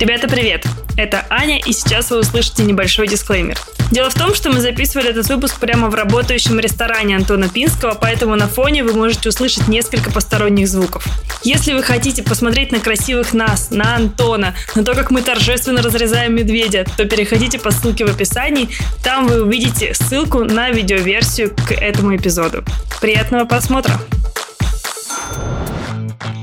Ребята, 0.00 0.28
привет! 0.28 0.64
Это 0.96 1.26
Аня, 1.28 1.58
и 1.58 1.74
сейчас 1.74 2.10
вы 2.10 2.20
услышите 2.20 2.62
небольшой 2.62 3.06
дисклеймер. 3.06 3.58
Дело 3.90 4.08
в 4.08 4.14
том, 4.14 4.34
что 4.34 4.48
мы 4.48 4.58
записывали 4.58 5.10
этот 5.10 5.28
выпуск 5.28 5.60
прямо 5.60 5.90
в 5.90 5.94
работающем 5.94 6.58
ресторане 6.58 7.16
Антона 7.16 7.50
Пинского, 7.50 7.94
поэтому 8.00 8.34
на 8.34 8.48
фоне 8.48 8.82
вы 8.82 8.94
можете 8.94 9.28
услышать 9.28 9.68
несколько 9.68 10.10
посторонних 10.10 10.68
звуков. 10.68 11.04
Если 11.42 11.74
вы 11.74 11.82
хотите 11.82 12.22
посмотреть 12.22 12.72
на 12.72 12.80
красивых 12.80 13.34
нас, 13.34 13.70
на 13.70 13.94
Антона, 13.94 14.54
на 14.74 14.84
то, 14.84 14.94
как 14.94 15.10
мы 15.10 15.20
торжественно 15.20 15.82
разрезаем 15.82 16.34
медведя, 16.34 16.86
то 16.96 17.04
переходите 17.04 17.58
по 17.58 17.70
ссылке 17.70 18.06
в 18.06 18.10
описании, 18.10 18.70
там 19.04 19.26
вы 19.26 19.42
увидите 19.42 19.92
ссылку 19.92 20.44
на 20.44 20.70
видеоверсию 20.70 21.54
к 21.54 21.72
этому 21.72 22.16
эпизоду. 22.16 22.64
Приятного 23.02 23.44
просмотра! 23.44 24.00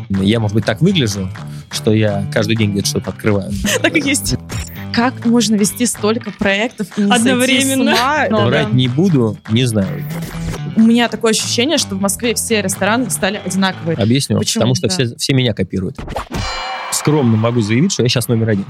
Я, 0.09 0.39
может 0.39 0.53
быть, 0.53 0.65
так 0.65 0.79
выгляжу, 0.79 1.27
что 1.77 1.93
я 1.93 2.25
каждый 2.33 2.55
день 2.57 2.71
где-то 2.71 2.87
что-то 2.87 3.09
открываю. 3.11 3.51
Так 3.81 3.95
и 3.95 4.01
есть. 4.01 4.35
Как 4.93 5.25
можно 5.25 5.55
вести 5.55 5.85
столько 5.85 6.31
проектов 6.31 6.87
и 6.97 7.01
не 7.03 7.11
Одновременно? 7.11 7.91
сойти 7.91 7.97
с 7.97 7.99
ума? 8.01 8.27
Но 8.41 8.45
Врать 8.47 8.73
не 8.73 8.87
буду, 8.87 9.37
не 9.49 9.65
знаю. 9.65 10.03
У 10.75 10.81
меня 10.81 11.07
такое 11.07 11.31
ощущение, 11.31 11.77
что 11.77 11.95
в 11.95 12.01
Москве 12.01 12.35
все 12.35 12.61
рестораны 12.61 13.09
стали 13.09 13.39
одинаковые. 13.43 13.95
Объясню. 13.97 14.37
Почему? 14.37 14.61
Потому 14.61 14.75
что 14.75 14.87
Да. 14.87 14.93
все, 14.93 15.15
все 15.15 15.33
меня 15.33 15.53
копируют. 15.53 15.97
Скромно 16.97 17.37
могу 17.37 17.61
заявить, 17.61 17.91
что 17.91 18.01
я 18.01 18.09
сейчас 18.09 18.27
номер 18.27 18.49
один. 18.49 18.65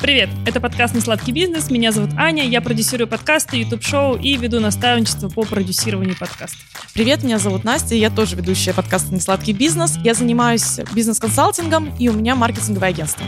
Привет, 0.00 0.30
это 0.46 0.60
подкаст 0.60 0.94
«Несладкий 0.94 1.30
бизнес», 1.30 1.70
меня 1.70 1.92
зовут 1.92 2.12
Аня, 2.16 2.48
я 2.48 2.62
продюсирую 2.62 3.06
подкасты, 3.06 3.58
YouTube-шоу 3.58 4.16
и 4.16 4.38
веду 4.38 4.60
наставничество 4.60 5.28
по 5.28 5.42
продюсированию 5.42 6.16
подкастов. 6.18 6.58
Привет, 6.94 7.22
меня 7.22 7.38
зовут 7.38 7.64
Настя, 7.64 7.96
я 7.96 8.08
тоже 8.08 8.34
ведущая 8.34 8.72
подкаста 8.72 9.14
«Несладкий 9.14 9.52
бизнес». 9.52 9.98
Я 10.02 10.14
занимаюсь 10.14 10.80
бизнес-консалтингом, 10.94 11.94
и 11.98 12.08
у 12.08 12.14
меня 12.14 12.34
маркетинговое 12.34 12.88
агентство. 12.88 13.26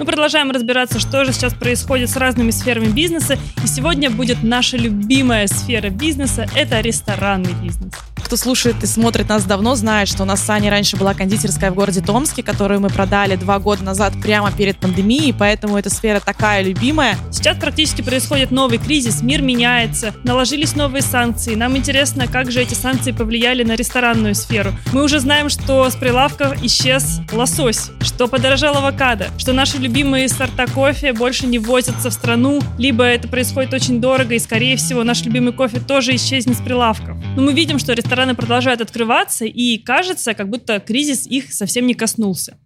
Мы 0.00 0.04
продолжаем 0.04 0.50
разбираться, 0.50 0.98
что 0.98 1.24
же 1.24 1.32
сейчас 1.32 1.54
происходит 1.54 2.10
с 2.10 2.16
разными 2.16 2.50
сферами 2.50 2.88
бизнеса, 2.88 3.38
и 3.62 3.66
сегодня 3.68 4.10
будет 4.10 4.42
наша 4.42 4.76
любимая 4.76 5.46
сфера 5.46 5.88
бизнеса– 5.90 6.48
это 6.56 6.80
ресторанный 6.80 7.52
бизнес. 7.62 7.94
Кто 8.30 8.36
слушает 8.36 8.76
и 8.84 8.86
смотрит 8.86 9.28
нас 9.28 9.42
давно, 9.42 9.74
знает, 9.74 10.06
что 10.06 10.22
у 10.22 10.24
нас 10.24 10.40
с 10.40 10.48
Аней 10.50 10.70
раньше 10.70 10.96
была 10.96 11.14
кондитерская 11.14 11.72
в 11.72 11.74
городе 11.74 12.00
Томске, 12.00 12.44
которую 12.44 12.80
мы 12.80 12.88
продали 12.88 13.19
два 13.28 13.58
года 13.58 13.84
назад 13.84 14.14
прямо 14.22 14.50
перед 14.50 14.78
пандемией, 14.78 15.32
поэтому 15.32 15.76
эта 15.76 15.90
сфера 15.90 16.20
такая 16.20 16.62
любимая. 16.62 17.16
Сейчас 17.30 17.56
практически 17.58 18.02
происходит 18.02 18.50
новый 18.50 18.78
кризис, 18.78 19.22
мир 19.22 19.42
меняется, 19.42 20.14
наложились 20.24 20.74
новые 20.74 21.02
санкции. 21.02 21.54
Нам 21.54 21.76
интересно, 21.76 22.26
как 22.26 22.50
же 22.50 22.60
эти 22.60 22.74
санкции 22.74 23.12
повлияли 23.12 23.62
на 23.62 23.76
ресторанную 23.76 24.34
сферу. 24.34 24.72
Мы 24.92 25.04
уже 25.04 25.20
знаем, 25.20 25.48
что 25.48 25.88
с 25.88 25.94
прилавков 25.94 26.62
исчез 26.64 27.20
лосось, 27.32 27.90
что 28.00 28.28
подорожал 28.28 28.76
авокадо, 28.76 29.28
что 29.38 29.52
наши 29.52 29.78
любимые 29.78 30.28
сорта 30.28 30.66
кофе 30.66 31.12
больше 31.12 31.46
не 31.46 31.58
ввозятся 31.58 32.10
в 32.10 32.12
страну, 32.12 32.60
либо 32.78 33.04
это 33.04 33.28
происходит 33.28 33.74
очень 33.74 34.00
дорого, 34.00 34.34
и, 34.34 34.38
скорее 34.38 34.76
всего, 34.76 35.04
наш 35.04 35.22
любимый 35.22 35.52
кофе 35.52 35.80
тоже 35.80 36.14
исчезнет 36.16 36.56
с 36.56 36.60
прилавков. 36.60 37.16
Но 37.36 37.42
мы 37.42 37.52
видим, 37.52 37.78
что 37.78 37.92
рестораны 37.92 38.34
продолжают 38.34 38.80
открываться, 38.80 39.44
и 39.44 39.78
кажется, 39.78 40.34
как 40.34 40.48
будто 40.48 40.80
кризис 40.80 41.26
их 41.26 41.52
совсем 41.52 41.86
не 41.86 41.94
коснулся. 41.94 42.56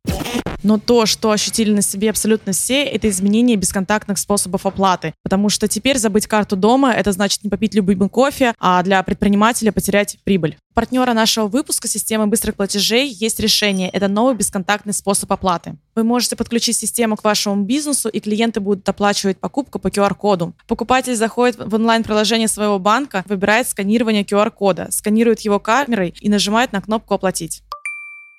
Но 0.65 0.79
то, 0.79 1.05
что 1.05 1.31
ощутили 1.31 1.73
на 1.73 1.83
себе 1.83 2.09
абсолютно 2.09 2.53
все, 2.53 2.85
это 2.85 3.09
изменение 3.11 3.57
бесконтактных 3.57 4.19
способов 4.19 4.65
оплаты. 4.65 5.13
Потому 5.23 5.51
что 5.51 5.69
теперь 5.69 5.99
забыть 5.99 6.27
карту 6.27 6.57
дома— 6.57 6.91
это 6.97 7.13
значит 7.13 7.45
не 7.45 7.51
попить 7.51 7.75
любимый 7.75 8.09
кофе, 8.09 8.55
а 8.59 8.83
для 8.83 9.03
предпринимателя 9.03 9.73
потерять 9.73 10.17
прибыль. 10.25 10.57
У 10.71 10.75
партнера 10.75 11.13
нашего 11.13 11.49
выпуска 11.49 11.87
системы 11.87 12.27
быстрых 12.27 12.57
платежей 12.57 13.09
есть 13.09 13.39
решение. 13.41 13.91
Это 13.91 14.09
новый 14.09 14.35
бесконтактный 14.35 14.95
способ 14.95 15.31
оплаты. 15.31 15.77
Вы 15.95 16.03
можете 16.03 16.35
подключить 16.35 16.79
систему 16.79 17.17
к 17.17 17.25
вашему 17.25 17.63
бизнесу, 17.63 18.09
и 18.09 18.19
клиенты 18.19 18.61
будут 18.61 18.89
оплачивать 18.89 19.37
покупку 19.39 19.79
по 19.79 19.89
QR-коду. 19.89 20.55
Покупатель 20.67 21.15
заходит 21.15 21.59
в 21.59 21.75
онлайн-приложение 21.75 22.49
своего 22.49 22.79
банка, 22.79 23.23
выбирает 23.29 23.69
сканирование 23.69 24.25
QR-кода, 24.25 24.89
сканирует 24.91 25.41
его 25.41 25.61
камерой 25.61 26.15
и 26.21 26.31
нажимает 26.31 26.73
на 26.73 26.81
кнопку 26.81 27.13
«Оплатить». 27.13 27.63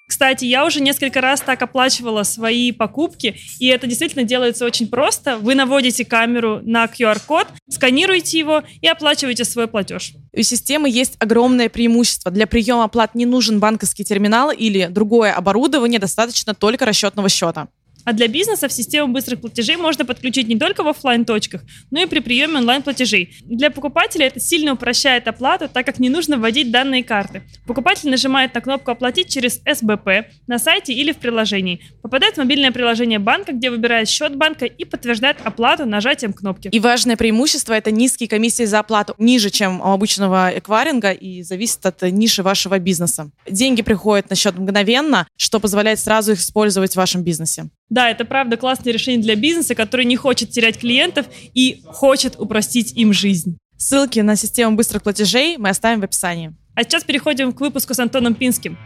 Кстати, 0.07 0.45
я 0.45 0.65
уже 0.65 0.81
несколько 0.81 1.19
раз 1.19 1.41
так 1.41 1.61
оплачивала 1.61 2.23
свои 2.23 2.71
покупки, 2.71 3.35
и 3.59 3.67
это 3.67 3.87
действительно 3.87 4.23
делается 4.23 4.65
очень 4.65 4.87
просто. 4.87 5.37
Вы 5.37 5.55
наводите 5.55 6.05
камеру 6.05 6.61
на 6.63 6.85
QR-код, 6.85 7.47
сканируете 7.69 8.37
его 8.39 8.63
и 8.81 8.87
оплачиваете 8.87 9.45
свой 9.45 9.67
платеж. 9.67 10.13
У 10.31 10.41
системы 10.41 10.89
есть 10.89 11.15
огромное 11.19 11.69
преимущество. 11.69 12.31
Для 12.31 12.45
приема 12.45 12.83
оплат 12.83 13.15
не 13.15 13.25
нужен 13.25 13.59
банковский 13.59 14.03
терминал 14.03 14.51
или 14.51 14.87
другое 14.87 15.33
оборудование, 15.33 15.99
достаточно 15.99 16.53
только 16.53 16.85
расчетного 16.85 17.29
счета. 17.29 17.67
А 18.05 18.13
для 18.13 18.27
бизнеса 18.27 18.67
в 18.67 18.71
систему 18.71 19.11
быстрых 19.11 19.41
платежей 19.41 19.75
можно 19.75 20.05
подключить 20.05 20.47
не 20.47 20.57
только 20.57 20.83
в 20.83 20.87
оффлайн 20.87 21.25
точках 21.25 21.63
но 21.91 22.01
и 22.01 22.05
при 22.05 22.19
приеме 22.19 22.57
онлайн-платежей. 22.57 23.37
Для 23.43 23.71
покупателя 23.71 24.27
это 24.27 24.39
сильно 24.39 24.73
упрощает 24.73 25.27
оплату, 25.27 25.69
так 25.71 25.85
как 25.85 25.99
не 25.99 26.09
нужно 26.09 26.37
вводить 26.37 26.71
данные 26.71 27.03
карты. 27.03 27.43
Покупатель 27.65 28.09
нажимает 28.09 28.53
на 28.53 28.61
кнопку 28.61 28.91
«Оплатить» 28.91 29.29
через 29.29 29.61
СБП 29.65 30.27
на 30.47 30.59
сайте 30.59 30.93
или 30.93 31.11
в 31.11 31.17
приложении. 31.17 31.81
Попадает 32.01 32.35
в 32.35 32.37
мобильное 32.37 32.71
приложение 32.71 33.19
банка, 33.19 33.53
где 33.53 33.69
выбирает 33.69 34.09
счет 34.09 34.35
банка 34.35 34.65
и 34.65 34.85
подтверждает 34.85 35.37
оплату 35.43 35.85
нажатием 35.85 36.33
кнопки. 36.33 36.69
И 36.71 36.79
важное 36.79 37.17
преимущество— 37.17 37.73
это 37.75 37.91
низкие 37.91 38.29
комиссии 38.29 38.63
за 38.63 38.79
оплату, 38.79 39.15
ниже, 39.17 39.49
чем 39.49 39.81
у 39.81 39.91
обычного 39.91 40.51
эквайринга, 40.55 41.11
и 41.11 41.43
зависит 41.43 41.85
от 41.85 42.01
ниши 42.03 42.43
вашего 42.43 42.79
бизнеса. 42.79 43.31
Деньги 43.49 43.81
приходят 43.81 44.29
на 44.29 44.35
счет 44.35 44.57
мгновенно, 44.57 45.27
что 45.37 45.59
позволяет 45.59 45.99
сразу 45.99 46.33
их 46.33 46.39
использовать 46.39 46.93
в 46.93 46.97
вашем 46.97 47.23
бизнесе. 47.23 47.69
Да, 47.89 48.09
это 48.09 48.25
правда 48.25 48.57
классное 48.57 48.93
решение 48.93 49.21
для 49.21 49.35
бизнеса, 49.35 49.75
который 49.75 50.05
не 50.05 50.15
хочет 50.15 50.49
терять 50.49 50.79
клиентов 50.79 51.27
и 51.53 51.81
хочет 51.85 52.35
упростить 52.39 52.93
им 52.93 53.13
жизнь. 53.13 53.57
Ссылки 53.77 54.19
на 54.19 54.35
систему 54.35 54.75
быстрых 54.75 55.03
платежей 55.03 55.57
мы 55.57 55.69
оставим 55.69 56.01
в 56.01 56.03
описании. 56.03 56.55
А 56.75 56.83
сейчас 56.83 57.03
переходим 57.03 57.53
к 57.53 57.61
выпуску 57.61 57.93
с 57.93 57.99
Антоном 57.99 58.33
Пинским. 58.33 58.77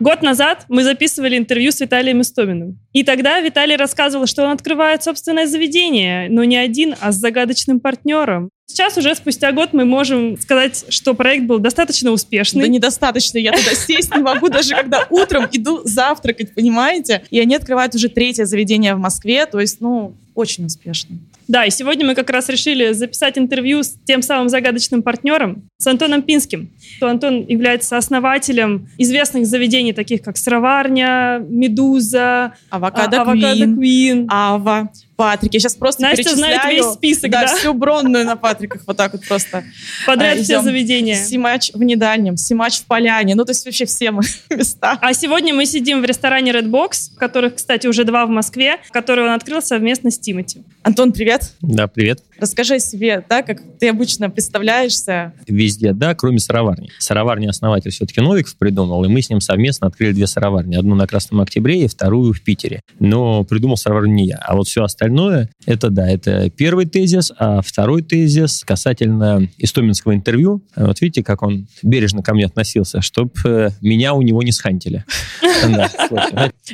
Год 0.00 0.22
назад 0.22 0.64
мы 0.68 0.84
записывали 0.84 1.36
интервью 1.36 1.72
с 1.72 1.80
Виталием 1.80 2.20
Истоминым. 2.20 2.78
И 2.92 3.02
тогда 3.02 3.40
Виталий 3.40 3.74
рассказывал, 3.74 4.26
что 4.26 4.44
он 4.44 4.50
открывает 4.52 5.02
собственное 5.02 5.46
заведение, 5.46 6.28
но 6.30 6.44
не 6.44 6.56
один, 6.56 6.94
а 7.00 7.10
с 7.10 7.16
загадочным 7.16 7.80
партнером. 7.80 8.50
Сейчас 8.70 8.96
уже 8.98 9.14
спустя 9.14 9.50
год 9.50 9.72
мы 9.72 9.84
можем 9.84 10.38
сказать, 10.38 10.84
что 10.90 11.14
проект 11.14 11.46
был 11.46 11.58
достаточно 11.58 12.12
успешный. 12.12 12.62
Да 12.62 12.68
недостаточно, 12.68 13.38
я 13.38 13.50
туда 13.50 13.74
сесть 13.74 14.14
не 14.14 14.22
могу, 14.22 14.50
даже 14.50 14.74
когда 14.74 15.06
утром 15.10 15.46
иду 15.50 15.80
завтракать, 15.84 16.54
понимаете? 16.54 17.22
И 17.30 17.40
они 17.40 17.56
открывают 17.56 17.94
уже 17.94 18.08
третье 18.08 18.44
заведение 18.44 18.94
в 18.94 18.98
Москве, 18.98 19.46
то 19.46 19.58
есть, 19.58 19.80
ну, 19.80 20.14
очень 20.34 20.66
успешно. 20.66 21.16
Да, 21.48 21.64
и 21.64 21.70
сегодня 21.70 22.06
мы 22.06 22.14
как 22.14 22.28
раз 22.28 22.50
решили 22.50 22.92
записать 22.92 23.38
интервью 23.38 23.82
с 23.82 23.96
тем 24.04 24.20
самым 24.20 24.50
загадочным 24.50 25.02
партнером, 25.02 25.62
с 25.78 25.86
Антоном 25.86 26.20
Пинским. 26.22 26.68
То 27.00 27.08
Антон 27.08 27.46
является 27.48 27.96
основателем 27.96 28.90
известных 28.98 29.46
заведений, 29.46 29.94
таких 29.94 30.22
как 30.22 30.36
Сыроварня, 30.36 31.42
Медуза, 31.48 32.52
Авокадо 32.68 33.16
а- 33.16 33.22
Авокадо 33.22 33.64
Queen. 33.64 34.26
Ава, 34.28 34.90
Патрик. 35.18 35.52
Я 35.52 35.58
сейчас 35.58 35.74
просто 35.74 36.00
Настя 36.02 36.18
перечисляю. 36.18 36.60
знает 36.60 36.76
весь 36.76 36.92
список, 36.92 37.32
да? 37.32 37.46
всю 37.48 37.74
бронную 37.74 38.24
на 38.24 38.36
Патриках 38.36 38.82
вот 38.86 38.96
так 38.96 39.12
вот 39.12 39.26
просто. 39.26 39.64
Подряд 40.06 40.38
А, 40.38 40.42
все 40.44 40.62
заведения. 40.62 41.16
Симач 41.16 41.72
в 41.74 41.82
Недальнем, 41.82 42.36
Симач 42.36 42.78
в 42.78 42.84
Поляне. 42.84 43.34
Ну, 43.34 43.44
то 43.44 43.50
есть 43.50 43.64
вообще 43.64 43.84
все 43.84 44.12
мы 44.12 44.22
места. 44.50 44.96
А 45.00 45.12
сегодня 45.12 45.52
мы 45.52 45.66
сидим 45.66 46.02
в 46.02 46.04
ресторане 46.04 46.52
Red 46.52 46.70
Box, 46.70 47.16
которых, 47.18 47.56
кстати, 47.56 47.88
уже 47.88 48.04
два 48.04 48.26
в 48.26 48.28
Москве, 48.28 48.76
который 48.92 49.24
он 49.24 49.32
открыл 49.32 49.60
совместно 49.60 50.12
с 50.12 50.20
Тимати. 50.20 50.62
Антон, 50.84 51.10
привет. 51.10 51.50
Да, 51.62 51.88
привет. 51.88 52.22
Расскажи 52.38 52.76
о 52.76 52.78
себе, 52.78 53.24
да, 53.28 53.42
как 53.42 53.60
ты 53.78 53.88
обычно 53.88 54.30
представляешься. 54.30 55.32
Везде, 55.46 55.92
да, 55.92 56.14
кроме 56.14 56.38
сыроварни. 56.38 56.90
Сыроварни 56.98 57.46
основатель 57.46 57.90
все-таки 57.90 58.20
Новиков 58.20 58.56
придумал, 58.56 59.04
и 59.04 59.08
мы 59.08 59.22
с 59.22 59.30
ним 59.30 59.40
совместно 59.40 59.88
открыли 59.88 60.12
две 60.12 60.26
сыроварни. 60.26 60.76
Одну 60.76 60.94
на 60.94 61.06
Красном 61.06 61.40
Октябре 61.40 61.84
и 61.84 61.88
вторую 61.88 62.32
в 62.32 62.42
Питере. 62.42 62.80
Но 63.00 63.44
придумал 63.44 63.76
сыроварню 63.76 64.12
не 64.14 64.26
я. 64.26 64.36
А 64.36 64.56
вот 64.56 64.68
все 64.68 64.84
остальное, 64.84 65.50
это 65.66 65.90
да, 65.90 66.08
это 66.08 66.50
первый 66.50 66.86
тезис, 66.86 67.32
а 67.38 67.60
второй 67.60 68.02
тезис 68.02 68.64
касательно 68.64 69.48
истоминского 69.58 70.14
интервью. 70.14 70.62
Вот 70.76 71.00
видите, 71.00 71.22
как 71.22 71.42
он 71.42 71.66
бережно 71.82 72.22
ко 72.22 72.34
мне 72.34 72.46
относился, 72.46 73.00
чтобы 73.00 73.72
меня 73.80 74.14
у 74.14 74.22
него 74.22 74.42
не 74.42 74.52
схантили. 74.52 75.04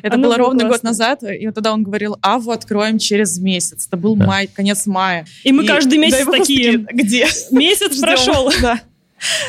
Это 0.02 0.14
А 0.14 0.16
ну, 0.16 0.24
было 0.24 0.36
ровно 0.36 0.68
год 0.68 0.82
назад, 0.82 1.22
и 1.22 1.46
вот 1.46 1.54
тогда 1.54 1.72
он 1.72 1.82
говорил, 1.82 2.16
Аву 2.20 2.50
откроем 2.50 2.98
через 2.98 3.38
месяц. 3.38 3.86
Это 3.86 3.96
был 3.96 4.16
май, 4.16 4.48
конец 4.52 4.86
мая. 4.86 5.26
И 5.42 5.52
мы 5.54 5.66
каждый 5.66 5.98
месяц 5.98 6.26
и 6.26 6.30
такие. 6.30 6.86
Где? 6.92 7.26
Месяц 7.50 7.92
Ждем. 7.92 8.02
прошел. 8.02 8.50
Да. 8.60 8.80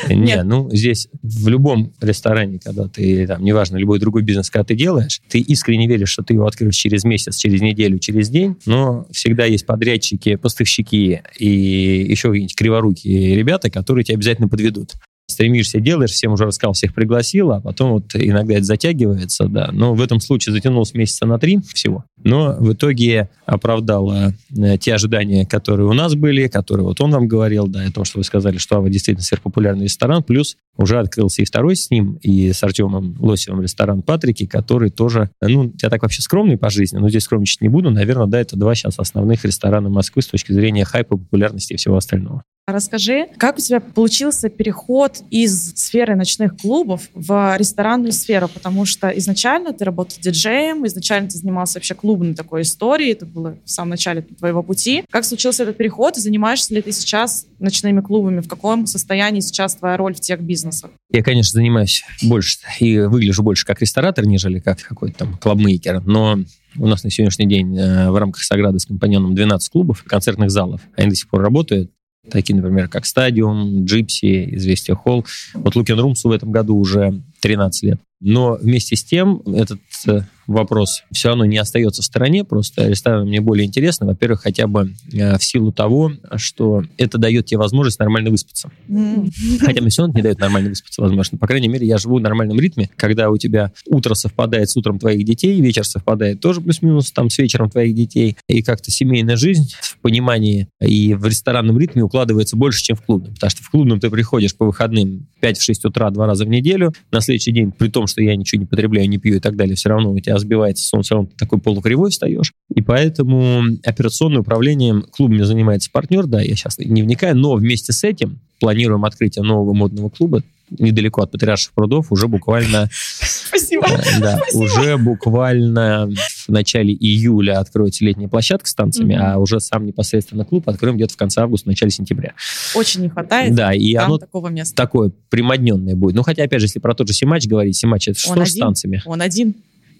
Не, 0.08 0.16
Нет. 0.16 0.44
ну 0.44 0.70
здесь 0.72 1.08
в 1.22 1.48
любом 1.48 1.92
ресторане, 2.00 2.58
когда 2.62 2.88
ты, 2.88 3.26
там, 3.26 3.44
неважно, 3.44 3.76
любой 3.76 3.98
другой 3.98 4.22
бизнес, 4.22 4.48
когда 4.48 4.64
ты 4.64 4.74
делаешь, 4.74 5.20
ты 5.28 5.38
искренне 5.38 5.86
веришь, 5.86 6.10
что 6.10 6.22
ты 6.22 6.34
его 6.34 6.46
откроешь 6.46 6.76
через 6.76 7.04
месяц, 7.04 7.36
через 7.36 7.60
неделю, 7.60 7.98
через 7.98 8.30
день, 8.30 8.56
но 8.64 9.06
всегда 9.10 9.44
есть 9.44 9.66
подрядчики, 9.66 10.36
поставщики 10.36 11.20
и 11.38 12.06
еще 12.08 12.28
какие-нибудь 12.28 12.56
криворукие 12.56 13.36
ребята, 13.36 13.68
которые 13.68 14.04
тебя 14.04 14.16
обязательно 14.16 14.48
подведут. 14.48 14.92
Стремишься, 15.36 15.80
делаешь, 15.80 16.10
всем 16.10 16.32
уже 16.32 16.46
рассказал, 16.46 16.72
всех 16.72 16.94
пригласил, 16.94 17.52
а 17.52 17.60
потом 17.60 17.92
вот 17.92 18.14
иногда 18.14 18.54
это 18.54 18.64
затягивается, 18.64 19.46
да. 19.46 19.68
Но 19.70 19.94
в 19.94 20.00
этом 20.00 20.18
случае 20.18 20.54
затянулось 20.54 20.94
месяца 20.94 21.26
на 21.26 21.38
три 21.38 21.60
всего. 21.74 22.04
Но 22.24 22.56
в 22.58 22.72
итоге 22.72 23.28
оправдала 23.44 24.34
э, 24.56 24.78
те 24.78 24.94
ожидания, 24.94 25.44
которые 25.46 25.86
у 25.86 25.92
нас 25.92 26.14
были, 26.14 26.48
которые 26.48 26.86
вот 26.86 27.00
он 27.02 27.10
вам 27.12 27.28
говорил, 27.28 27.66
да, 27.66 27.82
о 27.82 27.92
том, 27.92 28.04
что 28.04 28.18
вы 28.18 28.24
сказали, 28.24 28.56
что 28.56 28.76
Ава 28.76 28.88
действительно 28.88 29.24
сверхпопулярный 29.24 29.84
ресторан, 29.84 30.22
плюс 30.22 30.56
уже 30.76 30.98
открылся 30.98 31.42
и 31.42 31.44
второй 31.44 31.76
с 31.76 31.90
ним, 31.90 32.18
и 32.22 32.52
с 32.52 32.62
Артемом 32.62 33.16
Лосевым 33.20 33.60
ресторан 33.60 34.02
Патрики, 34.02 34.46
который 34.46 34.90
тоже, 34.90 35.30
ну, 35.42 35.72
я 35.82 35.90
так 35.90 36.02
вообще 36.02 36.22
скромный 36.22 36.56
по 36.56 36.70
жизни, 36.70 36.96
но 36.96 37.10
здесь 37.10 37.24
скромничать 37.24 37.60
не 37.60 37.68
буду, 37.68 37.90
наверное, 37.90 38.26
да, 38.26 38.40
это 38.40 38.56
два 38.56 38.74
сейчас 38.74 38.98
основных 38.98 39.44
ресторана 39.44 39.90
Москвы 39.90 40.22
с 40.22 40.26
точки 40.26 40.52
зрения 40.52 40.84
хайпа, 40.84 41.18
популярности 41.18 41.74
и 41.74 41.76
всего 41.76 41.96
остального. 41.96 42.42
Расскажи, 42.68 43.28
как 43.36 43.58
у 43.58 43.60
тебя 43.60 43.78
получился 43.78 44.48
переход 44.48 45.22
из 45.30 45.74
сферы 45.76 46.16
ночных 46.16 46.56
клубов 46.56 47.10
в 47.14 47.56
ресторанную 47.56 48.10
сферу? 48.10 48.48
Потому 48.48 48.84
что 48.84 49.08
изначально 49.10 49.72
ты 49.72 49.84
работал 49.84 50.18
диджеем, 50.20 50.84
изначально 50.84 51.28
ты 51.28 51.38
занимался 51.38 51.78
вообще 51.78 51.94
клубной 51.94 52.34
такой 52.34 52.62
историей, 52.62 53.12
это 53.12 53.24
было 53.24 53.56
в 53.64 53.70
самом 53.70 53.90
начале 53.90 54.22
твоего 54.22 54.64
пути. 54.64 55.04
Как 55.12 55.24
случился 55.24 55.62
этот 55.62 55.76
переход 55.76 56.16
занимаешься 56.16 56.74
ли 56.74 56.82
ты 56.82 56.90
сейчас 56.90 57.46
ночными 57.60 58.00
клубами? 58.00 58.40
В 58.40 58.48
каком 58.48 58.88
состоянии 58.88 59.38
сейчас 59.38 59.76
твоя 59.76 59.96
роль 59.96 60.16
в 60.16 60.20
тех 60.20 60.40
бизнесах? 60.40 60.90
Я, 61.12 61.22
конечно, 61.22 61.52
занимаюсь 61.52 62.02
больше 62.20 62.58
и 62.80 62.98
выгляжу 62.98 63.44
больше 63.44 63.64
как 63.64 63.80
ресторатор, 63.80 64.26
нежели 64.26 64.58
как 64.58 64.82
какой-то 64.82 65.18
там 65.18 65.38
клабмейкер, 65.38 66.02
но 66.04 66.40
у 66.78 66.86
нас 66.88 67.04
на 67.04 67.10
сегодняшний 67.10 67.46
день 67.46 67.78
э, 67.78 68.10
в 68.10 68.16
рамках 68.16 68.42
Саграды 68.42 68.80
с 68.80 68.86
компаньоном 68.86 69.34
12 69.34 69.70
клубов, 69.70 70.02
концертных 70.04 70.50
залов. 70.50 70.80
Они 70.96 71.10
до 71.10 71.14
сих 71.14 71.28
пор 71.28 71.42
работают 71.42 71.90
такие, 72.30 72.54
например, 72.54 72.88
как 72.88 73.06
Стадиум, 73.06 73.84
Джипси, 73.84 74.54
Известия 74.56 74.94
Холл. 74.94 75.24
Вот 75.54 75.76
Лукин 75.76 75.98
Румсу 75.98 76.28
в 76.28 76.32
этом 76.32 76.50
году 76.50 76.76
уже 76.76 77.22
13 77.40 77.82
лет. 77.82 78.00
Но 78.20 78.54
вместе 78.54 78.96
с 78.96 79.04
тем 79.04 79.42
этот 79.46 79.80
э, 80.06 80.20
вопрос 80.46 81.02
все 81.12 81.28
равно 81.28 81.44
не 81.44 81.58
остается 81.58 82.02
в 82.02 82.04
стороне, 82.04 82.44
просто 82.44 82.88
рестораны 82.88 83.26
мне 83.26 83.40
более 83.40 83.66
интересны, 83.66 84.06
во-первых, 84.06 84.42
хотя 84.42 84.66
бы 84.66 84.92
э, 85.12 85.38
в 85.38 85.44
силу 85.44 85.72
того, 85.72 86.12
что 86.36 86.82
это 86.96 87.18
дает 87.18 87.46
тебе 87.46 87.58
возможность 87.58 87.98
нормально 87.98 88.30
выспаться. 88.30 88.70
Mm. 88.88 89.30
Хотя 89.60 89.80
мне 89.80 89.90
все 89.90 90.02
равно 90.02 90.14
не 90.16 90.22
дает 90.22 90.38
нормально 90.38 90.70
выспаться, 90.70 91.02
возможно. 91.02 91.38
По 91.38 91.46
крайней 91.46 91.68
мере, 91.68 91.86
я 91.86 91.98
живу 91.98 92.18
в 92.18 92.20
нормальном 92.20 92.58
ритме, 92.58 92.90
когда 92.96 93.30
у 93.30 93.36
тебя 93.36 93.72
утро 93.86 94.14
совпадает 94.14 94.70
с 94.70 94.76
утром 94.76 94.98
твоих 94.98 95.24
детей, 95.24 95.60
вечер 95.60 95.84
совпадает 95.84 96.40
тоже 96.40 96.60
плюс-минус 96.60 97.12
там 97.12 97.30
с 97.30 97.38
вечером 97.38 97.70
твоих 97.70 97.94
детей, 97.94 98.36
и 98.48 98.62
как-то 98.62 98.90
семейная 98.90 99.36
жизнь 99.36 99.74
в 99.80 99.98
понимании 99.98 100.68
и 100.80 101.14
в 101.14 101.26
ресторанном 101.26 101.78
ритме 101.78 102.02
укладывается 102.02 102.56
больше, 102.56 102.82
чем 102.82 102.96
в 102.96 103.02
клубном, 103.02 103.34
потому 103.34 103.50
что 103.50 103.62
в 103.62 103.70
клубном 103.70 104.00
ты 104.00 104.10
приходишь 104.10 104.54
по 104.54 104.66
выходным 104.66 105.26
5-6 105.42 105.74
утра 105.84 106.10
два 106.10 106.26
раза 106.26 106.44
в 106.44 106.48
неделю, 106.48 106.92
на 107.10 107.20
следующий 107.20 107.52
день, 107.52 107.72
при 107.72 107.88
том, 107.88 108.06
что 108.06 108.22
я 108.22 108.36
ничего 108.36 108.60
не 108.60 108.66
потребляю, 108.66 109.08
не 109.08 109.18
пью 109.18 109.36
и 109.36 109.40
так 109.40 109.56
далее, 109.56 109.76
все 109.76 109.88
равно 109.88 110.12
у 110.12 110.18
тебя 110.18 110.35
сбивается 110.38 110.86
сон, 110.86 111.02
все 111.02 111.14
равно 111.14 111.30
такой 111.36 111.58
полукривой 111.58 112.10
встаешь. 112.10 112.52
И 112.74 112.82
поэтому 112.82 113.62
операционным 113.84 114.40
управлением 114.40 115.02
клубами 115.10 115.42
занимается 115.42 115.90
партнер, 115.90 116.26
да, 116.26 116.40
я 116.40 116.54
сейчас 116.56 116.78
не 116.78 117.02
вникаю, 117.02 117.36
но 117.36 117.54
вместе 117.54 117.92
с 117.92 118.04
этим 118.04 118.38
планируем 118.60 119.04
открытие 119.04 119.44
нового 119.44 119.74
модного 119.74 120.08
клуба 120.08 120.42
недалеко 120.70 121.22
от 121.22 121.30
Патриарших 121.30 121.72
прудов, 121.72 122.10
уже 122.10 122.28
буквально... 122.28 122.88
Спасибо. 122.92 123.86
Э, 123.86 124.20
да, 124.20 124.36
Спасибо. 124.36 124.62
уже 124.62 124.96
буквально 124.96 126.10
в 126.46 126.48
начале 126.48 126.92
июля 126.92 127.60
откроется 127.60 128.04
летняя 128.04 128.28
площадка 128.28 128.68
с 128.68 128.74
танцами, 128.74 129.14
mm-hmm. 129.14 129.32
а 129.34 129.38
уже 129.38 129.60
сам 129.60 129.86
непосредственно 129.86 130.44
клуб 130.44 130.68
откроем 130.68 130.96
где-то 130.96 131.14
в 131.14 131.16
конце 131.16 131.40
августа, 131.42 131.68
начале 131.68 131.90
сентября. 131.90 132.34
Очень 132.74 133.02
не 133.02 133.08
хватает. 133.08 133.54
Да, 133.54 133.72
и 133.72 133.94
там 133.94 134.06
оно 134.06 134.18
такого 134.18 134.48
места. 134.48 134.74
такое 134.74 135.12
примодненное 135.30 135.94
будет. 135.94 136.14
Ну, 136.14 136.22
хотя, 136.22 136.44
опять 136.44 136.60
же, 136.60 136.66
если 136.66 136.80
про 136.80 136.94
тот 136.94 137.08
же 137.08 137.14
Симач 137.14 137.46
говорить, 137.46 137.76
Симач 137.76 138.08
это 138.08 138.18
что 138.18 138.32
Он 138.32 138.46
с 138.46 138.54
танцами? 138.54 139.02
Он 139.06 139.22
один. 139.22 139.54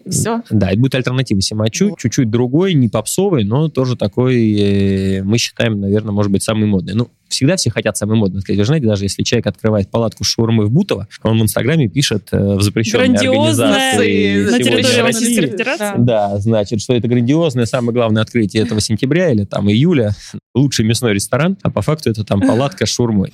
Все. 0.08 0.42
Да, 0.50 0.70
это 0.70 0.78
будет 0.78 0.94
альтернатива 0.94 1.40
Симачу, 1.40 1.90
Вот. 1.90 1.98
чуть-чуть 1.98 2.30
другой, 2.30 2.74
не 2.74 2.88
попсовый, 2.88 3.44
но 3.44 3.68
тоже 3.68 3.96
такой, 3.96 4.52
э, 4.58 5.22
мы 5.22 5.38
считаем, 5.38 5.80
наверное, 5.80 6.12
может 6.12 6.30
быть, 6.30 6.42
самый 6.42 6.66
модный. 6.66 6.94
Ну, 6.94 7.08
всегда 7.28 7.56
все 7.56 7.70
хотят 7.70 7.96
самый 7.96 8.16
модный. 8.16 8.40
Вы 8.46 8.64
знаете, 8.64 8.86
даже 8.86 9.04
если 9.04 9.22
человек 9.22 9.46
открывает 9.48 9.90
палатку 9.90 10.24
с 10.24 10.28
шаурмой 10.28 10.66
в 10.66 10.70
Бутово, 10.70 11.08
он 11.22 11.38
в 11.38 11.42
Инстаграме 11.42 11.88
пишет 11.88 12.28
э, 12.30 12.54
в 12.56 12.62
запрещенной 12.62 13.16
организации 13.16 14.44
на 14.44 14.58
территории 14.58 15.00
России. 15.00 15.40
Федерации. 15.40 15.94
Да, 15.98 16.38
значит, 16.38 16.80
что 16.80 16.94
это 16.94 17.08
грандиозное, 17.08 17.66
самое 17.66 17.92
главное 17.92 18.22
открытие 18.22 18.62
этого 18.62 18.80
сентября 18.80 19.32
или 19.32 19.44
там 19.44 19.68
июля, 19.68 20.14
лучший 20.54 20.84
мясной 20.84 21.14
ресторан, 21.14 21.56
а 21.62 21.70
по 21.70 21.82
факту 21.82 22.10
это 22.10 22.24
там 22.24 22.40
палатка 22.40 22.86
с 22.86 22.90
шаурмой. 22.90 23.32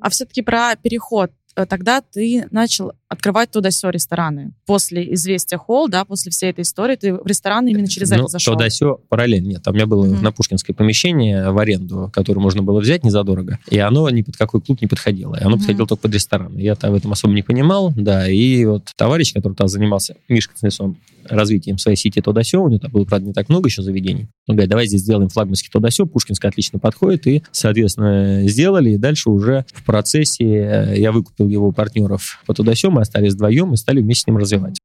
А 0.00 0.08
все-таки 0.10 0.42
про 0.42 0.76
переход. 0.76 1.30
Э, 1.56 1.66
Тогда 1.66 2.00
ты 2.00 2.46
начал 2.50 2.92
открывать 3.10 3.50
туда 3.50 3.70
все 3.70 3.90
рестораны. 3.90 4.52
После 4.66 5.12
известия 5.14 5.58
Холл, 5.58 5.88
да, 5.88 6.04
после 6.04 6.30
всей 6.30 6.50
этой 6.50 6.62
истории, 6.62 6.94
ты 6.96 7.12
в 7.12 7.26
рестораны 7.26 7.70
именно 7.70 7.88
через 7.88 8.08
ну, 8.10 8.16
это 8.16 8.26
зашел. 8.28 8.54
то 8.54 8.60
да 8.60 8.70
сё 8.70 9.00
параллельно. 9.08 9.48
Нет, 9.48 9.62
там 9.64 9.74
у 9.74 9.76
меня 9.76 9.86
было 9.86 10.06
Мгм. 10.06 10.22
на 10.22 10.30
Пушкинское 10.32 10.74
помещение 10.74 11.50
в 11.50 11.58
аренду, 11.58 12.08
которое 12.14 12.40
можно 12.40 12.62
было 12.62 12.80
взять 12.80 13.02
незадорого, 13.04 13.58
и 13.68 13.78
оно 13.78 14.08
ни 14.10 14.22
под 14.22 14.36
какой 14.36 14.60
клуб 14.60 14.80
не 14.80 14.86
подходило. 14.86 15.34
И 15.34 15.40
оно 15.40 15.50
Мгм. 15.50 15.58
подходило 15.58 15.86
только 15.88 16.02
под 16.02 16.14
ресторан. 16.14 16.56
Я-то 16.56 16.90
в 16.90 16.94
этом 16.94 17.10
особо 17.12 17.34
не 17.34 17.42
понимал, 17.42 17.92
да, 17.96 18.28
и 18.30 18.64
вот 18.64 18.84
товарищ, 18.96 19.34
который 19.34 19.54
там 19.54 19.66
занимался, 19.66 20.14
Мишка 20.28 20.54
Цнесом, 20.56 20.96
развитием 21.28 21.76
своей 21.78 21.96
сети 21.98 22.20
то 22.22 22.32
да 22.32 22.42
сё, 22.42 22.62
у 22.62 22.68
него 22.68 22.78
там 22.78 22.90
было, 22.90 23.04
правда, 23.04 23.26
не 23.26 23.32
так 23.34 23.48
много 23.50 23.68
еще 23.68 23.82
заведений. 23.82 24.28
Он 24.48 24.54
говорит, 24.56 24.70
давай 24.70 24.86
здесь 24.86 25.02
сделаем 25.02 25.28
флагманский 25.28 25.68
то 25.70 25.78
да 25.78 25.90
сё, 25.90 26.06
Пушкинское 26.06 26.50
отлично 26.50 26.78
подходит, 26.78 27.26
и, 27.26 27.42
соответственно, 27.52 28.48
сделали, 28.48 28.92
и 28.92 28.96
дальше 28.96 29.28
уже 29.30 29.64
в 29.72 29.84
процессе 29.84 30.44
э, 30.46 30.94
я 30.98 31.12
выкупил 31.12 31.48
его 31.48 31.72
партнеров 31.72 32.42
по 32.46 32.54
то 32.54 32.62
да 32.62 32.74
сё, 32.74 32.90
мы 33.00 33.02
остались 33.02 33.32
вдвоем 33.32 33.72
и 33.72 33.76
стали 33.76 34.02
вместе 34.02 34.24
с 34.24 34.26
ним 34.26 34.36
развивать. 34.36 34.78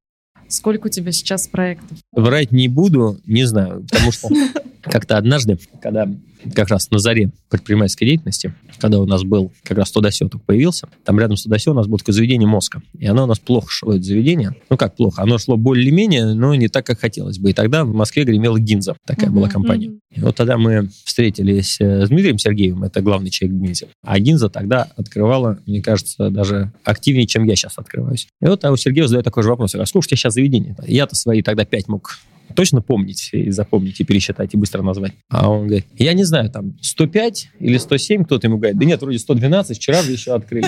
Сколько 0.47 0.87
у 0.87 0.89
тебя 0.89 1.11
сейчас 1.11 1.47
проектов? 1.47 1.97
Врать 2.13 2.51
не 2.51 2.69
буду, 2.69 3.19
не 3.25 3.43
знаю, 3.43 3.85
потому 3.89 4.11
что 4.11 4.29
как-то 4.85 5.17
однажды, 5.17 5.57
когда 5.81 6.07
как 6.53 6.69
раз 6.69 6.91
на 6.91 6.99
заре 6.99 7.31
предпринимательской 7.49 8.05
деятельности, 8.05 8.53
когда 8.79 8.99
у 8.99 9.05
нас 9.05 9.23
был 9.23 9.51
как 9.63 9.77
раз 9.77 9.91
Тодосё 9.91 10.27
только 10.27 10.45
появился, 10.45 10.87
там 11.03 11.19
рядом 11.19 11.37
с 11.37 11.43
Тодосё 11.43 11.71
у 11.71 11.73
нас 11.73 11.87
было 11.87 11.97
такое 11.97 12.13
заведение 12.13 12.47
Моска, 12.47 12.81
и 12.97 13.05
оно 13.07 13.23
у 13.23 13.27
нас 13.27 13.39
плохо 13.39 13.67
шло, 13.69 13.93
это 13.93 14.03
заведение. 14.03 14.55
Ну 14.69 14.77
как 14.77 14.95
плохо? 14.95 15.21
Оно 15.21 15.37
шло 15.37 15.57
более-менее, 15.57 16.33
но 16.33 16.53
не 16.55 16.67
так, 16.67 16.85
как 16.85 16.99
хотелось 16.99 17.39
бы. 17.39 17.51
И 17.51 17.53
тогда 17.53 17.83
в 17.83 17.93
Москве 17.93 18.23
гремела 18.23 18.59
Гинза, 18.59 18.95
такая 19.05 19.29
Мгм, 19.29 19.35
была 19.35 19.49
компания. 19.49 19.93
И 20.13 20.21
вот 20.21 20.35
тогда 20.35 20.57
мы 20.57 20.89
встретились 21.03 21.77
э, 21.79 22.05
с 22.05 22.09
Дмитрием 22.09 22.37
Сергеевым, 22.37 22.83
это 22.83 23.01
главный 23.01 23.29
человек 23.29 23.57
в 23.57 23.63
Гинзе. 23.63 23.87
А 24.03 24.19
Гинза 24.19 24.49
тогда 24.49 24.87
открывала, 24.95 25.59
мне 25.65 25.81
кажется, 25.81 26.29
даже 26.29 26.71
активнее, 26.83 27.27
чем 27.27 27.45
я 27.45 27.55
сейчас 27.55 27.73
открываюсь. 27.77 28.27
И 28.41 28.45
вот 28.45 28.63
а 28.65 28.71
у 28.71 28.77
Сергея 28.77 29.07
задает 29.07 29.25
такой 29.25 29.43
же 29.43 29.49
вопрос. 29.49 29.75
А 29.75 29.85
сколько 29.85 30.05
у 30.05 30.07
тебя 30.07 30.17
сейчас 30.17 30.33
заведений? 30.33 30.75
Я-то 30.85 31.15
свои 31.15 31.41
тогда 31.41 31.65
пять 31.65 31.87
мог 31.87 32.19
точно 32.55 32.81
помнить 32.81 33.29
и 33.31 33.51
запомнить, 33.51 33.99
и 33.99 34.03
пересчитать, 34.03 34.53
и 34.53 34.57
быстро 34.57 34.81
назвать. 34.81 35.13
А 35.29 35.49
он 35.49 35.67
говорит, 35.67 35.85
я 35.97 36.13
не 36.13 36.23
знаю, 36.23 36.49
там 36.49 36.77
105 36.81 37.49
или 37.59 37.77
107, 37.77 38.25
кто-то 38.25 38.47
ему 38.47 38.57
говорит, 38.57 38.77
да 38.77 38.85
нет, 38.85 39.01
вроде 39.01 39.19
112, 39.19 39.77
вчера 39.77 40.01
же 40.01 40.11
еще 40.11 40.33
открыли. 40.33 40.65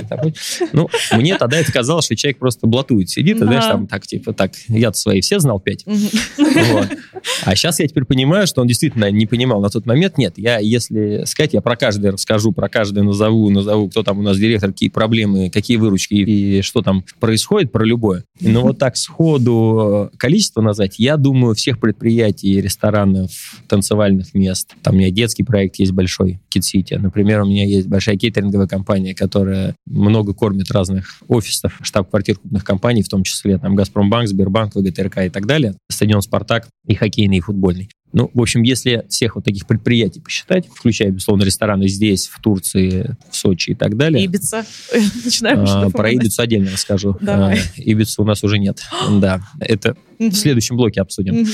Ну, 0.74 0.90
мне 1.14 1.38
тогда 1.38 1.58
это 1.58 1.72
казалось, 1.72 2.06
что 2.06 2.16
человек 2.16 2.40
просто 2.40 2.68
блатует, 2.68 3.10
сидит, 3.10 3.38
и, 3.38 3.44
знаешь, 3.44 3.66
там 3.66 3.88
так, 3.88 4.06
типа, 4.06 4.34
так, 4.34 4.52
я-то 4.68 4.98
свои 4.98 5.22
все 5.22 5.40
знал 5.40 5.60
5. 5.60 5.86
Мгм. 5.86 6.10
Вот. 6.72 6.88
А 7.44 7.56
сейчас 7.56 7.80
я 7.80 7.88
теперь 7.88 8.06
понимаю, 8.06 8.48
что 8.48 8.62
он 8.62 8.68
действительно 8.68 9.12
не 9.12 9.26
понимал 9.26 9.62
на 9.62 9.70
тот 9.70 9.86
момент. 9.86 10.18
Нет, 10.18 10.34
я, 10.38 10.60
если 10.60 11.24
сказать, 11.26 11.54
я 11.54 11.62
про 11.62 11.76
каждый 11.76 12.12
расскажу, 12.12 12.52
про 12.52 12.70
каждый 12.70 13.04
назову, 13.04 13.50
назову, 13.50 13.90
кто 13.90 14.04
там 14.04 14.20
у 14.20 14.22
нас 14.22 14.38
директор, 14.38 14.72
какие 14.72 14.90
проблемы, 14.90 15.50
какие 15.50 15.78
выручки 15.78 16.14
и, 16.14 16.62
что 16.62 16.82
там 16.82 17.04
происходит, 17.20 17.72
про 17.72 17.84
любое. 17.84 18.24
Но 18.40 18.62
вот 18.62 18.80
так 18.80 18.98
сходу 18.98 20.12
количество 20.18 20.62
назвать, 20.62 21.00
я 21.00 21.18
думаю, 21.18 21.56
всех 21.68 21.82
предприятий, 21.82 22.62
ресторанов, 22.62 23.30
танцевальных 23.68 24.34
мест. 24.34 24.74
Там 24.84 24.96
у 24.96 25.00
меня 25.00 25.10
детский 25.10 25.44
проект 25.44 25.76
есть 25.76 25.92
большой, 25.92 26.40
Kid 26.50 26.62
City. 26.62 26.98
Например, 26.98 27.42
у 27.42 27.46
меня 27.46 27.66
есть 27.66 27.90
большая 27.90 28.16
кейтеринговая 28.16 28.68
компания, 28.68 29.14
которая 29.14 29.76
много 29.86 30.34
кормит 30.34 30.72
разных 30.72 31.22
офисов, 31.28 31.78
штаб-квартир 31.82 32.38
крупных 32.38 32.64
компаний, 32.64 33.04
в 33.04 33.10
том 33.10 33.24
числе 33.24 33.58
там 33.58 33.76
Газпромбанк, 33.76 34.30
Сбербанк, 34.30 34.76
ВГТРК 34.76 35.26
и 35.26 35.30
так 35.30 35.46
далее. 35.46 35.76
Стадион 35.92 36.22
Спартак 36.22 36.70
и 36.88 36.96
хоккейный, 36.96 37.40
и 37.40 37.42
футбольный. 37.42 37.90
Ну, 38.14 38.32
в 38.34 38.42
общем, 38.42 38.64
если 38.64 39.06
всех 39.10 39.36
вот 39.36 39.44
таких 39.44 39.68
предприятий 39.68 40.22
посчитать, 40.22 40.66
включая, 40.74 41.12
безусловно, 41.12 41.44
рестораны 41.44 41.90
здесь, 41.90 42.28
в 42.28 42.42
Турции, 42.42 43.18
в 43.30 43.36
Сочи 43.36 43.72
и 43.72 43.76
так 43.76 43.98
далее, 43.98 44.24
Ибица. 44.24 44.66
Начинаем 45.26 45.66
а, 45.68 45.90
про. 45.90 46.14
Ибицу 46.14 46.42
отдельно 46.42 46.72
расскажу. 46.72 47.18
Давай. 47.20 47.60
А, 47.60 47.62
Ибицу 47.76 48.24
у 48.24 48.26
нас 48.26 48.44
уже 48.44 48.58
нет. 48.58 48.82
Да, 49.18 49.42
это 49.60 49.98
в 50.20 50.34
следующем 50.34 50.76
блоке 50.78 51.02
обсудим. 51.02 51.46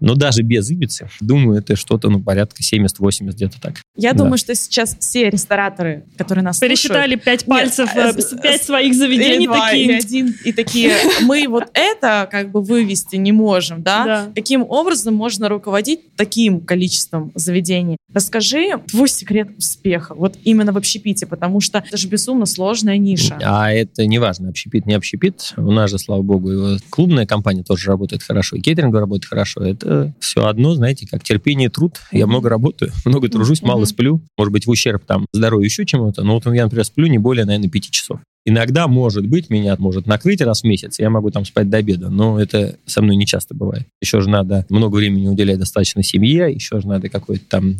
Но 0.00 0.14
даже 0.14 0.42
без 0.42 0.70
Ибицы, 0.70 1.08
думаю, 1.20 1.58
это 1.60 1.76
что-то, 1.76 2.08
ну, 2.10 2.20
порядка 2.20 2.62
70-80 2.62 3.32
где-то 3.34 3.60
так. 3.60 3.76
Я 3.96 4.12
Да. 4.12 4.18
думаю, 4.18 4.38
что 4.38 4.54
сейчас 4.54 4.96
все 4.98 5.30
рестораторы, 5.30 6.04
которые 6.16 6.44
нас 6.44 6.58
Пересчитали 6.58 7.16
пять 7.16 7.40
Нет, 7.40 7.48
пальцев, 7.48 7.90
э, 7.94 8.12
э, 8.16 8.20
с- 8.20 8.36
пять 8.40 8.62
своих 8.62 8.94
слушают, 8.94 8.96
заведений 8.96 9.44
или 9.44 9.52
такие. 9.52 9.96
один, 9.98 10.34
и 10.44 10.52
такие, 10.52 10.92
мы 11.22 11.46
вот 11.48 11.64
это 11.74 12.28
как 12.30 12.50
бы 12.50 12.62
вывести 12.62 13.16
не 13.16 13.32
можем, 13.32 13.82
да? 13.82 14.04
Да. 14.04 14.32
Каким 14.34 14.62
образом 14.62 15.14
можно 15.14 15.48
руководить 15.48 16.14
таким 16.16 16.60
количеством 16.60 17.32
заведений? 17.34 17.96
Расскажи 18.12 18.78
твой 18.90 19.08
секрет 19.08 19.48
успеха, 19.58 20.14
вот 20.14 20.36
именно 20.44 20.72
в 20.72 20.76
общепите, 20.78 21.26
потому 21.26 21.60
что 21.60 21.78
это 21.78 21.96
же 21.96 22.08
безумно 22.08 22.46
сложная 22.46 22.96
ниша. 22.98 23.38
А 23.42 23.70
это 23.72 24.06
не 24.06 24.18
важно, 24.18 24.48
общепит, 24.48 24.86
не 24.86 24.94
общепит. 24.94 25.52
У 25.56 25.70
нас 25.70 25.90
же, 25.90 25.98
слава 25.98 26.22
богу, 26.22 26.50
и 26.52 26.78
клубная 26.90 27.26
компания 27.26 27.62
тоже 27.62 27.90
работает 27.98 28.22
хорошо, 28.22 28.56
и 28.56 28.60
кейтеринг 28.60 28.94
работает 28.94 29.24
хорошо. 29.24 29.62
Это 29.62 30.14
все 30.20 30.46
одно, 30.46 30.74
знаете, 30.74 31.06
как 31.10 31.24
терпение 31.24 31.68
и 31.68 31.70
труд. 31.70 32.00
Я 32.12 32.26
много 32.26 32.48
работаю, 32.48 32.92
много 33.04 33.28
тружусь, 33.28 33.62
мало 33.62 33.84
сплю. 33.86 34.22
Может 34.38 34.52
быть, 34.52 34.66
в 34.66 34.70
ущерб 34.70 35.04
там 35.04 35.26
здоровью 35.32 35.64
еще 35.64 35.84
чему-то, 35.84 36.22
но 36.22 36.34
вот 36.34 36.46
я, 36.54 36.64
например, 36.64 36.84
сплю 36.84 37.06
не 37.06 37.18
более, 37.18 37.44
наверное, 37.44 37.68
пяти 37.68 37.90
часов. 37.90 38.20
Иногда, 38.46 38.88
может 38.88 39.26
быть, 39.26 39.50
меня 39.50 39.76
может 39.78 40.06
накрыть 40.06 40.40
раз 40.40 40.62
в 40.62 40.64
месяц, 40.64 40.98
я 41.00 41.10
могу 41.10 41.30
там 41.30 41.44
спать 41.44 41.68
до 41.68 41.78
обеда, 41.78 42.08
но 42.08 42.40
это 42.40 42.76
со 42.86 43.02
мной 43.02 43.16
не 43.16 43.26
часто 43.26 43.54
бывает. 43.54 43.86
Еще 44.00 44.20
же 44.20 44.30
надо 44.30 44.64
много 44.70 44.96
времени 44.96 45.26
уделять 45.26 45.58
достаточно 45.58 46.02
семье, 46.02 46.50
еще 46.50 46.80
же 46.80 46.88
надо 46.88 47.08
какой-то 47.08 47.44
там, 47.48 47.76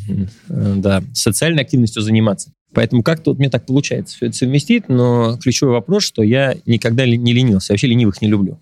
э, 0.49 0.75
да, 0.77 1.03
социальной 1.15 1.63
активностью 1.63 2.03
заниматься. 2.03 2.53
Поэтому 2.75 3.03
как-то 3.03 3.31
вот 3.31 3.39
мне 3.39 3.49
так 3.49 3.67
получается 3.67 4.17
все 4.17 4.27
это 4.27 4.37
совместить, 4.37 4.89
но 4.89 5.39
ключевой 5.43 5.75
вопрос, 5.75 6.05
что 6.05 6.23
я 6.23 6.55
никогда 6.67 7.07
не 7.07 7.33
ленился, 7.33 7.73
вообще 7.73 7.87
ленивых 7.87 8.21
не 8.21 8.29
люблю. 8.29 8.61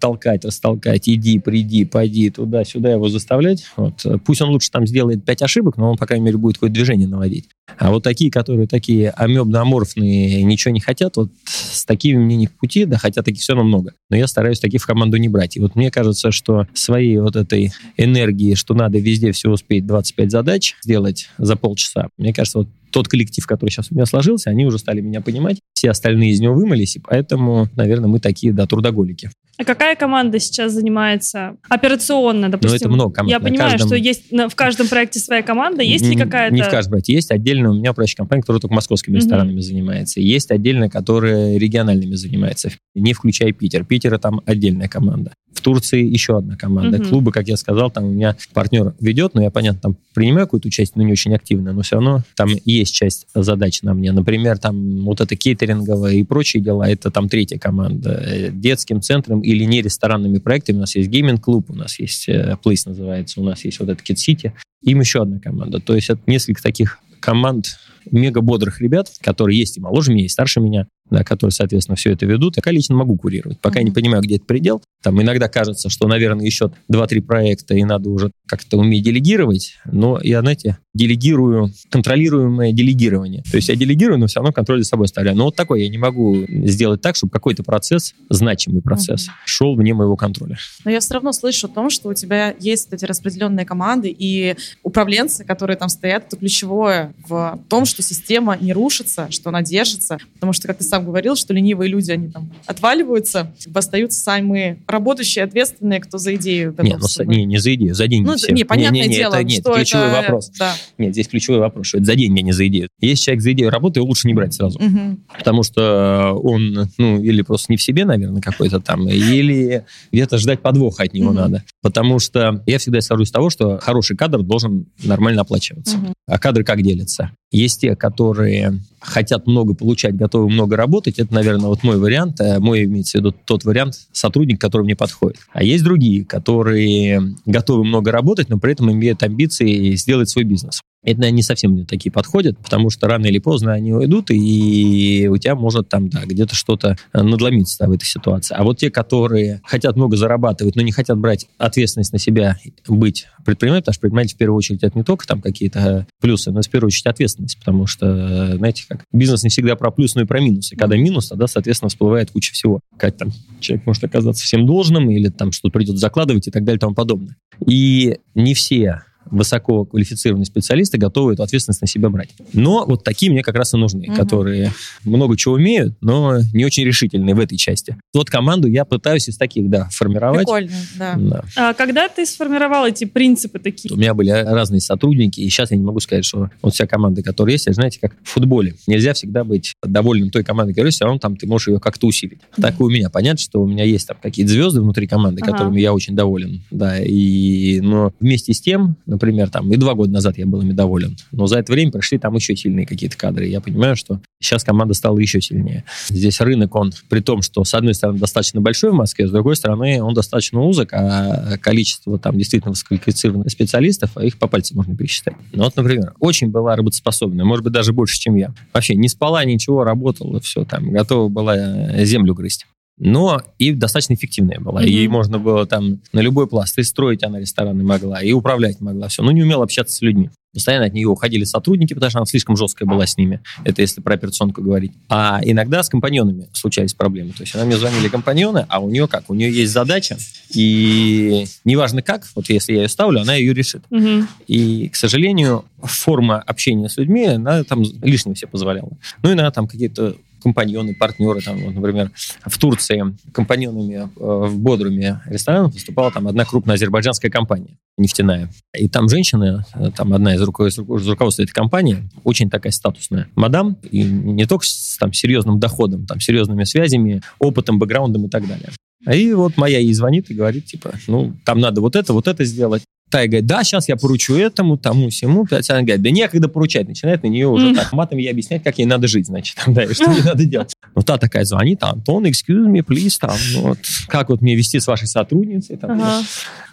Толкать, 0.00 0.44
растолкать, 0.44 1.08
иди, 1.08 1.38
приди, 1.38 1.84
пойди, 1.84 2.30
туда-сюда 2.30 2.92
его 2.92 3.08
заставлять. 3.08 3.64
Вот. 3.76 4.04
Пусть 4.24 4.42
он 4.42 4.50
лучше 4.50 4.70
там 4.70 4.86
сделает 4.86 5.24
пять 5.24 5.42
ошибок, 5.42 5.76
но 5.76 5.92
он, 5.92 5.96
по 5.96 6.06
крайней 6.06 6.26
мере, 6.26 6.38
будет 6.38 6.56
какое-то 6.56 6.74
движение 6.74 7.08
наводить. 7.08 7.48
А 7.78 7.90
вот 7.90 8.02
такие, 8.02 8.30
которые 8.30 8.66
такие 8.66 9.10
амебно-аморфные, 9.10 10.42
ничего 10.42 10.72
не 10.72 10.80
хотят, 10.80 11.16
вот 11.16 11.30
с 11.44 11.84
такими 11.84 12.18
мне 12.18 12.36
не 12.36 12.46
в 12.46 12.52
пути, 12.52 12.84
да, 12.84 12.98
хотя 12.98 13.22
таких 13.22 13.42
все 13.42 13.54
равно 13.54 13.68
много. 13.68 13.92
Но 14.10 14.16
я 14.16 14.26
стараюсь 14.26 14.60
таких 14.60 14.82
в 14.82 14.86
команду 14.86 15.16
не 15.18 15.28
брать. 15.28 15.56
И 15.56 15.60
вот 15.60 15.76
мне 15.76 15.90
кажется, 15.90 16.32
что 16.32 16.66
своей 16.74 17.18
вот 17.18 17.36
этой 17.36 17.72
энергии, 17.96 18.54
что 18.54 18.74
надо 18.74 18.98
везде 18.98 19.32
все 19.32 19.50
успеть, 19.50 19.86
25 19.86 20.30
задач 20.30 20.76
сделать 20.82 21.28
за 21.38 21.56
полчаса, 21.56 22.08
мне 22.18 22.32
кажется, 22.32 22.58
вот 22.58 22.68
тот 22.96 23.08
коллектив, 23.08 23.46
который 23.46 23.68
сейчас 23.68 23.88
у 23.90 23.94
меня 23.94 24.06
сложился, 24.06 24.48
они 24.48 24.64
уже 24.64 24.78
стали 24.78 25.02
меня 25.02 25.20
понимать. 25.20 25.58
Все 25.74 25.90
остальные 25.90 26.30
из 26.30 26.40
него 26.40 26.54
вымылись, 26.54 26.96
и 26.96 26.98
поэтому, 26.98 27.68
наверное, 27.76 28.08
мы 28.08 28.20
такие, 28.20 28.54
да, 28.54 28.66
трудоголики. 28.66 29.30
А 29.58 29.64
какая 29.64 29.96
команда 29.96 30.38
сейчас 30.38 30.72
занимается 30.72 31.56
операционно, 31.68 32.50
допустим? 32.50 32.70
Ну, 32.72 32.76
это 32.76 32.88
много 32.90 33.14
команд. 33.14 33.30
Я 33.30 33.38
На 33.38 33.44
понимаю, 33.44 33.70
каждом- 33.72 33.88
что 33.88 33.96
есть 33.96 34.30
в 34.30 34.54
каждом 34.54 34.88
проекте 34.88 35.18
своя 35.18 35.42
команда. 35.42 35.82
Есть 35.82 36.04
ли 36.04 36.14
Не- 36.14 36.22
какая-то... 36.22 36.54
Не 36.54 36.62
в 36.62 36.68
каждом 36.70 36.90
проекте. 36.90 37.14
Есть 37.14 37.30
отдельно 37.30 37.70
у 37.70 37.74
меня 37.74 37.92
управляющая 37.92 38.16
компания, 38.18 38.42
которая 38.42 38.60
только 38.60 38.74
московскими 38.74 39.16
ресторанами 39.16 39.60
занимается. 39.60 40.20
Есть 40.20 40.50
отдельно, 40.50 40.90
которая 40.90 41.56
региональными 41.56 42.14
занимается, 42.16 42.70
не 42.94 43.12
включая 43.14 43.52
Питер. 43.52 43.84
Питера 43.84 44.18
там 44.18 44.42
отдельная 44.44 44.88
команда. 44.88 45.32
В 45.52 45.62
Турции 45.62 46.04
еще 46.04 46.36
одна 46.36 46.54
команда. 46.56 46.98
Мгм. 46.98 47.08
Клубы, 47.08 47.32
как 47.32 47.48
я 47.48 47.56
сказал, 47.56 47.90
там 47.90 48.04
у 48.04 48.10
меня 48.10 48.36
партнер 48.52 48.94
ведет, 49.00 49.32
но 49.34 49.42
я, 49.42 49.50
понятно, 49.50 49.80
там 49.80 49.96
принимаю 50.12 50.46
какую-то 50.46 50.68
участие, 50.68 50.92
но 50.96 51.02
не 51.04 51.12
очень 51.12 51.34
активно, 51.34 51.72
но 51.72 51.80
все 51.80 51.96
равно 51.96 52.22
там 52.36 52.50
есть 52.66 52.94
часть 52.94 53.26
задач 53.34 53.80
на 53.82 53.94
мне. 53.94 54.12
Например, 54.12 54.58
там 54.58 55.00
вот 55.04 55.22
это 55.22 55.34
кейтеринговое 55.34 56.12
и 56.14 56.22
прочие 56.24 56.62
дела, 56.62 56.86
это 56.88 57.10
там 57.10 57.30
третья 57.30 57.58
команда. 57.58 58.22
Э, 58.26 58.50
Детским 58.52 59.00
центром 59.00 59.40
или 59.46 59.62
не 59.62 59.80
ресторанными 59.80 60.38
проектами. 60.38 60.78
У 60.78 60.80
нас 60.80 60.96
есть 60.96 61.08
гейминг-клуб, 61.08 61.70
у 61.70 61.74
нас 61.74 62.00
есть 62.00 62.28
э, 62.28 62.56
Place 62.64 62.82
называется, 62.86 63.40
у 63.40 63.44
нас 63.44 63.64
есть 63.64 63.78
вот 63.78 63.88
это 63.88 64.02
Kid 64.02 64.16
City, 64.16 64.52
им 64.82 64.98
еще 64.98 65.22
одна 65.22 65.38
команда. 65.38 65.78
То 65.78 65.94
есть 65.94 66.10
это 66.10 66.20
несколько 66.26 66.60
таких 66.60 66.98
команд 67.20 67.78
мега 68.10 68.40
бодрых 68.40 68.80
ребят, 68.80 69.08
которые 69.20 69.56
есть 69.56 69.78
и 69.78 69.80
моложе 69.80 70.12
меня, 70.12 70.24
и 70.24 70.28
старше 70.28 70.60
меня, 70.60 70.88
да, 71.10 71.24
которые, 71.24 71.52
соответственно, 71.52 71.96
все 71.96 72.12
это 72.12 72.26
ведут. 72.26 72.56
Я 72.64 72.72
лично 72.72 72.94
могу 72.94 73.16
курировать. 73.16 73.60
Пока 73.60 73.78
я 73.78 73.84
не 73.84 73.90
понимаю, 73.90 74.22
где 74.22 74.36
это 74.36 74.44
предел. 74.44 74.82
Там 75.02 75.20
иногда 75.22 75.48
кажется, 75.48 75.88
что, 75.88 76.08
наверное, 76.08 76.44
еще 76.44 76.72
2-3 76.90 77.20
проекта, 77.22 77.74
и 77.74 77.84
надо 77.84 78.10
уже 78.10 78.30
как-то 78.46 78.78
уметь 78.78 79.04
делегировать. 79.04 79.76
Но 79.84 80.18
я, 80.22 80.40
знаете, 80.40 80.78
делегирую 80.94 81.70
контролируемое 81.90 82.72
делегирование. 82.72 83.42
То 83.50 83.56
есть 83.56 83.68
я 83.68 83.76
делегирую, 83.76 84.18
но 84.18 84.26
все 84.26 84.40
равно 84.40 84.52
контроль 84.52 84.82
за 84.82 84.88
собой 84.88 85.06
оставляю. 85.06 85.36
Но 85.36 85.44
вот 85.44 85.56
такой 85.56 85.82
я 85.82 85.88
не 85.88 85.98
могу 85.98 86.44
сделать 86.48 87.02
так, 87.02 87.16
чтобы 87.16 87.30
какой-то 87.30 87.62
процесс, 87.62 88.14
значимый 88.30 88.82
процесс, 88.82 89.28
шел 89.44 89.76
вне 89.76 89.94
моего 89.94 90.16
контроля. 90.16 90.56
Но 90.84 90.90
я 90.90 91.00
все 91.00 91.14
равно 91.14 91.32
слышу 91.32 91.66
о 91.66 91.70
том, 91.70 91.90
что 91.90 92.08
у 92.08 92.14
тебя 92.14 92.54
есть 92.58 92.88
эти 92.92 93.04
распределенные 93.04 93.66
команды 93.66 94.14
и 94.16 94.56
управленцы, 94.82 95.44
которые 95.44 95.76
там 95.76 95.88
стоят. 95.88 96.26
Это 96.26 96.36
ключевое 96.36 97.14
в 97.28 97.60
том, 97.68 97.84
что 97.84 98.02
система 98.02 98.56
не 98.58 98.72
рушится, 98.72 99.28
что 99.30 99.50
она 99.50 99.62
держится. 99.62 100.18
Потому 100.34 100.52
что, 100.52 100.66
как 100.66 100.78
ты 100.78 100.84
сам 100.84 100.95
говорил, 101.04 101.36
что 101.36 101.52
ленивые 101.54 101.90
люди, 101.90 102.10
они 102.10 102.28
там 102.28 102.50
отваливаются, 102.66 103.52
остаются 103.74 104.20
самые 104.20 104.78
работающие, 104.86 105.44
ответственные, 105.44 106.00
кто 106.00 106.18
за 106.18 106.34
идею 106.36 106.70
готов 106.72 106.86
Не, 106.86 106.96
ну, 106.96 107.06
с 107.06 107.12
с- 107.14 107.24
не, 107.24 107.44
не 107.44 107.58
за 107.58 107.74
идею, 107.74 107.94
за 107.94 108.06
деньги 108.08 108.26
Ну, 108.26 108.36
все. 108.36 108.52
не, 108.52 108.64
понятное 108.64 109.02
не, 109.02 109.08
не, 109.08 109.14
дело, 109.16 109.34
это, 109.34 109.44
нет, 109.44 109.60
что 109.60 109.74
ключевой 109.74 110.06
это... 110.06 110.16
вопрос. 110.16 110.50
Да. 110.58 110.74
Нет, 110.98 111.12
здесь 111.12 111.28
ключевой 111.28 111.60
вопрос, 111.60 111.86
что 111.88 111.98
это 111.98 112.06
за 112.06 112.14
деньги, 112.14 112.40
а 112.40 112.42
не 112.42 112.52
за 112.52 112.66
идею. 112.68 112.88
Если 113.00 113.24
человек 113.24 113.42
за 113.42 113.52
идею 113.52 113.70
работает, 113.70 113.96
его 113.98 114.06
лучше 114.06 114.26
не 114.28 114.34
брать 114.34 114.54
сразу. 114.54 114.78
Мгм. 114.80 115.20
Потому 115.38 115.62
что 115.62 116.32
он, 116.42 116.88
ну, 116.98 117.20
или 117.20 117.42
просто 117.42 117.72
не 117.72 117.76
в 117.76 117.82
себе, 117.82 118.04
наверное, 118.04 118.40
какой-то 118.40 118.80
там, 118.80 119.08
или 119.08 119.84
где-то 120.12 120.38
ждать 120.38 120.60
подвоха 120.60 121.02
от 121.04 121.12
него 121.14 121.26
Мгм. 121.30 121.36
надо. 121.36 121.64
Потому 121.82 122.18
что 122.18 122.62
я 122.66 122.78
всегда 122.78 122.98
исхожу 123.00 123.22
из 123.22 123.30
того, 123.30 123.50
что 123.50 123.78
хороший 123.78 124.16
кадр 124.16 124.42
должен 124.42 124.86
нормально 125.02 125.42
оплачиваться. 125.42 125.96
Мгм. 125.96 126.12
А 126.26 126.38
кадры 126.38 126.64
как 126.64 126.82
делятся? 126.82 127.30
Есть 127.52 127.80
те, 127.82 127.94
которые 127.96 128.80
хотят 129.06 129.46
много 129.46 129.74
получать, 129.74 130.16
готовы 130.16 130.50
много 130.50 130.76
работать. 130.76 131.18
Это, 131.18 131.32
наверное, 131.32 131.68
вот 131.68 131.82
мой 131.82 131.98
вариант. 131.98 132.40
э, 132.40 132.58
Мой 132.58 132.84
имеется 132.84 133.18
в 133.18 133.20
виду 133.20 133.34
тот 133.44 133.64
вариант 133.64 133.94
сотрудник, 134.12 134.60
который 134.60 134.82
мне 134.82 134.96
подходит. 134.96 135.38
А 135.52 135.62
есть 135.62 135.84
другие, 135.84 136.24
которые 136.24 137.34
готовы 137.46 137.84
много 137.84 138.12
работать, 138.12 138.48
но 138.48 138.58
при 138.58 138.72
этом 138.72 138.90
имеют 138.92 139.22
амбиции 139.22 139.94
сделать 139.94 140.28
свой 140.28 140.44
бизнес. 140.44 140.80
Это, 141.06 141.20
наверное, 141.20 141.36
не 141.36 141.42
совсем 141.42 141.70
мне 141.70 141.84
такие 141.84 142.10
подходят, 142.10 142.58
потому 142.58 142.90
что 142.90 143.06
рано 143.06 143.26
или 143.26 143.38
поздно 143.38 143.72
они 143.72 143.92
уйдут, 143.94 144.30
и 144.32 145.28
у 145.30 145.36
тебя 145.36 145.54
может 145.54 145.88
там, 145.88 146.08
да, 146.08 146.24
где-то 146.24 146.56
что-то 146.56 146.96
э, 147.12 147.22
надломиться 147.22 147.78
да, 147.78 147.86
в 147.86 147.92
этой 147.92 148.06
ситуации. 148.06 148.56
А 148.58 148.64
вот 148.64 148.78
те, 148.78 148.90
которые 148.90 149.62
хотят 149.64 149.94
много 149.94 150.16
зарабатывать, 150.16 150.74
но 150.74 150.82
не 150.82 150.90
хотят 150.90 151.16
брать 151.16 151.46
ответственность 151.58 152.12
на 152.12 152.18
себя, 152.18 152.58
быть 152.88 153.28
предпринимателем, 153.44 153.82
потому 153.82 153.94
что 153.94 154.00
предприниматель 154.00 154.34
в 154.34 154.38
первую 154.38 154.56
очередь 154.56 154.82
это 154.82 154.98
не 154.98 155.04
только 155.04 155.28
там 155.28 155.40
какие-то 155.40 155.78
э, 155.78 156.06
плюсы, 156.20 156.50
но 156.50 156.60
в 156.60 156.68
первую 156.68 156.88
очередь 156.88 157.06
ответственность, 157.06 157.56
потому 157.60 157.86
что, 157.86 158.06
э, 158.06 158.56
знаете, 158.56 158.84
как 158.88 159.04
бизнес 159.12 159.44
не 159.44 159.50
всегда 159.50 159.76
про 159.76 159.92
плюс, 159.92 160.16
но 160.16 160.22
и 160.22 160.24
про 160.24 160.40
минусы. 160.40 160.74
Когда 160.74 160.96
минус, 160.96 161.28
тогда, 161.28 161.46
соответственно, 161.46 161.88
всплывает 161.88 162.32
куча 162.32 162.52
всего. 162.52 162.80
Как 162.98 163.16
там 163.16 163.30
человек 163.60 163.86
может 163.86 164.02
оказаться 164.02 164.42
всем 164.42 164.66
должным, 164.66 165.08
или 165.08 165.28
там 165.28 165.52
что-то 165.52 165.72
придется 165.72 166.00
закладывать 166.00 166.48
и 166.48 166.50
так 166.50 166.64
далее 166.64 166.78
и 166.78 166.80
тому 166.80 166.96
подобное. 166.96 167.36
И 167.64 168.18
не 168.34 168.54
все 168.54 169.02
высоко 169.30 169.84
квалифицированные 169.84 170.46
специалисты 170.46 170.98
готовы 170.98 171.34
эту 171.34 171.42
ответственность 171.42 171.80
на 171.80 171.86
себя 171.86 172.08
брать. 172.10 172.30
Но 172.52 172.84
вот 172.86 173.04
такие 173.04 173.30
мне 173.32 173.42
как 173.42 173.54
раз 173.56 173.74
и 173.74 173.76
нужны, 173.76 174.06
Мгм. 174.06 174.16
которые 174.16 174.72
много 175.04 175.36
чего 175.36 175.54
умеют, 175.54 175.94
но 176.00 176.38
не 176.52 176.64
очень 176.64 176.84
решительные 176.84 177.34
в 177.34 177.40
этой 177.40 177.56
части. 177.56 177.96
Вот 178.14 178.30
команду 178.30 178.68
я 178.68 178.84
пытаюсь 178.84 179.28
из 179.28 179.36
таких, 179.36 179.68
да, 179.68 179.88
формировать. 179.90 180.40
Прикольно, 180.46 180.70
да. 180.98 181.14
Да. 181.16 181.44
А 181.56 181.74
когда 181.74 182.08
ты 182.08 182.24
сформировал 182.26 182.86
эти 182.86 183.04
принципы 183.04 183.58
такие? 183.58 183.92
У 183.94 183.96
меня 183.98 184.14
были 184.14 184.30
разные 184.30 184.80
сотрудники, 184.80 185.40
и 185.40 185.48
сейчас 185.48 185.70
я 185.70 185.76
не 185.76 185.84
могу 185.84 186.00
сказать, 186.00 186.24
что 186.24 186.50
вот 186.62 186.74
вся 186.74 186.86
команда, 186.86 187.22
которая 187.22 187.52
есть, 187.52 187.66
это, 187.66 187.74
знаете, 187.74 187.98
как 188.00 188.14
в 188.22 188.28
футболе. 188.28 188.74
Нельзя 188.86 189.12
всегда 189.14 189.44
быть 189.44 189.74
довольным 189.84 190.30
той 190.30 190.44
командой, 190.44 190.72
которая 190.72 190.88
есть, 190.88 190.96
все 190.98 191.04
равно 191.04 191.18
там 191.18 191.36
ты 191.36 191.46
можешь 191.46 191.68
ее 191.68 191.80
как-то 191.80 192.06
усилить. 192.06 192.38
Так 192.60 192.78
и 192.80 192.82
у 192.82 192.88
меня. 192.88 193.10
Понятно, 193.10 193.38
что 193.38 193.60
у 193.62 193.66
меня 193.66 193.84
есть 193.84 194.06
там 194.06 194.16
какие-то 194.22 194.52
звезды 194.52 194.80
внутри 194.80 195.06
команды, 195.06 195.40
Ага. 195.42 195.52
которыми 195.52 195.80
я 195.80 195.92
очень 195.92 196.14
доволен. 196.14 196.62
Да, 196.70 196.98
и, 197.00 197.80
но 197.80 198.12
вместе 198.20 198.52
с 198.54 198.60
тем, 198.60 198.96
например, 199.16 199.50
там 199.50 199.72
и 199.72 199.76
два 199.76 199.94
года 199.94 200.12
назад 200.12 200.38
я 200.38 200.46
был 200.46 200.60
ими 200.60 200.72
доволен, 200.72 201.16
но 201.32 201.46
за 201.46 201.58
это 201.58 201.72
время 201.72 201.90
пришли 201.90 202.18
там 202.18 202.34
еще 202.34 202.54
сильные 202.54 202.86
какие-то 202.86 203.16
кадры. 203.16 203.46
Я 203.46 203.60
понимаю, 203.60 203.96
что 203.96 204.20
сейчас 204.40 204.62
команда 204.62 204.94
стала 204.94 205.18
еще 205.18 205.40
сильнее. 205.40 205.84
Здесь 206.08 206.40
рынок, 206.40 206.74
он 206.74 206.92
при 207.08 207.20
том, 207.20 207.42
что 207.42 207.64
с 207.64 207.74
одной 207.74 207.94
стороны 207.94 208.18
достаточно 208.18 208.60
большой 208.60 208.90
в 208.90 208.94
Москве, 208.94 209.26
с 209.26 209.30
другой 209.30 209.56
стороны 209.56 210.02
он 210.02 210.14
достаточно 210.14 210.60
узок, 210.60 210.92
а 210.92 211.56
количество 211.58 212.18
там 212.18 212.36
действительно 212.36 212.70
высококвалифицированных 212.70 213.50
специалистов, 213.50 214.10
а 214.14 214.24
их 214.24 214.38
по 214.38 214.46
пальцам 214.46 214.76
можно 214.76 214.94
пересчитать. 214.94 215.34
Ну 215.52 215.64
вот, 215.64 215.74
например, 215.76 216.14
очень 216.20 216.48
была 216.48 216.76
работоспособная, 216.76 217.44
может 217.44 217.64
быть, 217.64 217.72
даже 217.72 217.92
больше, 217.92 218.20
чем 218.20 218.36
я. 218.36 218.54
Вообще 218.72 218.94
не 218.94 219.08
спала, 219.08 219.44
ничего, 219.44 219.82
работала, 219.82 220.40
все 220.40 220.64
там, 220.64 220.92
готова 220.92 221.28
была 221.28 221.56
э, 221.56 222.04
землю 222.04 222.34
грызть. 222.34 222.66
Но 222.98 223.42
и 223.58 223.72
достаточно 223.72 224.14
эффективная 224.14 224.58
была. 224.58 224.80
Мгм. 224.80 224.88
Ей 224.88 225.08
можно 225.08 225.38
было 225.38 225.66
там 225.66 226.00
на 226.12 226.20
любой 226.20 226.46
пласт 226.46 226.78
и 226.78 226.82
строить 226.82 227.22
она 227.22 227.38
рестораны 227.38 227.84
могла, 227.84 228.22
и 228.22 228.32
управлять 228.32 228.80
могла, 228.80 229.08
все. 229.08 229.22
Но 229.22 229.32
не 229.32 229.42
умела 229.42 229.64
общаться 229.64 229.94
с 229.94 230.00
людьми. 230.00 230.30
Постоянно 230.54 230.86
от 230.86 230.94
нее 230.94 231.06
уходили 231.06 231.44
сотрудники, 231.44 231.92
потому 231.92 232.08
что 232.08 232.20
она 232.20 232.24
слишком 232.24 232.56
жесткая 232.56 232.88
была 232.88 233.06
с 233.06 233.18
ними. 233.18 233.42
Это 233.64 233.82
если 233.82 234.00
про 234.00 234.14
операционку 234.14 234.62
говорить. 234.62 234.92
А 235.10 235.40
иногда 235.42 235.82
с 235.82 235.90
компаньонами 235.90 236.48
случались 236.54 236.94
проблемы. 236.94 237.32
То 237.32 237.42
есть 237.42 237.54
она 237.54 237.66
мне 237.66 237.76
звонили 237.76 238.08
компаньоны, 238.08 238.64
а 238.70 238.78
у 238.78 238.88
нее 238.88 239.06
как? 239.06 239.28
У 239.28 239.34
нее 239.34 239.52
есть 239.52 239.70
задача, 239.72 240.16
и 240.54 241.44
неважно 241.66 242.00
как, 242.00 242.26
вот 242.34 242.48
если 242.48 242.72
я 242.72 242.82
ее 242.82 242.88
ставлю, 242.88 243.20
она 243.20 243.34
ее 243.34 243.52
решит. 243.52 243.82
Угу. 243.90 244.26
И, 244.46 244.88
к 244.88 244.96
сожалению, 244.96 245.66
форма 245.82 246.38
общения 246.38 246.88
с 246.88 246.96
людьми, 246.96 247.26
она 247.26 247.62
там 247.64 247.82
лишнего 247.82 248.34
себе 248.34 248.48
позволяла. 248.48 248.92
Ну, 249.22 249.32
иногда 249.32 249.50
там 249.50 249.68
какие-то 249.68 250.16
компаньоны, 250.46 250.94
партнеры, 250.94 251.40
там, 251.40 251.58
вот, 251.58 251.74
например, 251.74 252.12
в 252.44 252.56
Турции 252.56 253.02
компаньонами 253.32 253.94
э, 253.94 254.08
в 254.14 254.58
Бодруме 254.60 255.20
ресторанов 255.26 255.74
выступала 255.74 256.12
там 256.12 256.28
одна 256.28 256.44
крупная 256.44 256.76
азербайджанская 256.76 257.32
компания 257.32 257.78
нефтяная. 257.98 258.48
И 258.78 258.88
там 258.88 259.08
женщина, 259.08 259.66
э, 259.74 259.90
там 259.90 260.12
одна 260.12 260.36
из, 260.36 260.42
руко- 260.42 260.68
из 260.68 260.78
руководства 261.08 261.42
этой 261.42 261.52
компании, 261.52 262.08
очень 262.22 262.48
такая 262.48 262.70
статусная 262.70 263.28
мадам, 263.34 263.76
и 263.90 264.04
не 264.04 264.46
только 264.46 264.64
с 264.66 264.96
там, 265.00 265.12
серьезным 265.12 265.58
доходом, 265.58 266.06
там, 266.06 266.20
серьезными 266.20 266.62
связями, 266.62 267.22
опытом, 267.40 267.80
бэкграундом 267.80 268.26
и 268.26 268.28
так 268.28 268.46
далее. 268.46 268.70
И 269.12 269.32
вот 269.32 269.56
моя 269.56 269.80
ей 269.80 269.92
звонит 269.94 270.30
и 270.30 270.34
говорит, 270.34 270.66
типа, 270.66 270.92
ну, 271.08 271.34
там 271.44 271.58
надо 271.58 271.80
вот 271.80 271.96
это, 271.96 272.12
вот 272.12 272.28
это 272.28 272.44
сделать. 272.44 272.82
Та 273.08 273.22
и 273.22 273.28
говорит, 273.28 273.46
да, 273.46 273.62
сейчас 273.62 273.88
я 273.88 273.96
поручу 273.96 274.34
этому, 274.34 274.76
тому, 274.76 275.10
всему. 275.10 275.46
Татьяна 275.46 275.82
говорит, 275.82 276.02
да 276.02 276.10
некогда 276.10 276.48
поручать. 276.48 276.88
Начинает 276.88 277.22
на 277.22 277.28
нее 277.28 277.46
уже 277.46 277.66
Мгм. 277.68 277.76
так 277.76 277.92
матом 277.92 278.18
ей 278.18 278.30
объяснять, 278.30 278.64
как 278.64 278.78
ей 278.78 278.84
надо 278.84 279.06
жить, 279.06 279.26
значит, 279.26 279.56
там, 279.64 279.74
да, 279.74 279.84
и 279.84 279.94
что 279.94 280.10
ей 280.10 280.22
надо 280.24 280.44
делать. 280.44 280.74
Ну, 280.94 281.02
та 281.02 281.16
такая 281.16 281.44
звонит, 281.44 281.82
Антон, 281.84 282.24
excuse 282.26 282.66
me, 282.66 282.82
please, 282.82 283.16
там, 283.20 283.36
ну, 283.52 283.60
вот, 283.68 283.78
как 284.08 284.28
вот 284.28 284.40
мне 284.42 284.56
вести 284.56 284.80
с 284.80 284.86
вашей 284.88 285.06
сотрудницей, 285.06 285.76
там, 285.76 285.92
Ага. 285.92 286.22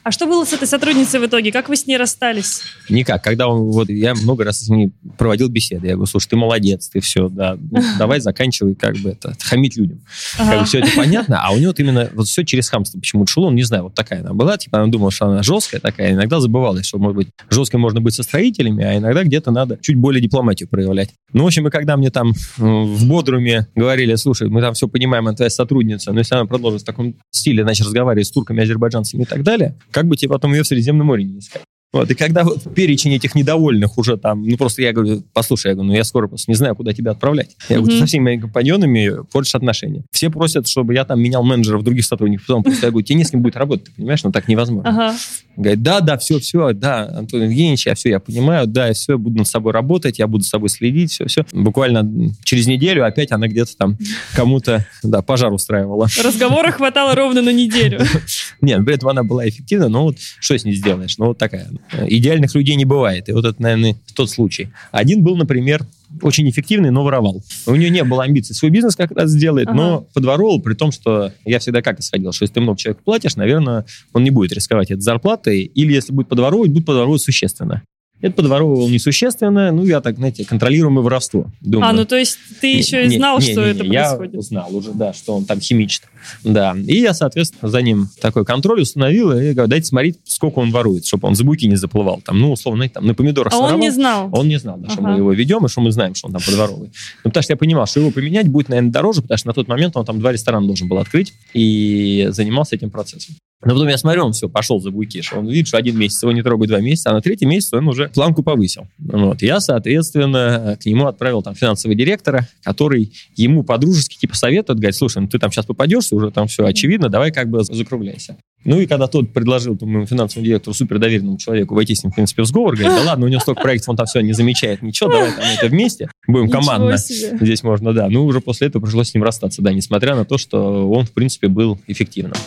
А 0.05 0.11
что 0.11 0.25
было 0.25 0.43
с 0.43 0.51
этой 0.51 0.67
сотрудницей 0.67 1.17
в 1.21 1.25
итоге? 1.27 1.49
Как 1.53 1.69
вы 1.69 1.77
с 1.77 1.87
ней 1.87 1.95
расстались? 1.95 2.61
Никак. 2.89 3.23
Когда 3.23 3.47
он, 3.47 3.71
вот, 3.71 3.87
я 3.87 4.13
много 4.15 4.43
раз 4.43 4.59
с 4.59 4.67
ней 4.67 4.91
проводил 5.17 5.47
беседы. 5.47 5.87
Я 5.87 5.93
говорю, 5.93 6.07
слушай, 6.07 6.27
ты 6.27 6.35
молодец, 6.35 6.89
ты 6.89 6.99
все, 6.99 7.29
да, 7.29 7.57
ну, 7.71 7.81
давай 7.97 8.19
заканчивай 8.19 8.75
как 8.75 8.97
бы 8.97 9.11
это, 9.11 9.33
хамить 9.41 9.77
людям. 9.77 10.01
Как 10.35 10.47
бы 10.47 10.53
Ага. 10.55 10.65
все 10.65 10.79
это 10.79 10.89
понятно, 10.93 11.39
а 11.41 11.51
у 11.53 11.57
него 11.57 11.67
вот 11.69 11.79
именно 11.79 12.09
вот 12.15 12.27
все 12.27 12.43
через 12.43 12.67
хамство 12.67 12.99
почему-то 12.99 13.31
шло, 13.31 13.47
он 13.47 13.55
не 13.55 13.63
знаю, 13.63 13.83
вот 13.83 13.93
такая 13.95 14.19
она 14.19 14.33
была, 14.33 14.57
типа 14.57 14.79
она 14.79 14.87
думала, 14.91 15.09
что 15.09 15.27
она 15.27 15.41
жесткая 15.41 15.79
такая, 15.79 16.13
иногда 16.23 16.39
забывалась, 16.39 16.85
что, 16.85 16.97
может 16.97 17.15
быть, 17.15 17.27
жесткой 17.49 17.79
можно 17.79 18.01
быть 18.01 18.13
со 18.13 18.23
строителями, 18.23 18.83
а 18.83 18.97
иногда 18.97 19.23
где-то 19.23 19.51
надо 19.51 19.77
чуть 19.81 19.95
более 19.95 20.21
дипломатию 20.21 20.69
проявлять. 20.69 21.11
Ну, 21.33 21.43
в 21.43 21.47
общем, 21.47 21.67
и 21.67 21.71
когда 21.71 21.97
мне 21.97 22.09
там 22.09 22.31
в 22.57 23.07
Бодруме 23.07 23.67
говорили, 23.75 24.15
слушай, 24.15 24.47
мы 24.49 24.61
там 24.61 24.73
все 24.73 24.87
понимаем, 24.87 25.27
она 25.27 25.35
твоя 25.35 25.49
сотрудница, 25.49 26.13
но 26.13 26.19
если 26.19 26.35
она 26.35 26.45
продолжит 26.45 26.81
в 26.81 26.85
таком 26.85 27.15
стиле, 27.31 27.63
значит, 27.63 27.85
разговаривать 27.85 28.27
с 28.27 28.31
турками, 28.31 28.63
азербайджанцами 28.63 29.23
и 29.23 29.25
так 29.25 29.43
далее, 29.43 29.77
как 29.91 30.07
бы 30.07 30.15
тебе 30.15 30.29
потом 30.29 30.53
ее 30.53 30.63
в 30.63 30.67
Средиземном 30.67 31.07
море 31.07 31.23
не 31.23 31.39
искать. 31.39 31.63
Вот, 31.93 32.09
и 32.09 32.15
когда 32.15 32.43
вот 32.43 32.73
перечень 32.73 33.13
этих 33.13 33.35
недовольных 33.35 33.97
уже 33.99 34.17
там, 34.17 34.41
ну 34.43 34.57
просто 34.57 34.81
я 34.81 34.91
говорю, 34.93 35.23
послушай, 35.31 35.67
я 35.67 35.73
говорю, 35.75 35.91
ну 35.91 35.95
я 35.95 36.03
скоро 36.03 36.27
просто 36.27 36.49
не 36.49 36.55
знаю, 36.55 36.75
куда 36.75 36.91
тебя 36.91 37.11
отправлять. 37.11 37.51
Я 37.69 37.75
говорю, 37.77 37.91
ты 37.91 37.97
Мгм. 37.97 37.99
со 38.01 38.07
всеми 38.07 38.23
моими 38.23 38.41
компаньонами 38.41 39.11
портишь 39.31 39.53
отношения. 39.53 40.03
Все 40.11 40.31
просят, 40.31 40.67
чтобы 40.67 40.95
я 40.95 41.05
там 41.05 41.21
менял 41.21 41.43
менеджеров 41.43 41.83
других 41.83 42.05
сотрудников. 42.05 42.47
Потом 42.47 42.63
просто 42.63 42.87
я 42.87 42.91
говорю, 42.91 43.05
тебе 43.05 43.19
не 43.19 43.23
с 43.25 43.29
кем 43.31 43.43
будет 43.43 43.55
работать, 43.57 43.85
ты 43.85 43.91
понимаешь, 43.91 44.23
ну 44.23 44.31
так 44.31 44.47
невозможно. 44.47 44.89
Ага. 44.89 45.15
Говорит, 45.55 45.83
да, 45.83 45.99
да, 45.99 46.17
все, 46.17 46.39
все, 46.39 46.73
да, 46.73 47.05
Антон 47.15 47.43
Евгеньевич, 47.43 47.85
я 47.85 47.93
все, 47.93 48.09
я 48.09 48.19
понимаю, 48.19 48.65
да, 48.65 48.87
я 48.87 48.93
все, 48.93 49.19
буду 49.19 49.37
над 49.37 49.47
собой 49.47 49.71
работать, 49.71 50.17
я 50.17 50.25
буду 50.25 50.43
с 50.43 50.49
собой 50.49 50.69
следить, 50.69 51.11
все, 51.11 51.27
все. 51.27 51.45
Буквально 51.51 52.33
через 52.43 52.65
неделю 52.65 53.05
опять 53.05 53.31
она 53.31 53.47
где-то 53.47 53.77
там 53.77 53.97
кому-то, 54.35 54.87
да, 55.03 55.21
пожар 55.21 55.53
устраивала. 55.53 56.07
Разговора 56.23 56.71
хватало 56.71 57.13
ровно 57.13 57.43
на 57.43 57.53
неделю. 57.53 57.99
Нет, 58.63 58.85
при 58.85 58.95
этом 58.95 59.09
она 59.09 59.23
была 59.23 59.47
эффективна, 59.47 59.89
но 59.89 60.03
вот 60.03 60.17
что 60.39 60.57
с 60.57 60.63
ней 60.63 60.73
сделаешь? 60.73 61.17
Ну, 61.17 61.25
вот 61.27 61.37
такая. 61.37 61.69
Идеальных 62.07 62.55
людей 62.55 62.75
не 62.75 62.85
бывает. 62.85 63.27
И 63.27 63.33
вот 63.33 63.43
это, 63.43 63.61
наверное, 63.61 63.97
тот 64.15 64.29
случай. 64.29 64.69
Один 64.91 65.21
был, 65.21 65.35
например, 65.35 65.85
очень 66.21 66.49
эффективный, 66.49 66.89
но 66.89 67.03
воровал. 67.03 67.43
У 67.65 67.75
нее 67.75 67.89
не 67.89 68.05
было 68.05 68.23
амбиций 68.23 68.55
свой 68.55 68.71
бизнес 68.71 68.95
как 68.95 69.11
раз 69.11 69.31
сделать, 69.31 69.67
Ага. 69.67 69.75
но 69.75 70.07
подворовал, 70.13 70.61
при 70.61 70.75
том, 70.75 70.93
что 70.93 71.33
я 71.43 71.59
всегда 71.59 71.81
как 71.81 71.99
исходил, 71.99 72.31
что 72.31 72.43
если 72.43 72.53
ты 72.53 72.61
много 72.61 72.77
человек 72.79 73.03
платишь, 73.03 73.35
наверное, 73.35 73.85
он 74.13 74.23
не 74.23 74.29
будет 74.29 74.53
рисковать 74.53 74.91
этой 74.91 75.01
зарплатой, 75.01 75.63
или 75.63 75.91
если 75.91 76.13
будет 76.13 76.29
подворовывать, 76.29 76.71
будет 76.71 76.85
подворовывать 76.85 77.21
существенно. 77.21 77.81
Это 78.23 78.35
подворовывал 78.35 78.87
несущественно, 78.87 79.73
ну, 79.73 79.83
я 79.85 79.99
так, 79.99 80.15
знаете, 80.15 80.45
контролируемое 80.45 81.03
воровство. 81.03 81.51
Думаю. 81.59 81.89
А, 81.89 81.93
ну 81.93 82.05
то 82.05 82.15
есть 82.15 82.37
ты 82.61 82.71
Не- 82.73 82.79
еще 82.79 83.03
и 83.03 83.09
не- 83.09 83.17
знал, 83.17 83.37
не- 83.39 83.51
что 83.51 83.65
не- 83.65 83.71
это 83.71 83.83
не, 83.83 83.89
я 83.93 84.15
происходит. 84.15 84.43
знал 84.45 84.73
уже, 84.73 84.91
да, 84.93 85.11
что 85.11 85.35
он 85.35 85.43
там 85.43 85.59
химичит. 85.59 86.03
Да. 86.41 86.73
И 86.87 87.01
я, 87.01 87.13
соответственно, 87.13 87.69
за 87.69 87.81
ним 87.81 88.07
такой 88.21 88.45
контроль 88.45 88.81
установил, 88.81 89.33
и 89.33 89.51
говорю, 89.51 89.67
дайте 89.69 89.87
смотреть, 89.87 90.19
сколько 90.23 90.59
он 90.59 90.71
ворует, 90.71 91.05
чтобы 91.05 91.27
он 91.27 91.35
за 91.35 91.43
буки 91.43 91.65
не 91.65 91.75
заплывал. 91.75 92.21
Там, 92.21 92.39
ну, 92.39 92.53
условно, 92.53 92.77
знаете, 92.77 92.93
там 92.93 93.05
на 93.07 93.13
помидорах 93.13 93.51
А 93.51 93.57
он 93.57 93.61
своровал. 93.63 93.81
не 93.81 93.89
знал. 93.91 94.29
Он 94.31 94.47
не 94.47 94.57
знал, 94.57 94.77
да, 94.77 94.89
что 94.89 94.99
Ага. 95.01 95.11
мы 95.11 95.17
его 95.17 95.33
ведем, 95.33 95.65
и 95.65 95.67
что 95.67 95.81
мы 95.81 95.91
знаем, 95.91 96.15
что 96.15 96.27
он 96.27 96.33
там 96.33 96.41
подворовывает. 96.45 96.93
Ну, 97.25 97.29
потому 97.29 97.43
что 97.43 97.51
я 97.51 97.57
понимал, 97.57 97.85
что 97.87 97.99
его 97.99 98.11
поменять 98.11 98.47
будет, 98.47 98.69
наверное, 98.69 98.91
дороже, 98.91 99.21
потому 99.21 99.37
что 99.37 99.47
на 99.49 99.53
тот 99.53 99.67
момент 99.67 99.97
он 99.97 100.05
там 100.05 100.19
два 100.21 100.31
ресторана 100.31 100.65
должен 100.65 100.87
был 100.87 100.97
открыть 100.99 101.33
и 101.53 102.27
занимался 102.29 102.75
этим 102.77 102.89
процессом. 102.89 103.35
Но 103.65 103.73
потом 103.73 103.87
я 103.87 103.97
смотрю, 103.97 104.25
он 104.25 104.33
все, 104.33 104.49
пошел 104.49 104.79
за 104.79 104.91
буйки, 104.91 105.21
что 105.21 105.37
он 105.39 105.47
видит, 105.47 105.67
что 105.67 105.77
один 105.77 105.97
месяц 105.97 106.21
его 106.23 106.31
не 106.31 106.41
трогают 106.41 106.69
два 106.69 106.79
месяца, 106.79 107.11
а 107.11 107.13
на 107.13 107.21
третий 107.21 107.45
месяц 107.45 107.73
он 107.73 107.87
уже 107.87 108.09
планку 108.09 108.43
повысил. 108.43 108.87
Вот. 108.99 109.41
Я, 109.41 109.59
соответственно, 109.59 110.77
к 110.81 110.85
нему 110.85 111.07
отправил 111.07 111.41
там 111.41 111.55
финансового 111.55 111.95
директора, 111.95 112.47
который 112.63 113.13
ему 113.35 113.63
по-дружески 113.63 114.17
типа 114.17 114.35
советует, 114.35 114.79
говорит, 114.79 114.95
слушай, 114.95 115.19
ну 115.19 115.27
ты 115.27 115.39
там 115.39 115.51
сейчас 115.51 115.65
попадешься, 115.65 116.15
уже 116.15 116.31
там 116.31 116.47
все 116.47 116.65
очевидно, 116.65 117.09
давай 117.09 117.31
как 117.31 117.49
бы 117.49 117.63
закругляйся. 117.63 118.37
Ну 118.65 118.79
и 118.79 118.85
когда 118.85 119.07
тот 119.07 119.33
предложил 119.33 119.77
там, 119.77 119.89
моему 119.89 120.05
финансовому 120.05 120.45
директору, 120.45 120.73
супер 120.73 120.97
доверенному 120.97 121.37
человеку, 121.37 121.75
войти 121.75 121.95
с 121.95 122.03
ним, 122.03 122.11
в 122.11 122.15
принципе, 122.15 122.43
в 122.43 122.45
сговор, 122.45 122.75
говорит, 122.75 122.93
да 122.93 123.03
ладно, 123.07 123.25
у 123.25 123.29
него 123.29 123.41
столько 123.41 123.61
проектов, 123.61 123.89
он 123.89 123.97
там 123.97 124.05
все 124.05 124.21
не 124.21 124.33
замечает, 124.33 124.81
ничего, 124.81 125.09
давай 125.09 125.31
там 125.31 125.43
это 125.57 125.67
вместе, 125.67 126.09
будем 126.27 126.49
командно. 126.49 126.97
Здесь 126.97 127.63
можно, 127.63 127.93
да. 127.93 128.09
Ну, 128.09 128.25
уже 128.25 128.39
после 128.39 128.67
этого 128.67 128.83
пришлось 128.83 129.09
с 129.09 129.13
ним 129.13 129.23
расстаться, 129.23 129.61
да, 129.61 129.73
несмотря 129.73 130.15
на 130.15 130.25
то, 130.25 130.37
что 130.37 130.89
он, 130.89 131.05
в 131.05 131.11
принципе, 131.11 131.47
был 131.47 131.79
эффективным. 131.87 132.37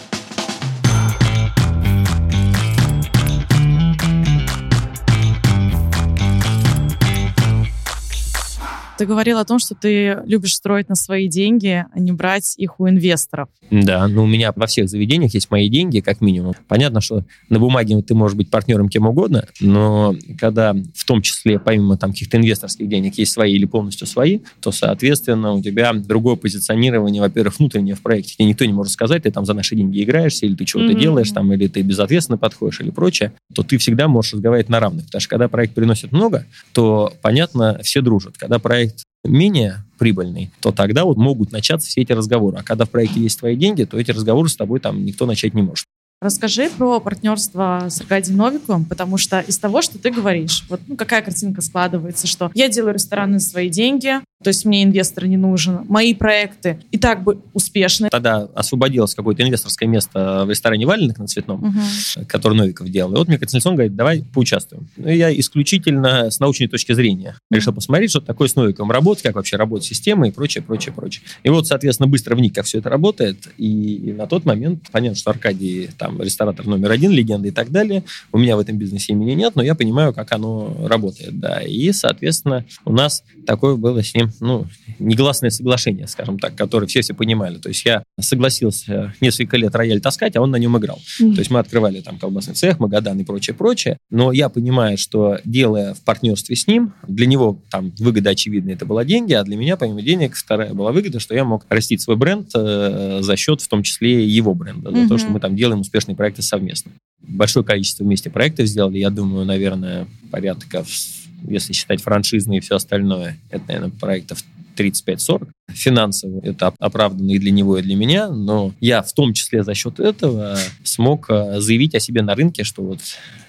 Ты 8.97 9.05
говорил 9.05 9.39
о 9.39 9.45
том, 9.45 9.59
что 9.59 9.75
ты 9.75 10.23
любишь 10.25 10.55
строить 10.55 10.89
на 10.89 10.95
свои 10.95 11.29
деньги, 11.29 11.85
а 11.93 12.01
не 12.01 12.13
брать 12.13 12.55
их 12.57 12.81
у 12.81 12.89
инвесторов. 12.89 13.49
Да, 13.71 14.09
ну 14.09 14.23
у 14.23 14.27
меня 14.27 14.53
во 14.57 14.67
всех 14.67 14.89
заведениях 14.89 15.35
есть 15.35 15.51
мои 15.51 15.69
деньги, 15.69 16.01
как 16.01 16.21
минимум. 16.23 16.55
Понятно, 16.67 17.01
что 17.03 17.25
на 17.51 17.59
бумаге 17.59 18.01
ты 18.01 18.15
можешь 18.15 18.37
быть 18.37 18.49
партнером 18.49 18.89
кем 18.89 19.07
угодно, 19.07 19.47
но 19.61 20.15
когда 20.39 20.75
в 20.95 21.05
том 21.05 21.21
числе, 21.21 21.59
помимо 21.59 21.99
там 21.99 22.13
каких-то 22.13 22.39
инвесторских 22.39 22.89
денег, 22.89 23.19
есть 23.19 23.33
свои 23.33 23.55
или 23.55 23.67
полностью 23.67 24.07
свои, 24.07 24.41
то, 24.61 24.73
соответственно, 24.73 25.53
у 25.53 25.63
тебя 25.63 25.93
другое 25.93 26.37
позиционирование, 26.37 27.21
во-первых, 27.21 27.59
внутреннее 27.59 27.97
в 27.97 28.03
проекте. 28.03 28.35
Тебе 28.37 28.47
никто 28.47 28.65
не 28.65 28.73
может 28.73 28.93
сказать, 28.93 29.25
ты 29.25 29.31
там 29.31 29.45
за 29.45 29.53
наши 29.53 29.75
деньги 29.77 30.03
играешься, 30.03 30.47
или 30.47 30.55
ты 30.55 30.65
чего-то 30.65 30.93
Мгм. 30.93 31.01
делаешь, 31.01 31.31
там, 31.33 31.53
или 31.53 31.67
ты 31.67 31.83
безответственно 31.83 32.39
подходишь, 32.39 32.81
или 32.81 32.91
прочее, 32.91 33.33
то 33.55 33.63
ты 33.63 33.77
всегда 33.79 34.09
можешь 34.09 34.35
разговаривать 34.35 34.71
на 34.71 34.81
равных. 34.81 35.07
Потому 35.07 35.21
что 35.21 35.31
когда 35.31 35.49
проект 35.49 35.75
приносит 35.75 36.13
много, 36.13 36.47
то, 36.73 37.13
понятно, 37.21 37.81
все 37.83 38.01
дружат. 38.01 38.39
Когда 38.39 38.59
проект 38.59 38.86
менее 39.25 39.85
прибыльный, 39.99 40.51
то 40.61 40.73
тогда 40.73 41.05
вот 41.05 41.17
могут 41.17 41.53
начаться 41.53 41.89
все 41.89 42.03
эти 42.03 42.13
разговоры. 42.13 42.59
А 42.59 42.63
когда 42.63 42.85
в 42.85 42.91
проекте 42.91 43.21
есть 43.21 43.39
твои 43.39 43.57
деньги, 43.57 43.85
то 43.85 43.99
эти 43.99 44.11
разговоры 44.11 44.49
с 44.49 44.57
тобой 44.57 44.81
там 44.81 45.05
никто 45.05 45.27
начать 45.27 45.55
не 45.55 45.63
может. 45.63 45.87
Расскажи 46.23 46.71
про 46.71 46.99
партнерство 46.99 47.89
с 47.91 48.01
Аркадием 48.01 48.39
Новиковым, 48.39 48.87
потому 48.87 49.19
что 49.19 49.41
из 49.41 49.59
того, 49.59 49.83
что 49.83 49.99
ты 49.99 50.11
говоришь, 50.11 50.65
вот 50.71 50.81
ну, 50.87 50.97
какая 50.97 51.21
картинка 51.21 51.61
складывается, 51.61 52.27
что 52.27 52.51
я 52.55 52.71
делаю 52.71 52.95
рестораны 52.95 53.39
за 53.39 53.51
свои 53.51 53.69
деньги, 53.69 54.21
то 54.43 54.49
есть 54.49 54.65
мне 54.67 54.83
инвестор 54.85 55.27
не 55.27 55.37
нужен, 55.39 55.81
мои 55.89 56.15
проекты 56.15 56.79
и 56.93 56.99
так 56.99 57.25
бы 57.25 57.39
успешны. 57.55 58.09
Тогда 58.11 58.49
освободилось 58.55 59.15
какое-то 59.15 59.43
инвесторское 59.43 59.89
место 59.89 60.45
в 60.47 60.51
ресторане 60.51 60.87
Валенок 60.87 61.19
на 61.19 61.27
Цветном, 61.27 61.61
Мгм. 61.61 62.27
который 62.27 62.55
Новиков 62.57 62.89
делал. 62.91 63.15
И 63.15 63.17
вот 63.17 63.29
мне 63.29 63.39
Конституцион 63.39 63.77
говорит, 63.77 63.97
давай 63.97 64.25
поучаствуем. 64.35 64.89
Ну, 64.97 65.09
я 65.09 65.37
исключительно 65.39 66.31
с 66.31 66.39
научной 66.39 66.69
точки 66.69 66.93
зрения 66.93 67.37
решил 67.51 67.73
посмотреть, 67.73 68.11
что 68.11 68.21
такое 68.21 68.49
с 68.49 68.57
Новиковым 68.57 68.91
работать, 68.91 69.23
как 69.23 69.37
вообще 69.37 69.57
работает 69.57 69.85
система 69.87 70.29
и 70.29 70.31
прочее, 70.31 70.63
прочее, 70.63 70.93
прочее. 70.95 71.23
И 71.43 71.49
вот, 71.49 71.67
соответственно, 71.67 72.07
быстро 72.07 72.37
вник, 72.37 72.55
как 72.55 72.67
все 72.67 72.79
это 72.79 72.91
работает. 72.91 73.49
И 73.57 74.15
на 74.17 74.27
тот 74.27 74.45
момент 74.45 74.85
понятно, 74.93 75.17
что 75.17 75.31
Аркадий 75.31 75.89
там 75.99 76.21
ресторатор 76.21 76.67
номер 76.67 76.91
один, 76.91 77.11
легенда 77.11 77.49
и 77.49 77.53
так 77.53 77.71
далее. 77.71 78.05
У 78.33 78.39
меня 78.39 78.57
в 78.57 78.61
этом 78.61 78.77
бизнесе 78.77 79.13
имени 79.15 79.33
нет, 79.33 79.57
но 79.57 79.63
я 79.63 79.75
понимаю, 79.75 80.13
как 80.13 80.31
оно 80.33 80.77
работает, 80.87 81.39
да. 81.41 81.61
И, 81.63 81.91
соответственно, 81.93 82.65
у 82.85 82.93
нас 82.93 83.25
такое 83.47 83.77
было 83.77 84.03
с 84.03 84.15
ним, 84.15 84.31
ну, 84.41 84.67
негласное 84.99 85.51
соглашение, 85.51 86.07
скажем 86.07 86.39
так, 86.39 86.55
которое 86.55 86.87
все 86.87 87.01
все 87.01 87.15
понимали. 87.15 87.59
То 87.59 87.69
есть 87.69 87.85
я 87.85 88.03
согласился 88.21 89.15
несколько 89.21 89.57
лет 89.57 89.75
рояль 89.75 90.01
таскать, 90.01 90.37
а 90.37 90.43
он 90.43 90.51
на 90.51 90.57
нем 90.57 90.77
играл. 90.77 90.99
То 91.19 91.39
есть 91.39 91.51
мы 91.51 91.59
открывали 91.59 92.01
там 92.01 92.19
колбасный 92.19 92.55
цех, 92.55 92.79
Магадан 92.79 93.19
и 93.21 93.25
прочее, 93.25 93.55
прочее. 93.55 93.99
Но 94.11 94.33
я 94.33 94.49
понимаю, 94.49 94.99
что 94.99 95.39
делая 95.45 95.95
в 95.95 96.03
партнерстве 96.03 96.57
с 96.57 96.67
ним, 96.67 96.93
для 97.07 97.27
него 97.27 97.63
там 97.71 97.93
выгода 97.99 98.31
очевидная, 98.31 98.75
это 98.75 98.85
была 98.85 99.05
деньги, 99.05 99.33
а 99.33 99.45
для 99.45 99.57
меня, 99.57 99.77
помимо 99.77 100.03
денег, 100.03 100.37
вторая 100.37 100.75
была 100.75 100.93
выгода, 100.93 101.21
что 101.21 101.35
я 101.35 101.45
мог 101.45 101.65
растить 101.69 102.03
свой 102.03 102.17
бренд 102.17 102.51
э, 102.55 103.21
за 103.23 103.37
счет, 103.37 103.61
в 103.61 103.69
том 103.69 103.83
числе, 103.83 104.27
его 104.27 104.55
бренда, 104.55 104.91
за 104.91 105.09
то, 105.09 105.19
что 105.19 105.31
мы 105.31 105.41
там 105.41 105.57
делаем 105.57 105.81
успешные 105.81 106.17
проекты 106.17 106.43
совместно. 106.43 106.93
Большое 107.21 107.65
количество 107.65 108.05
вместе 108.05 108.31
проектов 108.31 108.67
сделали, 108.67 108.99
я 108.99 109.11
думаю, 109.11 109.45
наверное, 109.45 110.07
порядка 110.31 110.85
в 110.85 111.26
если 111.49 111.73
считать 111.73 112.03
франшизные 112.03 112.59
и 112.59 112.61
все 112.61 112.77
остальное, 112.77 113.39
это, 113.51 113.65
наверное, 113.69 113.91
проектов 113.91 114.43
35-40. 114.77 115.49
Финансово 115.73 116.41
это 116.45 116.73
оправданно 116.79 117.33
и 117.33 117.39
для 117.39 117.51
него, 117.51 117.79
и 117.79 117.83
для 117.83 117.97
меня, 117.97 118.29
но 118.29 118.73
я 118.81 119.03
в 119.03 119.13
том 119.13 119.35
числе 119.35 119.65
за 119.65 119.75
счет 119.75 119.99
этого 120.01 120.57
смог 120.85 121.27
э, 121.29 121.61
заявить 121.61 121.95
о 121.95 122.01
себе 122.01 122.23
на 122.23 122.35
рынке, 122.35 122.65
что 122.65 122.83
вот 122.83 123.01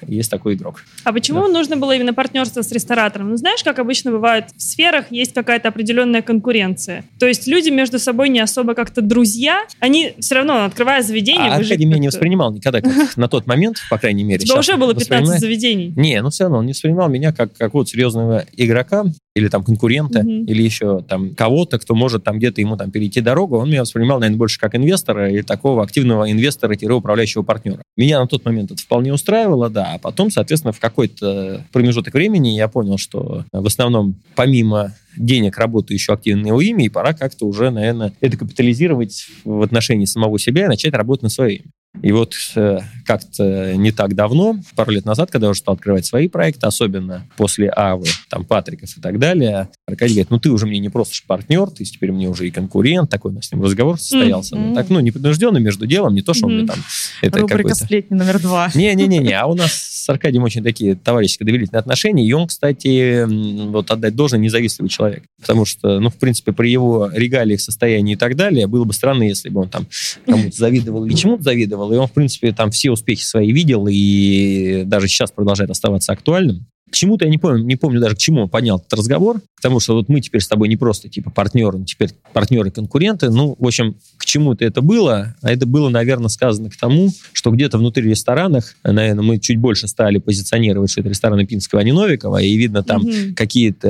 есть 0.06 0.30
такой 0.30 0.56
игрок. 0.56 0.84
А 1.04 1.14
почему 1.14 1.42
да. 1.42 1.48
нужно 1.50 1.78
было 1.78 1.96
именно 1.96 2.14
партнерство 2.14 2.62
с 2.62 2.72
ресторатором? 2.72 3.30
Ну, 3.30 3.38
знаешь, 3.38 3.64
как 3.64 3.80
обычно 3.80 4.12
бывает 4.12 4.46
в 4.56 4.62
сферах, 4.62 5.12
есть 5.12 5.34
какая-то 5.34 5.70
определенная 5.70 6.22
конкуренция. 6.22 7.04
То 7.20 7.28
есть 7.28 7.48
люди 7.48 7.70
между 7.70 8.00
собой 8.00 8.30
не 8.30 8.40
особо 8.40 8.74
как-то 8.74 9.02
друзья, 9.02 9.66
они 9.80 10.14
все 10.20 10.36
равно, 10.36 10.66
открывая 10.66 11.04
заведение... 11.04 11.52
А 11.52 11.56
Аркадий 11.56 11.86
меня 11.86 12.00
не 12.00 12.08
воспринимал 12.08 12.52
никогда 12.52 12.82
как 12.82 12.94
на 13.18 13.28
тот 13.28 13.46
момент, 13.48 13.78
по 13.90 13.98
крайней 13.98 14.24
мере. 14.24 14.44
У 14.44 14.46
тебя 14.46 14.60
уже 14.60 14.76
было 14.78 14.94
15 14.94 15.40
заведений. 15.40 15.94
Не, 15.96 16.22
ну 16.22 16.30
все 16.30 16.46
равно 16.46 16.60
он 16.60 16.66
не 16.66 16.74
воспринимал 16.74 17.10
меня 17.10 17.32
как 17.32 17.54
какого-то 17.54 17.90
серьезного 17.90 18.46
игрока 18.56 19.06
или 19.36 19.50
там 19.50 19.64
конкурента, 19.64 20.22
или 20.22 20.64
еще 20.64 21.04
там 21.08 21.36
кого-то, 21.36 21.78
кто 21.78 21.94
может 21.94 22.07
там 22.10 22.38
где-то 22.38 22.62
ему 22.62 22.78
там 22.78 22.92
перейти 22.92 23.22
дорогу. 23.22 23.58
Он 23.58 23.70
меня 23.70 23.82
воспринимал, 23.82 24.20
наверное, 24.20 24.38
больше 24.38 24.60
как 24.60 24.76
инвестора 24.76 25.30
или 25.30 25.42
такого 25.42 25.84
активного 25.84 26.32
инвестора-управляющего 26.32 27.44
партнера. 27.44 27.82
Меня 27.96 28.20
на 28.20 28.28
тот 28.28 28.46
момент 28.46 28.72
это 28.72 28.82
вполне 28.82 29.14
устраивало, 29.14 29.70
да. 29.70 29.94
А 29.96 29.98
потом, 29.98 30.32
соответственно, 30.32 30.72
в 30.72 30.80
какой-то 30.80 31.66
промежуток 31.72 32.14
времени 32.14 32.50
я 32.50 32.68
понял, 32.68 32.98
что 32.98 33.46
в 33.52 33.66
основном 33.66 34.16
помимо 34.36 34.94
денег 35.18 35.58
работаю 35.58 35.98
еще 35.98 36.14
активно 36.14 36.44
на 36.44 36.48
его 36.48 36.62
имя, 36.62 36.86
и 36.86 36.90
пора 36.90 37.14
как-то 37.14 37.46
уже, 37.46 37.72
наверное, 37.72 38.14
это 38.22 38.38
капитализировать 38.38 39.28
в 39.44 39.62
отношении 39.62 40.06
самого 40.06 40.40
себя 40.40 40.66
и 40.66 40.68
начать 40.68 40.94
работать 40.94 41.24
на 41.24 41.30
свое 41.30 41.58
имя. 41.58 41.72
И 42.02 42.12
вот 42.12 42.36
э, 42.56 42.80
как-то 43.08 43.74
не 43.76 43.92
так 43.92 44.14
давно, 44.14 44.60
пару 44.76 44.92
лет 44.92 45.06
назад, 45.06 45.32
когда 45.32 45.48
я 45.48 45.52
уже 45.52 45.62
стал 45.62 45.76
открывать 45.76 46.06
свои 46.06 46.28
проекты, 46.28 46.68
особенно 46.68 47.26
после 47.38 47.72
Авы, 47.76 48.06
там, 48.30 48.44
Патриков 48.44 48.96
и 48.98 49.02
так 49.02 49.18
далее, 49.18 49.70
Аркадий 49.88 50.16
говорит, 50.16 50.30
ну 50.30 50.40
ты 50.40 50.52
уже 50.52 50.68
мне 50.68 50.80
не 50.80 50.90
просто 50.90 51.16
партнер, 51.26 51.70
ты 51.70 51.86
теперь 51.86 52.12
мне 52.12 52.30
уже 52.30 52.48
и 52.48 52.52
конкурент, 52.52 53.10
такой 53.10 53.32
у 53.32 53.36
нас 53.36 53.46
с 53.46 53.52
ним 53.52 53.64
разговор 53.64 53.98
состоялся. 53.98 54.56
Mm-hmm. 54.56 54.68
Ну, 54.68 54.76
так, 54.76 54.90
ну, 54.90 55.00
непринужденно 55.00 55.58
между 55.58 55.88
делом, 55.88 56.14
не 56.14 56.22
то, 56.22 56.34
что 56.34 56.46
mm-hmm. 56.46 56.50
он 56.50 56.58
мне 56.58 56.68
там... 56.68 56.78
Это 57.22 57.40
Рубрика 57.40 57.76
сплетни 57.76 58.16
номер 58.16 58.40
два. 58.40 58.70
Не-не-не, 58.76 59.32
а 59.32 59.46
у 59.46 59.56
нас 59.56 59.72
с 59.72 60.10
Аркадием 60.10 60.44
очень 60.44 60.64
такие 60.64 60.96
товарищеские 60.96 61.46
доверительные 61.46 61.80
отношения, 61.80 62.28
и 62.28 62.34
он, 62.34 62.48
кстати, 62.48 63.26
вот 63.70 63.90
отдать 63.90 64.16
должное, 64.16 64.40
независимый 64.40 64.90
человек. 64.90 65.24
Потому 65.40 65.66
что, 65.66 66.00
ну, 66.00 66.10
в 66.10 66.16
принципе, 66.16 66.52
при 66.52 66.70
его 66.70 67.10
регалиях, 67.14 67.62
состоянии 67.62 68.14
и 68.14 68.18
так 68.18 68.36
далее, 68.36 68.68
было 68.68 68.84
бы 68.84 68.94
странно, 68.94 69.24
если 69.24 69.50
бы 69.50 69.62
он 69.62 69.70
там 69.70 69.88
кому-то 70.26 70.56
завидовал 70.56 71.06
или 71.06 71.14
чему-то 71.14 71.44
завидовал, 71.44 71.92
и 71.94 71.96
он, 71.96 72.08
в 72.08 72.12
принципе, 72.12 72.52
там 72.52 72.72
все 72.72 72.92
успехи 72.98 73.24
свои 73.24 73.52
видел 73.52 73.88
и 73.90 74.84
даже 74.86 75.08
сейчас 75.08 75.32
продолжает 75.32 75.70
оставаться 75.70 76.12
актуальным. 76.12 76.68
К 76.90 76.94
чему-то 76.94 77.26
я 77.26 77.32
не 77.32 77.38
помню, 77.38 77.64
не 77.64 77.76
помню 77.76 78.00
даже, 78.00 78.16
к 78.16 78.18
чему 78.18 78.44
он 78.44 78.50
поднял 78.50 78.78
этот 78.78 78.94
разговор, 78.94 79.42
потому 79.58 79.80
что 79.80 79.96
вот 79.96 80.08
мы 80.08 80.22
теперь 80.22 80.42
с 80.42 80.48
тобой 80.48 80.70
не 80.70 80.78
просто 80.78 81.10
типа 81.10 81.30
партнеры, 81.32 81.84
теперь 81.84 82.12
партнеры-конкуренты. 82.34 83.30
Ну, 83.30 83.56
в 83.60 83.66
общем, 83.66 83.96
к 84.18 84.26
чему-то 84.26 84.64
это 84.64 84.82
было, 84.82 85.36
а 85.42 85.52
это 85.52 85.66
было, 85.66 85.90
наверное, 85.90 86.30
сказано 86.30 86.70
к 86.70 86.78
тому, 86.78 87.10
что 87.34 87.52
где-то 87.52 87.78
внутри 87.78 88.10
ресторанах, 88.10 88.76
наверное, 88.84 89.24
мы 89.24 89.40
чуть 89.40 89.58
больше 89.58 89.88
стали 89.88 90.18
позиционировать, 90.20 90.92
что 90.92 91.02
это 91.02 91.10
рестораны 91.10 91.46
Пинского, 91.46 91.82
а 91.82 91.84
не 91.84 91.92
Новикова, 91.92 92.42
и 92.42 92.56
видно 92.56 92.84
там 92.84 93.02
mm-hmm. 93.02 93.34
какие-то 93.34 93.88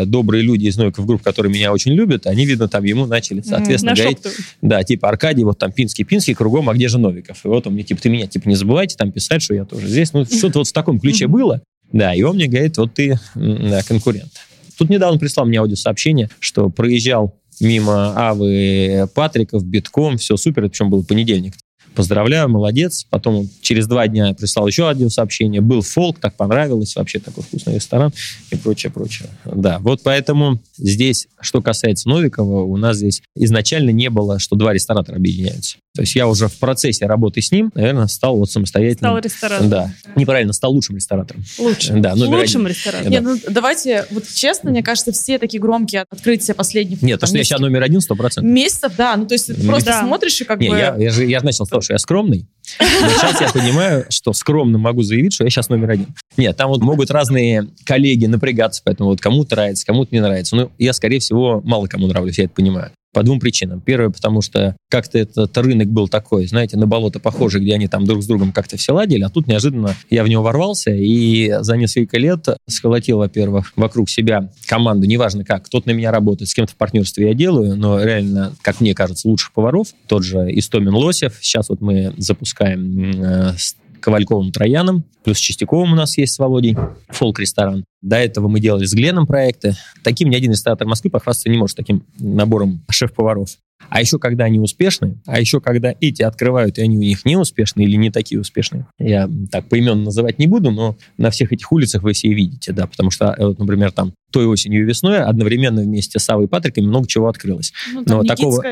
э, 0.00 0.04
добрые 0.06 0.42
люди 0.42 0.66
из 0.66 0.76
Новиков 0.76 1.06
групп, 1.06 1.22
которые 1.22 1.52
меня 1.52 1.72
очень 1.72 1.92
любят, 1.92 2.26
они, 2.26 2.46
видно, 2.46 2.68
там 2.68 2.84
ему 2.84 3.06
начали, 3.06 3.42
соответственно, 3.42 3.92
mm-hmm. 3.92 3.96
говорить, 3.96 4.18
да, 4.62 4.82
типа, 4.82 5.08
Аркадий, 5.08 5.44
вот 5.44 5.58
там 5.58 5.72
Пинский, 5.72 6.04
Пинский, 6.04 6.34
кругом, 6.34 6.68
а 6.68 6.74
где 6.74 6.88
же 6.88 6.98
Новиков? 6.98 7.44
И 7.44 7.48
вот 7.48 7.66
он 7.66 7.74
мне, 7.74 7.82
типа, 7.82 8.00
ты 8.02 8.08
меня, 8.08 8.26
типа, 8.26 8.48
не 8.48 8.56
забывайте 8.56 8.96
там 8.96 9.12
писать, 9.12 9.42
что 9.42 9.54
я 9.54 9.64
тоже 9.64 9.86
здесь. 9.88 10.12
Ну, 10.12 10.24
что-то 10.30 10.60
вот 10.60 10.68
в 10.68 10.72
таком 10.72 10.98
ключе 10.98 11.26
mm-hmm. 11.26 11.28
было. 11.28 11.62
Да, 11.92 12.14
и 12.14 12.22
он 12.22 12.36
мне 12.36 12.46
говорит, 12.46 12.76
вот 12.76 12.94
ты 12.94 13.18
да, 13.34 13.82
конкурент. 13.82 14.32
Тут 14.78 14.88
недавно 14.88 15.18
прислал 15.18 15.46
мне 15.46 15.58
аудиосообщение, 15.58 16.30
что 16.38 16.70
проезжал 16.70 17.34
мимо 17.60 18.14
Авы 18.16 19.08
Патриков, 19.14 19.64
битком, 19.64 20.16
все 20.16 20.36
супер, 20.36 20.64
это 20.64 20.70
причем 20.70 20.90
был 20.90 21.04
понедельник. 21.04 21.54
Поздравляю, 21.94 22.48
молодец. 22.48 23.04
Потом 23.10 23.48
через 23.62 23.86
два 23.86 24.06
дня 24.06 24.32
прислал 24.34 24.66
еще 24.66 24.88
один 24.88 25.10
сообщение. 25.10 25.60
Был 25.60 25.82
фолк, 25.82 26.20
так 26.20 26.36
понравилось, 26.36 26.94
вообще 26.94 27.18
такой 27.18 27.42
вкусный 27.42 27.74
ресторан 27.74 28.12
и 28.50 28.56
прочее, 28.56 28.92
прочее. 28.92 29.28
Да, 29.44 29.80
вот 29.80 30.02
поэтому 30.04 30.60
здесь, 30.76 31.26
что 31.40 31.60
касается 31.60 32.08
Новикова, 32.08 32.62
у 32.62 32.76
нас 32.76 32.98
здесь 32.98 33.22
изначально 33.34 33.90
не 33.90 34.08
было, 34.08 34.38
что 34.38 34.56
два 34.56 34.72
ресторатора 34.72 35.16
объединяются. 35.16 35.78
То 35.94 36.02
есть 36.02 36.14
я 36.14 36.28
уже 36.28 36.46
в 36.46 36.56
процессе 36.58 37.06
работы 37.06 37.42
с 37.42 37.50
ним, 37.50 37.72
наверное, 37.74 38.06
стал 38.06 38.36
вот 38.36 38.48
самостоятельным. 38.50 39.10
Стал 39.10 39.18
ресторатором. 39.18 39.70
Да. 39.70 39.92
Неправильно, 40.14 40.52
стал 40.52 40.72
лучшим 40.72 40.96
ресторатором. 40.96 41.42
Лучшим. 41.58 42.00
Да, 42.00 42.14
лучшим 42.14 42.62
один. 42.62 42.66
ресторатором. 42.68 43.10
Нет, 43.10 43.22
ну 43.22 43.38
давайте, 43.48 44.06
вот 44.12 44.24
честно, 44.28 44.70
мне 44.70 44.84
кажется, 44.84 45.10
все 45.10 45.38
такие 45.40 45.60
громкие 45.60 46.04
открытия 46.08 46.54
последних... 46.54 47.02
Нет, 47.02 47.18
то, 47.18 47.26
что 47.26 47.36
я 47.36 47.42
сейчас 47.42 47.58
номер 47.58 47.82
один, 47.82 48.00
сто 48.00 48.14
процентов. 48.14 48.52
Месяцев, 48.52 48.92
да. 48.96 49.16
Ну, 49.16 49.26
то 49.26 49.34
есть 49.34 49.48
ты 49.48 49.66
просто 49.66 49.90
да. 49.90 50.02
смотришь 50.02 50.40
и 50.40 50.44
как 50.44 50.60
Не, 50.60 50.68
бы... 50.68 50.76
Я, 50.76 50.94
я, 50.96 51.10
же, 51.10 51.26
я 51.26 51.40
начал 51.40 51.66
с 51.66 51.68
того, 51.68 51.82
что 51.82 51.94
я 51.94 51.98
скромный. 51.98 52.46
Но 52.78 53.08
сейчас 53.08 53.40
я 53.40 53.48
понимаю, 53.48 54.06
что 54.10 54.32
скромно 54.32 54.78
могу 54.78 55.02
заявить, 55.02 55.32
что 55.32 55.42
я 55.42 55.50
сейчас 55.50 55.68
номер 55.70 55.90
один. 55.90 56.06
Нет, 56.36 56.56
там 56.56 56.68
вот 56.68 56.82
могут 56.82 57.10
разные 57.10 57.68
коллеги 57.84 58.26
напрягаться, 58.26 58.80
поэтому 58.84 59.10
вот 59.10 59.20
кому-то 59.20 59.56
нравится, 59.56 59.84
кому-то 59.84 60.14
не 60.14 60.20
нравится. 60.20 60.54
Но 60.54 60.70
я, 60.78 60.92
скорее 60.92 61.18
всего, 61.18 61.60
мало 61.64 61.88
кому 61.88 62.06
нравлюсь, 62.06 62.38
я 62.38 62.44
это 62.44 62.54
понимаю. 62.54 62.92
По 63.12 63.22
двум 63.22 63.40
причинам. 63.40 63.80
Первое, 63.80 64.10
потому 64.10 64.40
что 64.40 64.76
как-то 64.88 65.18
этот 65.18 65.56
рынок 65.58 65.88
был 65.88 66.08
такой, 66.08 66.46
знаете, 66.46 66.76
на 66.76 66.86
болото 66.86 67.18
похожий, 67.18 67.60
где 67.60 67.74
они 67.74 67.88
там 67.88 68.04
друг 68.04 68.22
с 68.22 68.26
другом 68.26 68.52
как-то 68.52 68.76
все 68.76 68.92
ладили, 68.92 69.22
а 69.22 69.28
тут 69.28 69.48
неожиданно 69.48 69.96
я 70.10 70.22
в 70.22 70.28
него 70.28 70.42
ворвался 70.42 70.92
и 70.92 71.52
за 71.60 71.76
несколько 71.76 72.18
лет 72.18 72.46
сколотил, 72.68 73.18
во-первых, 73.18 73.72
вокруг 73.76 74.08
себя 74.08 74.52
команду, 74.66 75.06
неважно 75.06 75.44
как, 75.44 75.66
кто-то 75.66 75.88
на 75.88 75.92
меня 75.92 76.12
работает, 76.12 76.48
с 76.48 76.54
кем-то 76.54 76.72
в 76.72 76.76
партнерстве 76.76 77.28
я 77.28 77.34
делаю, 77.34 77.76
но 77.76 78.02
реально, 78.02 78.52
как 78.62 78.80
мне 78.80 78.94
кажется, 78.94 79.28
лучших 79.28 79.52
поваров, 79.52 79.88
тот 80.06 80.22
же 80.22 80.46
Истомин 80.58 80.94
Лосев, 80.94 81.38
сейчас 81.40 81.68
вот 81.68 81.80
мы 81.80 82.12
запускаем 82.16 83.22
э, 83.22 83.52
Ковальковым 84.00 84.52
Трояном, 84.52 85.04
плюс 85.24 85.38
Чистяковым 85.38 85.92
у 85.92 85.96
нас 85.96 86.16
есть 86.18 86.34
с 86.34 86.38
Володей, 86.38 86.76
фолк-ресторан. 87.08 87.84
До 88.02 88.16
этого 88.16 88.48
мы 88.48 88.60
делали 88.60 88.84
с 88.84 88.94
Гленом 88.94 89.26
проекты. 89.26 89.76
Таким 90.02 90.30
ни 90.30 90.36
один 90.36 90.52
ресторатор 90.52 90.86
Москвы 90.86 91.10
похвастаться 91.10 91.50
не 91.50 91.58
может, 91.58 91.76
таким 91.76 92.04
набором 92.18 92.82
шеф-поваров. 92.90 93.50
А 93.88 94.00
еще 94.00 94.18
когда 94.18 94.44
они 94.44 94.60
успешны, 94.60 95.20
а 95.26 95.40
еще 95.40 95.60
когда 95.60 95.94
эти 96.00 96.22
открывают, 96.22 96.78
и 96.78 96.82
они 96.82 96.96
у 96.96 97.00
них 97.00 97.24
не 97.24 97.36
успешные 97.36 97.86
или 97.86 97.96
не 97.96 98.10
такие 98.10 98.40
успешные. 98.40 98.86
Я 98.98 99.28
так 99.50 99.68
поименно 99.68 100.04
называть 100.04 100.38
не 100.38 100.46
буду, 100.46 100.70
но 100.70 100.96
на 101.18 101.30
всех 101.30 101.52
этих 101.52 101.70
улицах 101.72 102.02
вы 102.02 102.12
все 102.12 102.28
видите, 102.28 102.72
да, 102.72 102.86
потому 102.86 103.10
что, 103.10 103.34
э, 103.36 103.44
вот, 103.44 103.58
например, 103.58 103.92
там 103.92 104.12
той 104.30 104.46
осенью 104.46 104.82
и 104.82 104.84
весной 104.84 105.18
одновременно 105.18 105.82
вместе 105.82 106.18
с 106.18 106.28
Авой 106.28 106.44
и 106.44 106.48
Патриком 106.48 106.84
много 106.84 107.08
чего 107.08 107.28
открылось. 107.28 107.72
Ну, 107.92 108.02
но 108.06 108.22
такого, 108.22 108.62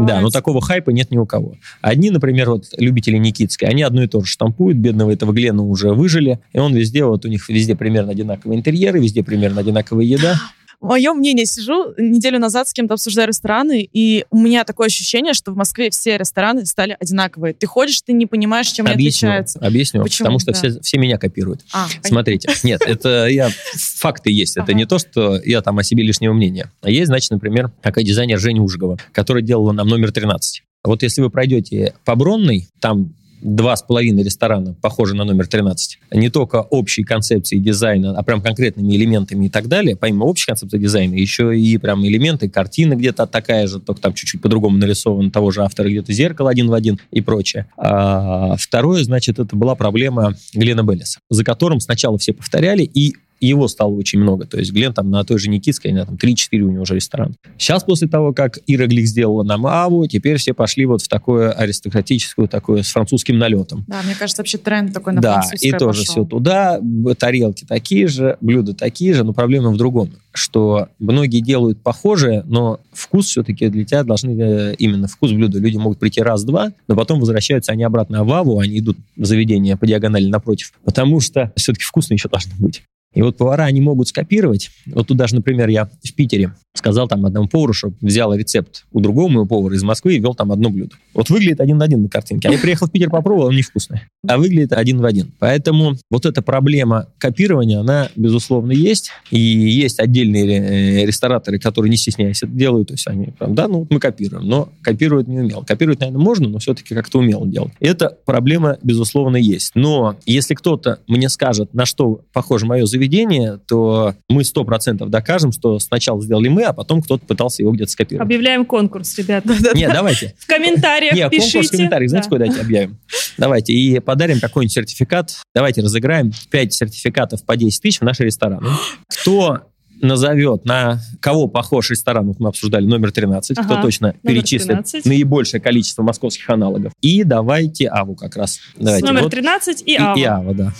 да, 0.00 0.20
но 0.20 0.30
такого 0.30 0.60
хайпа 0.60 0.90
нет 0.90 1.10
ни 1.10 1.16
у 1.16 1.26
кого. 1.26 1.56
Одни, 1.80 2.10
например, 2.10 2.50
вот 2.50 2.66
любители 2.76 3.16
Никитской, 3.16 3.68
они 3.68 3.82
одно 3.82 4.02
и 4.02 4.06
то 4.06 4.20
же 4.20 4.26
штампуют, 4.26 4.76
бедного 4.78 5.10
этого 5.10 5.32
Глена 5.32 5.62
уже 5.62 5.92
выжили, 5.92 6.40
и 6.52 6.58
он 6.58 6.74
везде, 6.74 7.04
вот 7.04 7.24
у 7.24 7.28
них 7.28 7.48
везде 7.48 7.74
примерно 7.74 8.12
одинаковые 8.12 8.58
интерьеры, 8.58 9.00
везде 9.00 9.22
примерно 9.22 9.60
одинаковая 9.60 10.04
еда. 10.04 10.40
мое 10.80 11.12
мнение, 11.12 11.46
сижу 11.46 11.94
неделю 11.96 12.38
назад 12.38 12.68
с 12.68 12.72
кем-то 12.72 12.94
обсуждаю 12.94 13.28
рестораны, 13.28 13.88
и 13.92 14.24
у 14.30 14.38
меня 14.38 14.64
такое 14.64 14.86
ощущение, 14.86 15.34
что 15.34 15.52
в 15.52 15.56
Москве 15.56 15.90
все 15.90 16.16
рестораны 16.16 16.64
стали 16.66 16.96
одинаковые. 16.98 17.54
Ты 17.54 17.66
ходишь, 17.66 18.00
ты 18.02 18.12
не 18.12 18.26
понимаешь, 18.26 18.68
чем 18.68 18.86
объясню, 18.86 18.98
они 18.98 19.08
отличаются. 19.08 19.58
Объясню, 19.60 20.02
Почему? 20.02 20.24
потому 20.24 20.38
что 20.38 20.52
да. 20.52 20.58
все, 20.58 20.80
все 20.80 20.98
меня 20.98 21.18
копируют. 21.18 21.62
А, 21.72 21.88
Смотрите, 22.02 22.48
нет, 22.62 22.82
это 22.86 23.26
я 23.26 23.50
факты 23.74 24.32
есть. 24.32 24.56
Это 24.56 24.74
не 24.74 24.86
то, 24.86 24.98
что 24.98 25.40
я 25.42 25.62
там 25.62 25.78
о 25.78 25.82
себе 25.82 26.02
лишнего 26.02 26.32
мнения. 26.32 26.70
А 26.82 26.90
есть, 26.90 27.08
значит, 27.08 27.30
например, 27.30 27.70
такая 27.82 28.04
дизайнер 28.04 28.38
Женя 28.38 28.62
Ужгова, 28.62 28.98
которая 29.12 29.42
делала 29.42 29.72
нам 29.72 29.88
номер 29.88 30.12
13. 30.12 30.62
Вот 30.84 31.02
если 31.02 31.22
вы 31.22 31.30
пройдете 31.30 31.94
по 32.04 32.14
Бронной, 32.14 32.68
там 32.80 33.14
два 33.40 33.76
с 33.76 33.82
половиной 33.82 34.22
ресторана 34.22 34.74
похожи 34.74 35.14
на 35.14 35.24
номер 35.24 35.46
13. 35.46 35.98
Не 36.12 36.30
только 36.30 36.56
общей 36.56 37.04
концепции 37.04 37.58
дизайна, 37.58 38.16
а 38.16 38.22
прям 38.22 38.40
конкретными 38.40 38.94
элементами 38.94 39.46
и 39.46 39.48
так 39.48 39.68
далее. 39.68 39.96
Помимо 39.96 40.24
общей 40.24 40.46
концепции 40.46 40.78
дизайна, 40.78 41.14
еще 41.14 41.58
и 41.58 41.76
прям 41.78 42.06
элементы, 42.06 42.48
картина 42.48 42.94
где-то 42.94 43.26
такая 43.26 43.66
же, 43.66 43.80
только 43.80 44.00
там 44.00 44.14
чуть-чуть 44.14 44.40
по-другому 44.40 44.78
нарисован 44.78 45.30
того 45.30 45.50
же 45.50 45.62
автора, 45.62 45.88
где-то 45.88 46.12
зеркало 46.12 46.50
один 46.50 46.68
в 46.68 46.74
один 46.74 46.98
и 47.10 47.20
прочее. 47.20 47.66
А 47.76 48.56
второе, 48.56 49.02
значит, 49.04 49.38
это 49.38 49.54
была 49.56 49.74
проблема 49.74 50.34
Глена 50.54 50.82
Беллиса, 50.82 51.20
за 51.30 51.44
которым 51.44 51.80
сначала 51.80 52.18
все 52.18 52.32
повторяли, 52.32 52.82
и 52.82 53.14
его 53.46 53.68
стало 53.68 53.92
очень 53.94 54.18
много. 54.18 54.46
То 54.46 54.58
есть 54.58 54.72
Глен 54.72 54.92
там 54.92 55.10
на 55.10 55.24
той 55.24 55.38
же 55.38 55.48
Никитской, 55.48 55.92
на 55.92 56.06
там 56.06 56.16
3-4 56.16 56.58
у 56.60 56.70
него 56.70 56.82
уже 56.82 56.94
ресторан. 56.94 57.34
Сейчас 57.56 57.84
после 57.84 58.08
того, 58.08 58.32
как 58.32 58.58
Ира 58.66 58.86
Глик 58.86 59.06
сделала 59.06 59.42
нам 59.42 59.66
Аву, 59.66 60.06
теперь 60.06 60.36
все 60.38 60.54
пошли 60.54 60.86
вот 60.86 61.02
в 61.02 61.08
такое 61.08 61.52
аристократическую, 61.52 62.48
такое 62.48 62.82
с 62.82 62.88
французским 62.88 63.38
налетом. 63.38 63.84
Да, 63.86 64.02
мне 64.02 64.14
кажется, 64.14 64.42
вообще 64.42 64.58
тренд 64.58 64.92
такой 64.92 65.12
на 65.12 65.20
Да, 65.20 65.42
и 65.60 65.70
тоже 65.72 66.00
пошел. 66.00 66.14
все 66.14 66.24
туда, 66.24 66.80
тарелки 67.18 67.64
такие 67.64 68.08
же, 68.08 68.36
блюда 68.40 68.74
такие 68.74 69.14
же, 69.14 69.24
но 69.24 69.32
проблема 69.32 69.70
в 69.70 69.76
другом, 69.76 70.10
что 70.32 70.88
многие 70.98 71.40
делают 71.40 71.80
похожее, 71.80 72.42
но 72.46 72.80
вкус 72.92 73.26
все-таки 73.26 73.68
для 73.68 73.84
тебя 73.84 74.04
должны 74.04 74.30
э, 74.40 74.74
именно 74.78 75.08
вкус 75.08 75.32
блюда. 75.32 75.58
Люди 75.58 75.76
могут 75.76 75.98
прийти 75.98 76.20
раз-два, 76.20 76.72
но 76.86 76.96
потом 76.96 77.20
возвращаются 77.20 77.72
они 77.72 77.84
обратно 77.84 78.24
в 78.24 78.32
Аву, 78.32 78.58
они 78.58 78.78
идут 78.78 78.96
в 79.16 79.24
заведение 79.24 79.76
по 79.76 79.86
диагонали 79.86 80.28
напротив, 80.28 80.72
потому 80.84 81.20
что 81.20 81.52
все-таки 81.56 81.84
вкусно 81.84 82.14
еще 82.14 82.28
должно 82.28 82.52
быть. 82.58 82.82
И 83.14 83.22
вот 83.22 83.36
повара 83.36 83.64
они 83.64 83.80
могут 83.80 84.08
скопировать. 84.08 84.70
Вот 84.86 85.08
тут 85.08 85.16
даже, 85.16 85.34
например, 85.34 85.68
я 85.68 85.86
в 85.86 86.14
Питере 86.14 86.52
сказал 86.74 87.08
там 87.08 87.26
одному 87.26 87.48
повару, 87.48 87.72
что 87.72 87.92
взял 88.00 88.32
рецепт 88.34 88.84
у 88.92 89.00
другого 89.00 89.28
моего 89.28 89.46
повара 89.46 89.74
из 89.74 89.82
Москвы 89.82 90.14
и 90.14 90.18
вел 90.20 90.34
там 90.34 90.52
одно 90.52 90.70
блюдо. 90.70 90.94
Вот 91.14 91.28
выглядит 91.30 91.60
один 91.60 91.78
на 91.78 91.86
один 91.86 92.02
на 92.02 92.08
картинке. 92.08 92.48
А 92.48 92.52
я 92.52 92.58
приехал 92.58 92.86
в 92.86 92.92
Питер, 92.92 93.10
попробовал, 93.10 93.48
он 93.48 93.56
невкусный. 93.56 94.02
А 94.26 94.38
выглядит 94.38 94.72
один 94.72 95.00
в 95.00 95.04
один. 95.04 95.32
Поэтому 95.38 95.96
вот 96.10 96.26
эта 96.26 96.42
проблема 96.42 97.08
копирования, 97.18 97.80
она, 97.80 98.08
безусловно, 98.14 98.72
есть. 98.72 99.10
И 99.30 99.38
есть 99.38 99.98
отдельные 99.98 101.02
э, 101.02 101.06
рестораторы, 101.06 101.58
которые, 101.58 101.90
не 101.90 101.96
стесняясь, 101.96 102.42
это 102.42 102.52
делают. 102.52 102.88
То 102.88 102.94
есть 102.94 103.06
они, 103.08 103.26
прям, 103.26 103.54
да, 103.54 103.66
ну 103.66 103.86
мы 103.90 103.98
копируем. 103.98 104.46
Но 104.46 104.68
копировать 104.82 105.26
не 105.26 105.40
умел. 105.40 105.64
Копировать, 105.66 106.00
наверное, 106.00 106.22
можно, 106.22 106.48
но 106.48 106.58
все-таки 106.58 106.94
как-то 106.94 107.18
умело 107.18 107.46
делать. 107.46 107.72
Это 107.80 108.16
проблема, 108.24 108.78
безусловно, 108.82 109.36
есть. 109.36 109.72
Но 109.74 110.16
если 110.26 110.54
кто-то 110.54 111.00
мне 111.08 111.28
скажет, 111.28 111.74
на 111.74 111.86
что 111.86 112.20
похоже 112.32 112.66
мое 112.66 112.86
заведение, 112.98 113.58
то 113.68 114.14
мы 114.28 114.44
сто 114.44 114.64
процентов 114.64 115.08
докажем, 115.10 115.52
что 115.52 115.78
сначала 115.78 116.20
сделали 116.22 116.48
мы, 116.48 116.64
а 116.64 116.72
потом 116.72 117.00
кто-то 117.00 117.24
пытался 117.24 117.62
его 117.62 117.72
где-то 117.72 117.90
скопировать. 117.92 118.26
Объявляем 118.26 118.64
конкурс, 118.66 119.16
ребят. 119.18 119.44
Нет, 119.74 119.90
давайте. 119.94 120.34
В 120.38 120.46
комментариях 120.46 121.14
Нет, 121.14 121.30
пишите. 121.30 121.52
конкурс 121.52 121.68
в 121.68 121.76
комментариях, 121.76 122.10
знаете, 122.10 122.28
Да. 122.28 122.36
куда 122.36 122.44
давайте 122.46 122.60
объявим? 122.66 122.98
Давайте, 123.38 123.72
и 123.72 124.00
подарим 124.00 124.40
какой-нибудь 124.40 124.72
сертификат. 124.72 125.36
Давайте 125.54 125.80
разыграем 125.80 126.32
5 126.50 126.72
сертификатов 126.72 127.44
по 127.44 127.56
10 127.56 127.80
тысяч 127.80 128.00
в 128.00 128.04
наш 128.04 128.18
ресторан. 128.20 128.66
Кто 129.22 129.60
назовет, 130.00 130.64
на 130.64 131.00
кого 131.20 131.48
похож 131.48 131.90
ресторан, 131.90 132.28
вот 132.28 132.38
мы 132.38 132.48
обсуждали, 132.50 132.84
номер 132.86 133.10
13, 133.10 133.56
кто 133.58 133.74
Ага, 133.74 133.82
точно 133.82 134.14
номер 134.22 134.40
перечислит 134.42 134.68
13. 134.68 135.04
наибольшее 135.06 135.60
количество 135.60 136.02
московских 136.02 136.48
аналогов. 136.50 136.92
И 137.00 137.24
давайте 137.24 137.88
Аву 137.88 138.14
как 138.14 138.36
раз. 138.36 138.60
Давайте, 138.76 139.06
Номер 139.06 139.22
вот. 139.24 139.30
13 139.32 139.82
и 139.84 139.92
И, 139.92 139.96
Ава. 139.96 140.16
и 140.16 140.22
Ава, 140.22 140.54
да. 140.54 140.72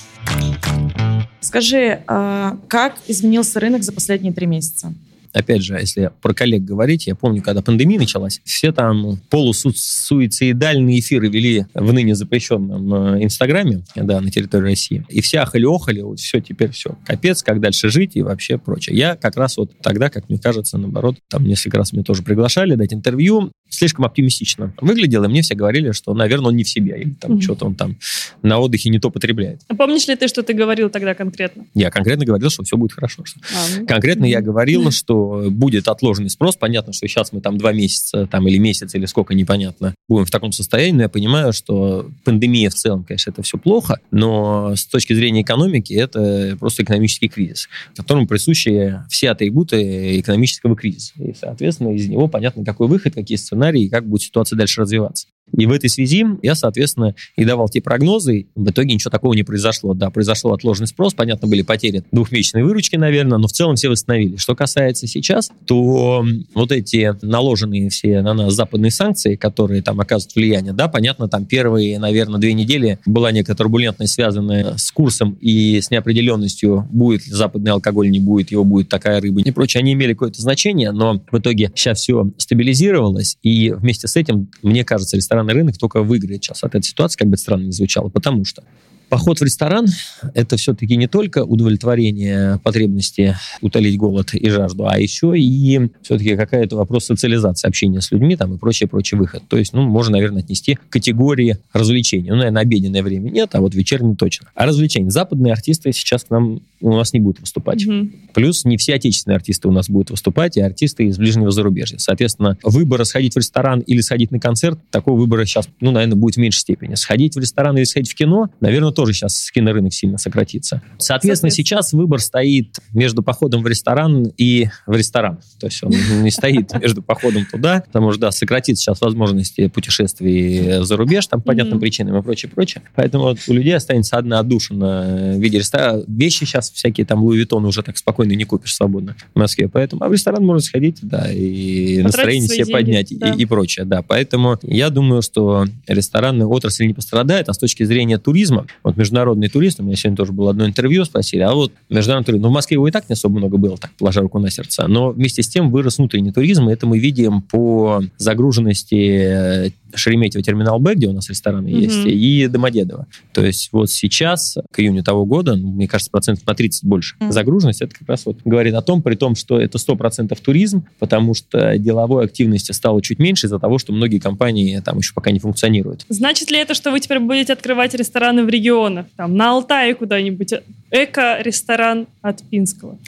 Скажи, 1.40 2.02
а, 2.06 2.58
как 2.68 2.96
изменился 3.06 3.60
рынок 3.60 3.82
за 3.82 3.92
последние 3.92 4.32
три 4.32 4.46
месяца? 4.46 4.92
опять 5.32 5.62
же, 5.62 5.74
если 5.74 6.10
про 6.20 6.34
коллег 6.34 6.64
говорить, 6.64 7.06
я 7.06 7.14
помню, 7.14 7.42
когда 7.42 7.62
пандемия 7.62 7.98
началась, 7.98 8.40
все 8.44 8.72
там 8.72 9.18
полусуицидальные 9.30 11.00
эфиры 11.00 11.28
вели 11.28 11.66
в 11.74 11.92
ныне 11.92 12.14
запрещенном 12.14 12.94
э, 12.94 13.24
Инстаграме, 13.24 13.82
да, 13.94 14.20
на 14.20 14.30
территории 14.30 14.70
России. 14.70 15.04
И 15.08 15.20
все 15.20 15.38
ахали-охали, 15.38 16.00
вот 16.00 16.18
все, 16.20 16.40
теперь 16.40 16.70
все, 16.70 16.96
капец, 17.06 17.42
как 17.42 17.60
дальше 17.60 17.88
жить 17.88 18.12
и 18.14 18.22
вообще 18.22 18.58
прочее. 18.58 18.96
Я 18.96 19.16
как 19.16 19.36
раз 19.36 19.56
вот 19.56 19.72
тогда, 19.80 20.10
как 20.10 20.28
мне 20.28 20.38
кажется, 20.38 20.78
наоборот, 20.78 21.16
там 21.28 21.44
несколько 21.44 21.78
раз 21.78 21.92
меня 21.92 22.02
тоже 22.02 22.22
приглашали 22.22 22.74
дать 22.74 22.92
интервью, 22.92 23.52
слишком 23.68 24.04
оптимистично 24.04 24.72
выглядел, 24.80 25.24
и 25.24 25.28
мне 25.28 25.42
все 25.42 25.54
говорили, 25.54 25.92
что, 25.92 26.14
наверное, 26.14 26.48
он 26.48 26.56
не 26.56 26.64
в 26.64 26.68
себе, 26.68 27.00
или 27.00 27.10
там 27.20 27.32
Мгм. 27.32 27.40
что-то 27.42 27.66
он 27.66 27.74
там 27.74 27.96
на 28.42 28.58
отдыхе 28.58 28.88
не 28.90 28.98
то 28.98 29.10
потребляет. 29.10 29.60
А 29.68 29.74
Помнишь 29.74 30.06
ли 30.08 30.16
ты, 30.16 30.28
что 30.28 30.42
ты 30.42 30.52
говорил 30.54 30.90
тогда 30.90 31.14
конкретно? 31.14 31.66
Я 31.74 31.90
конкретно 31.90 32.24
говорил, 32.24 32.50
что 32.50 32.62
все 32.64 32.76
будет 32.76 32.92
хорошо. 32.92 33.24
что 33.24 33.40
А, 33.54 33.80
ну. 33.80 33.86
Конкретно 33.86 34.24
я 34.24 34.38
Мгм. 34.38 34.46
говорил, 34.46 34.90
что 34.90 35.46
будет 35.50 35.88
отложенный 35.88 36.30
спрос. 36.30 36.56
Понятно, 36.56 36.92
что 36.92 37.06
сейчас 37.06 37.32
мы 37.32 37.40
там 37.40 37.58
два 37.58 37.72
месяца 37.72 38.26
там, 38.26 38.46
или 38.48 38.58
месяц, 38.58 38.94
или 38.94 39.06
сколько, 39.06 39.34
непонятно, 39.34 39.94
будем 40.08 40.24
в 40.24 40.30
таком 40.30 40.52
состоянии. 40.52 40.96
Но 40.96 41.02
я 41.02 41.08
понимаю, 41.08 41.52
что 41.52 42.10
пандемия 42.24 42.70
в 42.70 42.74
целом, 42.74 43.04
конечно, 43.04 43.30
это 43.30 43.42
все 43.42 43.58
плохо, 43.58 44.00
но 44.10 44.74
с 44.76 44.86
точки 44.86 45.12
зрения 45.12 45.42
экономики 45.42 45.92
это 45.92 46.56
просто 46.58 46.82
экономический 46.82 47.28
кризис, 47.28 47.68
которому 47.96 48.26
присущи 48.26 49.00
все 49.08 49.30
атрибуты 49.30 50.20
экономического 50.20 50.76
кризиса. 50.76 51.12
И, 51.18 51.34
соответственно, 51.38 51.94
из 51.94 52.08
него 52.08 52.28
понятно, 52.28 52.64
какой 52.64 52.88
выход, 52.88 53.14
какие 53.14 53.36
сценарии, 53.36 53.57
и 53.86 53.88
как 53.88 54.06
будет 54.08 54.22
ситуация 54.22 54.56
дальше 54.56 54.80
развиваться. 54.80 55.28
И 55.56 55.66
в 55.66 55.72
этой 55.72 55.90
связи 55.90 56.24
я, 56.42 56.54
соответственно, 56.54 57.14
и 57.36 57.44
давал 57.44 57.68
те 57.68 57.80
прогнозы. 57.80 58.46
В 58.54 58.70
итоге 58.70 58.94
ничего 58.94 59.10
такого 59.10 59.34
не 59.34 59.42
произошло. 59.42 59.94
Да, 59.94 60.10
произошел 60.10 60.52
отложенный 60.52 60.88
спрос, 60.88 61.14
понятно, 61.14 61.48
были 61.48 61.62
потери 61.62 62.04
двухмесячной 62.12 62.62
выручки, 62.62 62.96
наверное, 62.96 63.38
но 63.38 63.48
в 63.48 63.52
целом 63.52 63.76
все 63.76 63.88
восстановили. 63.88 64.36
Что 64.36 64.54
касается 64.54 65.06
сейчас, 65.06 65.50
то 65.66 66.24
вот 66.54 66.72
эти 66.72 67.14
наложенные 67.22 67.88
все 67.90 68.22
на 68.22 68.34
нас 68.34 68.54
западные 68.54 68.90
санкции, 68.90 69.36
которые 69.36 69.82
там 69.82 70.00
оказывают 70.00 70.34
влияние, 70.34 70.72
да, 70.72 70.88
понятно, 70.88 71.28
там 71.28 71.46
первые, 71.46 71.98
наверное, 71.98 72.40
две 72.40 72.52
недели 72.52 72.98
была 73.06 73.32
некая 73.32 73.54
турбулентность, 73.54 74.14
связанная 74.14 74.76
с 74.76 74.90
курсом 74.90 75.36
и 75.40 75.80
с 75.80 75.90
неопределенностью, 75.90 76.86
будет 76.90 77.26
ли 77.26 77.32
западный 77.32 77.72
алкоголь, 77.72 78.10
не 78.10 78.20
будет, 78.20 78.50
его 78.50 78.64
будет 78.64 78.88
такая 78.88 79.20
рыба 79.20 79.40
и 79.40 79.50
прочее. 79.50 79.80
Они 79.80 79.92
имели 79.92 80.12
какое-то 80.12 80.40
значение, 80.40 80.92
но 80.92 81.22
в 81.30 81.38
итоге 81.38 81.70
сейчас 81.74 82.00
все 82.00 82.30
стабилизировалось, 82.36 83.38
и 83.42 83.70
вместе 83.70 84.08
с 84.08 84.16
этим, 84.16 84.48
мне 84.62 84.84
кажется, 84.84 85.16
ресторанный 85.38 85.54
рынок 85.54 85.78
только 85.78 86.02
выиграет 86.02 86.42
сейчас. 86.42 86.64
От 86.64 86.74
этой 86.74 86.84
ситуации, 86.84 87.18
как 87.18 87.28
бы 87.28 87.34
это 87.34 87.42
странно 87.42 87.64
ни 87.64 87.70
звучало, 87.70 88.08
потому 88.08 88.44
что 88.44 88.62
Поход 89.08 89.40
в 89.40 89.42
ресторан– 89.42 89.86
это 90.34 90.56
все-таки 90.56 90.96
не 90.96 91.06
только 91.06 91.44
удовлетворение 91.44 92.58
потребности 92.62 93.36
утолить 93.62 93.96
голод 93.96 94.34
и 94.34 94.48
жажду, 94.50 94.86
а 94.86 94.98
еще 94.98 95.32
и 95.34 95.90
все-таки 96.02 96.36
какая-то 96.36 96.76
вопрос 96.76 97.06
социализации, 97.06 97.66
общения 97.68 98.00
с 98.00 98.10
людьми 98.10 98.36
там 98.36 98.54
и 98.54 98.58
прочее-прочее 98.58 99.18
выход. 99.18 99.42
То 99.48 99.56
есть, 99.56 99.72
ну, 99.72 99.82
можно, 99.82 100.12
наверное, 100.12 100.42
отнести 100.42 100.74
к 100.74 100.88
категории 100.90 101.58
развлечений. 101.72 102.30
Ну, 102.30 102.36
наверное, 102.36 102.62
обеденное 102.62 103.02
время 103.02 103.30
нет, 103.30 103.50
а 103.54 103.60
вот 103.60 103.74
вечернее 103.74 104.16
точно. 104.16 104.48
А 104.54 104.66
развлечения. 104.66 105.10
Западные 105.10 105.52
артисты 105.52 105.92
сейчас 105.92 106.24
к 106.24 106.30
нам 106.30 106.60
у 106.80 106.92
нас 106.92 107.12
не 107.12 107.20
будут 107.20 107.40
выступать. 107.40 107.84
Мгм. 107.86 108.12
Плюс 108.34 108.64
не 108.64 108.76
все 108.76 108.94
отечественные 108.94 109.36
артисты 109.36 109.68
у 109.68 109.72
нас 109.72 109.88
будут 109.88 110.10
выступать, 110.10 110.56
и 110.56 110.60
артисты 110.60 111.04
из 111.04 111.18
ближнего 111.18 111.50
зарубежья. 111.50 111.98
Соответственно, 111.98 112.56
выбора 112.62 113.04
сходить 113.04 113.34
в 113.34 113.38
ресторан 113.38 113.80
или 113.80 114.00
сходить 114.00 114.30
на 114.30 114.38
концерт, 114.38 114.78
такого 114.90 115.18
выбора 115.18 115.44
сейчас, 115.44 115.68
ну, 115.80 115.90
наверное, 115.90 116.16
будет 116.16 116.36
в 116.36 116.38
меньшей 116.38 116.60
степени. 116.60 116.94
Сходить 116.94 117.34
в 117.34 117.40
ресторан 117.40 117.76
или 117.76 117.84
сходить 117.84 118.10
в 118.10 118.14
кино, 118.14 118.50
наверное, 118.60 118.92
тоже 118.98 119.12
сейчас 119.12 119.48
кинорынок 119.52 119.92
сильно 119.92 120.18
сократится. 120.18 120.82
Соответственно, 120.98 121.28
Соответственно. 121.28 121.50
сейчас 121.52 121.92
выбор 121.92 122.20
стоит 122.20 122.78
между 122.92 123.22
походом 123.22 123.62
в 123.62 123.66
ресторан 123.68 124.32
и 124.36 124.66
в 124.86 124.96
ресторан. 124.96 125.38
То 125.60 125.66
есть 125.68 125.80
он 125.84 125.92
не 126.22 126.32
стоит 126.32 126.74
между 126.80 127.00
походом 127.00 127.46
туда, 127.48 127.84
потому 127.86 128.10
что, 128.10 128.22
да, 128.22 128.30
сократится 128.32 128.82
сейчас 128.82 129.00
возможности 129.00 129.68
путешествий 129.68 130.82
за 130.84 130.96
рубеж, 130.96 131.28
там, 131.28 131.40
по 131.40 131.48
понятным 131.48 131.78
причинам 131.78 132.16
и 132.18 132.22
прочее, 132.22 132.50
прочее. 132.52 132.82
Поэтому 132.96 133.24
вот 133.24 133.38
у 133.46 133.52
людей 133.52 133.76
останется 133.76 134.16
одна 134.16 134.40
отдушина 134.40 135.34
в 135.36 135.40
виде 135.40 135.58
ресторана. 135.58 136.02
Вещи 136.08 136.38
сейчас 136.44 136.70
всякие, 136.72 137.06
там, 137.06 137.22
Louis 137.22 137.38
Vuitton 137.38 137.64
уже 137.64 137.82
так 137.84 137.96
спокойно 137.98 138.32
не 138.32 138.44
купишь 138.44 138.74
свободно 138.74 139.14
в 139.32 139.38
Москве. 139.38 139.68
Поэтому, 139.68 140.02
а 140.04 140.08
в 140.08 140.12
ресторан 140.12 140.44
можно 140.44 140.60
сходить, 140.60 140.98
да, 141.02 141.30
и 141.30 142.02
Потратить 142.02 142.04
настроение 142.04 142.48
себе 142.48 142.56
деньги, 142.64 142.72
поднять, 142.72 143.12
и- 143.12 143.16
да. 143.16 143.30
и, 143.30 143.44
прочее, 143.44 143.86
да. 143.86 144.02
Поэтому 144.02 144.58
я 144.62 144.90
думаю, 144.90 145.22
что 145.22 145.66
ресторанная 145.86 146.46
отрасль 146.46 146.86
не 146.86 146.94
пострадает, 146.94 147.48
а 147.48 147.52
с 147.52 147.58
точки 147.58 147.84
зрения 147.84 148.18
туризма, 148.18 148.66
вот 148.88 148.96
международный 148.96 149.48
турист, 149.48 149.80
у 149.80 149.82
меня 149.82 149.96
сегодня 149.96 150.16
тоже 150.16 150.32
было 150.32 150.50
одно 150.50 150.66
интервью, 150.66 151.04
спросили, 151.04 151.42
а 151.42 151.52
вот 151.52 151.72
международный 151.90 152.26
туризм, 152.26 152.42
ну, 152.42 152.48
в 152.48 152.52
Москве 152.52 152.74
его 152.76 152.88
и 152.88 152.90
так 152.90 153.08
не 153.08 153.12
особо 153.12 153.38
много 153.38 153.56
было, 153.56 153.76
так, 153.76 153.90
положа 153.98 154.20
руку 154.20 154.38
на 154.38 154.50
сердце, 154.50 154.86
но 154.88 155.10
вместе 155.10 155.42
с 155.42 155.48
тем 155.48 155.70
вырос 155.70 155.98
внутренний 155.98 156.32
туризм, 156.32 156.68
и 156.68 156.72
это 156.72 156.86
мы 156.86 156.98
видим 156.98 157.42
по 157.42 158.02
загруженности 158.16 159.66
э, 159.66 159.70
Шереметьево 159.94 160.42
терминал 160.42 160.78
Б, 160.78 160.94
где 160.94 161.06
у 161.08 161.12
нас 161.12 161.28
рестораны 161.28 161.68
Мгм. 161.68 161.78
есть, 161.78 162.06
и 162.06 162.46
Домодедово. 162.46 163.06
То 163.32 163.44
есть 163.44 163.70
вот 163.72 163.90
сейчас, 163.90 164.56
к 164.72 164.80
июню 164.80 165.02
того 165.02 165.24
года, 165.26 165.56
ну, 165.56 165.70
мне 165.72 165.88
кажется, 165.88 166.10
процентов 166.10 166.46
на 166.46 166.54
30 166.54 166.84
больше 166.84 167.16
Мгм. 167.20 167.32
загруженность, 167.32 167.80
это 167.82 167.94
как 167.94 168.08
раз 168.08 168.26
вот 168.26 168.38
говорит 168.44 168.74
о 168.74 168.82
том, 168.82 169.02
при 169.02 169.14
том, 169.14 169.34
что 169.34 169.60
это 169.60 169.78
100% 169.78 170.38
туризм, 170.40 170.84
потому 170.98 171.34
что 171.34 171.76
деловой 171.78 172.24
активности 172.24 172.72
стало 172.72 173.00
чуть 173.02 173.18
меньше 173.18 173.46
из-за 173.46 173.58
того, 173.58 173.78
что 173.78 173.92
многие 173.92 174.18
компании 174.18 174.78
там 174.80 174.98
еще 174.98 175.12
пока 175.14 175.30
не 175.30 175.38
функционируют. 175.38 176.04
Значит 176.08 176.50
ли 176.50 176.58
это, 176.58 176.74
что 176.74 176.90
вы 176.90 177.00
теперь 177.00 177.18
будете 177.20 177.52
открывать 177.52 177.94
рестораны 177.94 178.44
в 178.44 178.48
регионах? 178.48 179.06
Там, 179.16 179.36
на 179.36 179.52
Алтае 179.52 179.94
куда-нибудь. 179.94 180.52
Эко-ресторан 180.90 182.06
от 182.22 182.42
Пинского. 182.42 182.98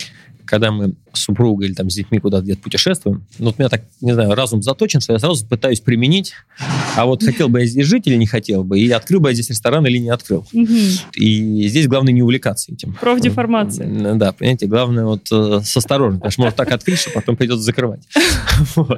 когда 0.47 0.73
мы 0.73 0.95
с 1.13 1.21
супругой 1.21 1.69
или 1.69 1.75
там 1.75 1.91
с 1.91 1.95
детьми 1.95 2.19
куда-то 2.19 2.45
где-то 2.45 2.63
путешествуем, 2.63 3.25
ну, 3.39 3.47
вот 3.47 3.57
у 3.59 3.63
меня 3.63 3.69
так, 3.69 3.83
не 4.01 4.13
знаю, 4.13 4.35
разум 4.35 4.63
заточен, 4.63 5.01
что 5.01 5.13
я 5.13 5.19
сразу 5.19 5.47
пытаюсь 5.47 5.81
применить, 5.81 6.33
а 6.97 7.07
вот 7.07 7.23
хотел 7.23 7.49
бы 7.49 7.61
я 7.61 7.67
здесь 7.67 7.87
жить 7.87 8.07
или 8.07 8.17
не 8.17 8.27
хотел 8.27 8.65
бы, 8.65 8.79
и 8.79 8.91
открыл 8.91 9.21
бы 9.21 9.31
я 9.31 9.35
здесь 9.35 9.51
ресторан 9.51 9.87
или 9.87 9.99
не 9.99 10.11
открыл. 10.11 10.47
Мгм. 10.53 10.77
И 11.15 11.69
здесь 11.69 11.87
главное 11.89 12.13
не 12.13 12.23
увлекаться 12.23 12.73
этим. 12.73 12.97
Профдеформация. 13.01 14.15
Да, 14.15 14.33
понимаете, 14.33 14.67
главное 14.67 15.05
вот 15.05 15.29
э, 15.33 15.61
с 15.65 15.77
осторожностью, 15.77 16.21
потому 16.21 16.33
что 16.33 16.41
может 16.43 16.57
так 16.57 16.73
открыть, 16.73 16.99
что 16.99 17.11
потом 17.11 17.37
придется 17.37 17.65
закрывать. 17.65 18.03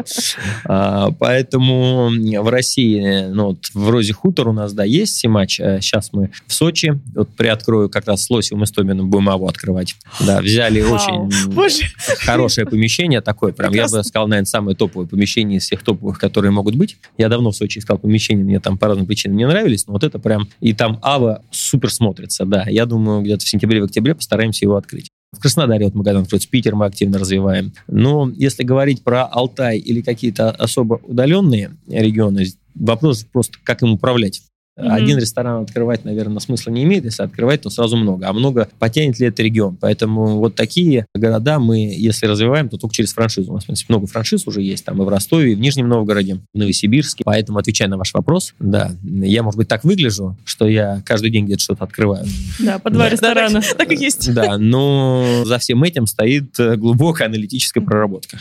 А, 0.64 1.10
Поэтому 1.18 2.10
в 2.10 2.48
России, 2.48 3.26
ну, 3.32 3.46
вот 3.48 3.66
в 3.72 3.90
Розе 3.90 4.12
Хутор 4.12 4.48
у 4.48 4.52
нас, 4.52 4.72
да, 4.72 4.84
есть 4.84 5.16
Симач. 5.16 5.56
Сейчас 5.56 6.12
мы 6.12 6.30
в 6.46 6.52
Сочи, 6.52 7.00
вот 7.14 7.28
приоткрою 7.30 7.88
как 7.88 8.06
раз 8.06 8.24
с 8.24 8.30
Лосевым 8.30 8.64
и 8.64 8.66
Стоминым 8.66 9.08
будем 9.08 9.28
его 9.28 9.46
открывать. 9.46 9.94
Да, 10.20 10.40
взяли 10.40 10.80
очень 10.82 11.30
Боже. 11.52 11.84
Хорошее 12.20 12.66
помещение 12.66 13.20
такое, 13.20 13.52
прям, 13.52 13.72
я 13.72 13.84
бы 13.84 14.02
сказал, 14.02 14.28
наверное, 14.28 14.46
самое 14.46 14.76
топовое 14.76 15.06
помещение 15.06 15.58
из 15.58 15.64
всех 15.64 15.82
топовых, 15.82 16.18
которые 16.18 16.50
могут 16.50 16.74
быть. 16.74 16.96
Я 17.18 17.28
давно 17.28 17.50
в 17.50 17.56
Сочи 17.56 17.78
искал 17.78 17.98
помещение, 17.98 18.44
мне 18.44 18.60
там 18.60 18.78
по 18.78 18.88
разным 18.88 19.06
причинам 19.06 19.36
не 19.36 19.46
нравились, 19.46 19.86
но 19.86 19.94
вот 19.94 20.04
это 20.04 20.18
прям, 20.18 20.48
и 20.60 20.72
там 20.72 20.98
Ава 21.02 21.42
супер 21.50 21.90
смотрится, 21.90 22.44
да. 22.44 22.64
Я 22.68 22.86
думаю, 22.86 23.22
где-то 23.22 23.44
в 23.44 23.48
сентябре, 23.48 23.80
в 23.80 23.84
октябре 23.84 24.14
постараемся 24.14 24.64
его 24.64 24.76
открыть. 24.76 25.08
В 25.32 25.40
Краснодаре 25.40 25.86
вот 25.86 25.94
Магадан 25.94 26.22
откроется, 26.22 26.48
Питер 26.48 26.74
мы 26.74 26.84
активно 26.84 27.18
развиваем. 27.18 27.72
Но 27.88 28.30
если 28.36 28.64
говорить 28.64 29.02
про 29.02 29.24
Алтай 29.24 29.78
или 29.78 30.02
какие-то 30.02 30.50
особо 30.50 31.00
удаленные 31.04 31.70
регионы, 31.88 32.44
вопрос 32.74 33.24
просто, 33.24 33.58
как 33.64 33.82
им 33.82 33.92
управлять. 33.92 34.42
Mm-hmm. 34.78 34.88
Один 34.88 35.18
ресторан 35.18 35.62
открывать, 35.64 36.04
наверное, 36.04 36.40
смысла 36.40 36.70
не 36.70 36.84
имеет. 36.84 37.04
Если 37.04 37.22
открывать, 37.22 37.60
то 37.60 37.68
сразу 37.68 37.96
много. 37.96 38.26
А 38.26 38.32
много 38.32 38.68
потянет 38.78 39.18
ли 39.18 39.26
это 39.26 39.42
регион? 39.42 39.76
Поэтому 39.76 40.38
вот 40.38 40.54
такие 40.54 41.06
города 41.14 41.58
мы, 41.58 41.94
если 41.94 42.26
развиваем, 42.26 42.70
то 42.70 42.78
только 42.78 42.94
через 42.94 43.12
франшизу. 43.12 43.50
У 43.50 43.54
нас, 43.54 43.64
в 43.64 43.66
принципе, 43.66 43.92
много 43.92 44.06
франшиз 44.06 44.46
уже 44.46 44.62
есть. 44.62 44.84
Там 44.86 45.02
и 45.02 45.04
в 45.04 45.08
Ростове, 45.08 45.52
и 45.52 45.54
в 45.54 45.60
Нижнем 45.60 45.88
Новгороде, 45.88 46.40
в 46.54 46.58
Новосибирске. 46.58 47.22
Поэтому, 47.24 47.58
отвечая 47.58 47.88
на 47.88 47.98
ваш 47.98 48.14
вопрос, 48.14 48.54
да, 48.58 48.92
я, 49.02 49.42
может 49.42 49.58
быть, 49.58 49.68
так 49.68 49.84
выгляжу, 49.84 50.38
что 50.44 50.66
я 50.66 51.02
каждый 51.04 51.30
день 51.30 51.44
где-то 51.44 51.62
что-то 51.62 51.84
открываю. 51.84 52.24
Да, 52.58 52.78
по 52.78 52.88
два 52.88 53.04
да. 53.04 53.10
ресторана. 53.10 53.60
Да, 53.60 53.60
так, 53.60 53.76
так 53.76 53.92
и 53.92 53.96
есть. 53.96 54.32
Да, 54.32 54.56
но 54.56 55.42
за 55.44 55.58
всем 55.58 55.82
этим 55.82 56.06
стоит 56.06 56.54
глубокая 56.56 57.28
аналитическая 57.28 57.82
проработка. 57.82 58.38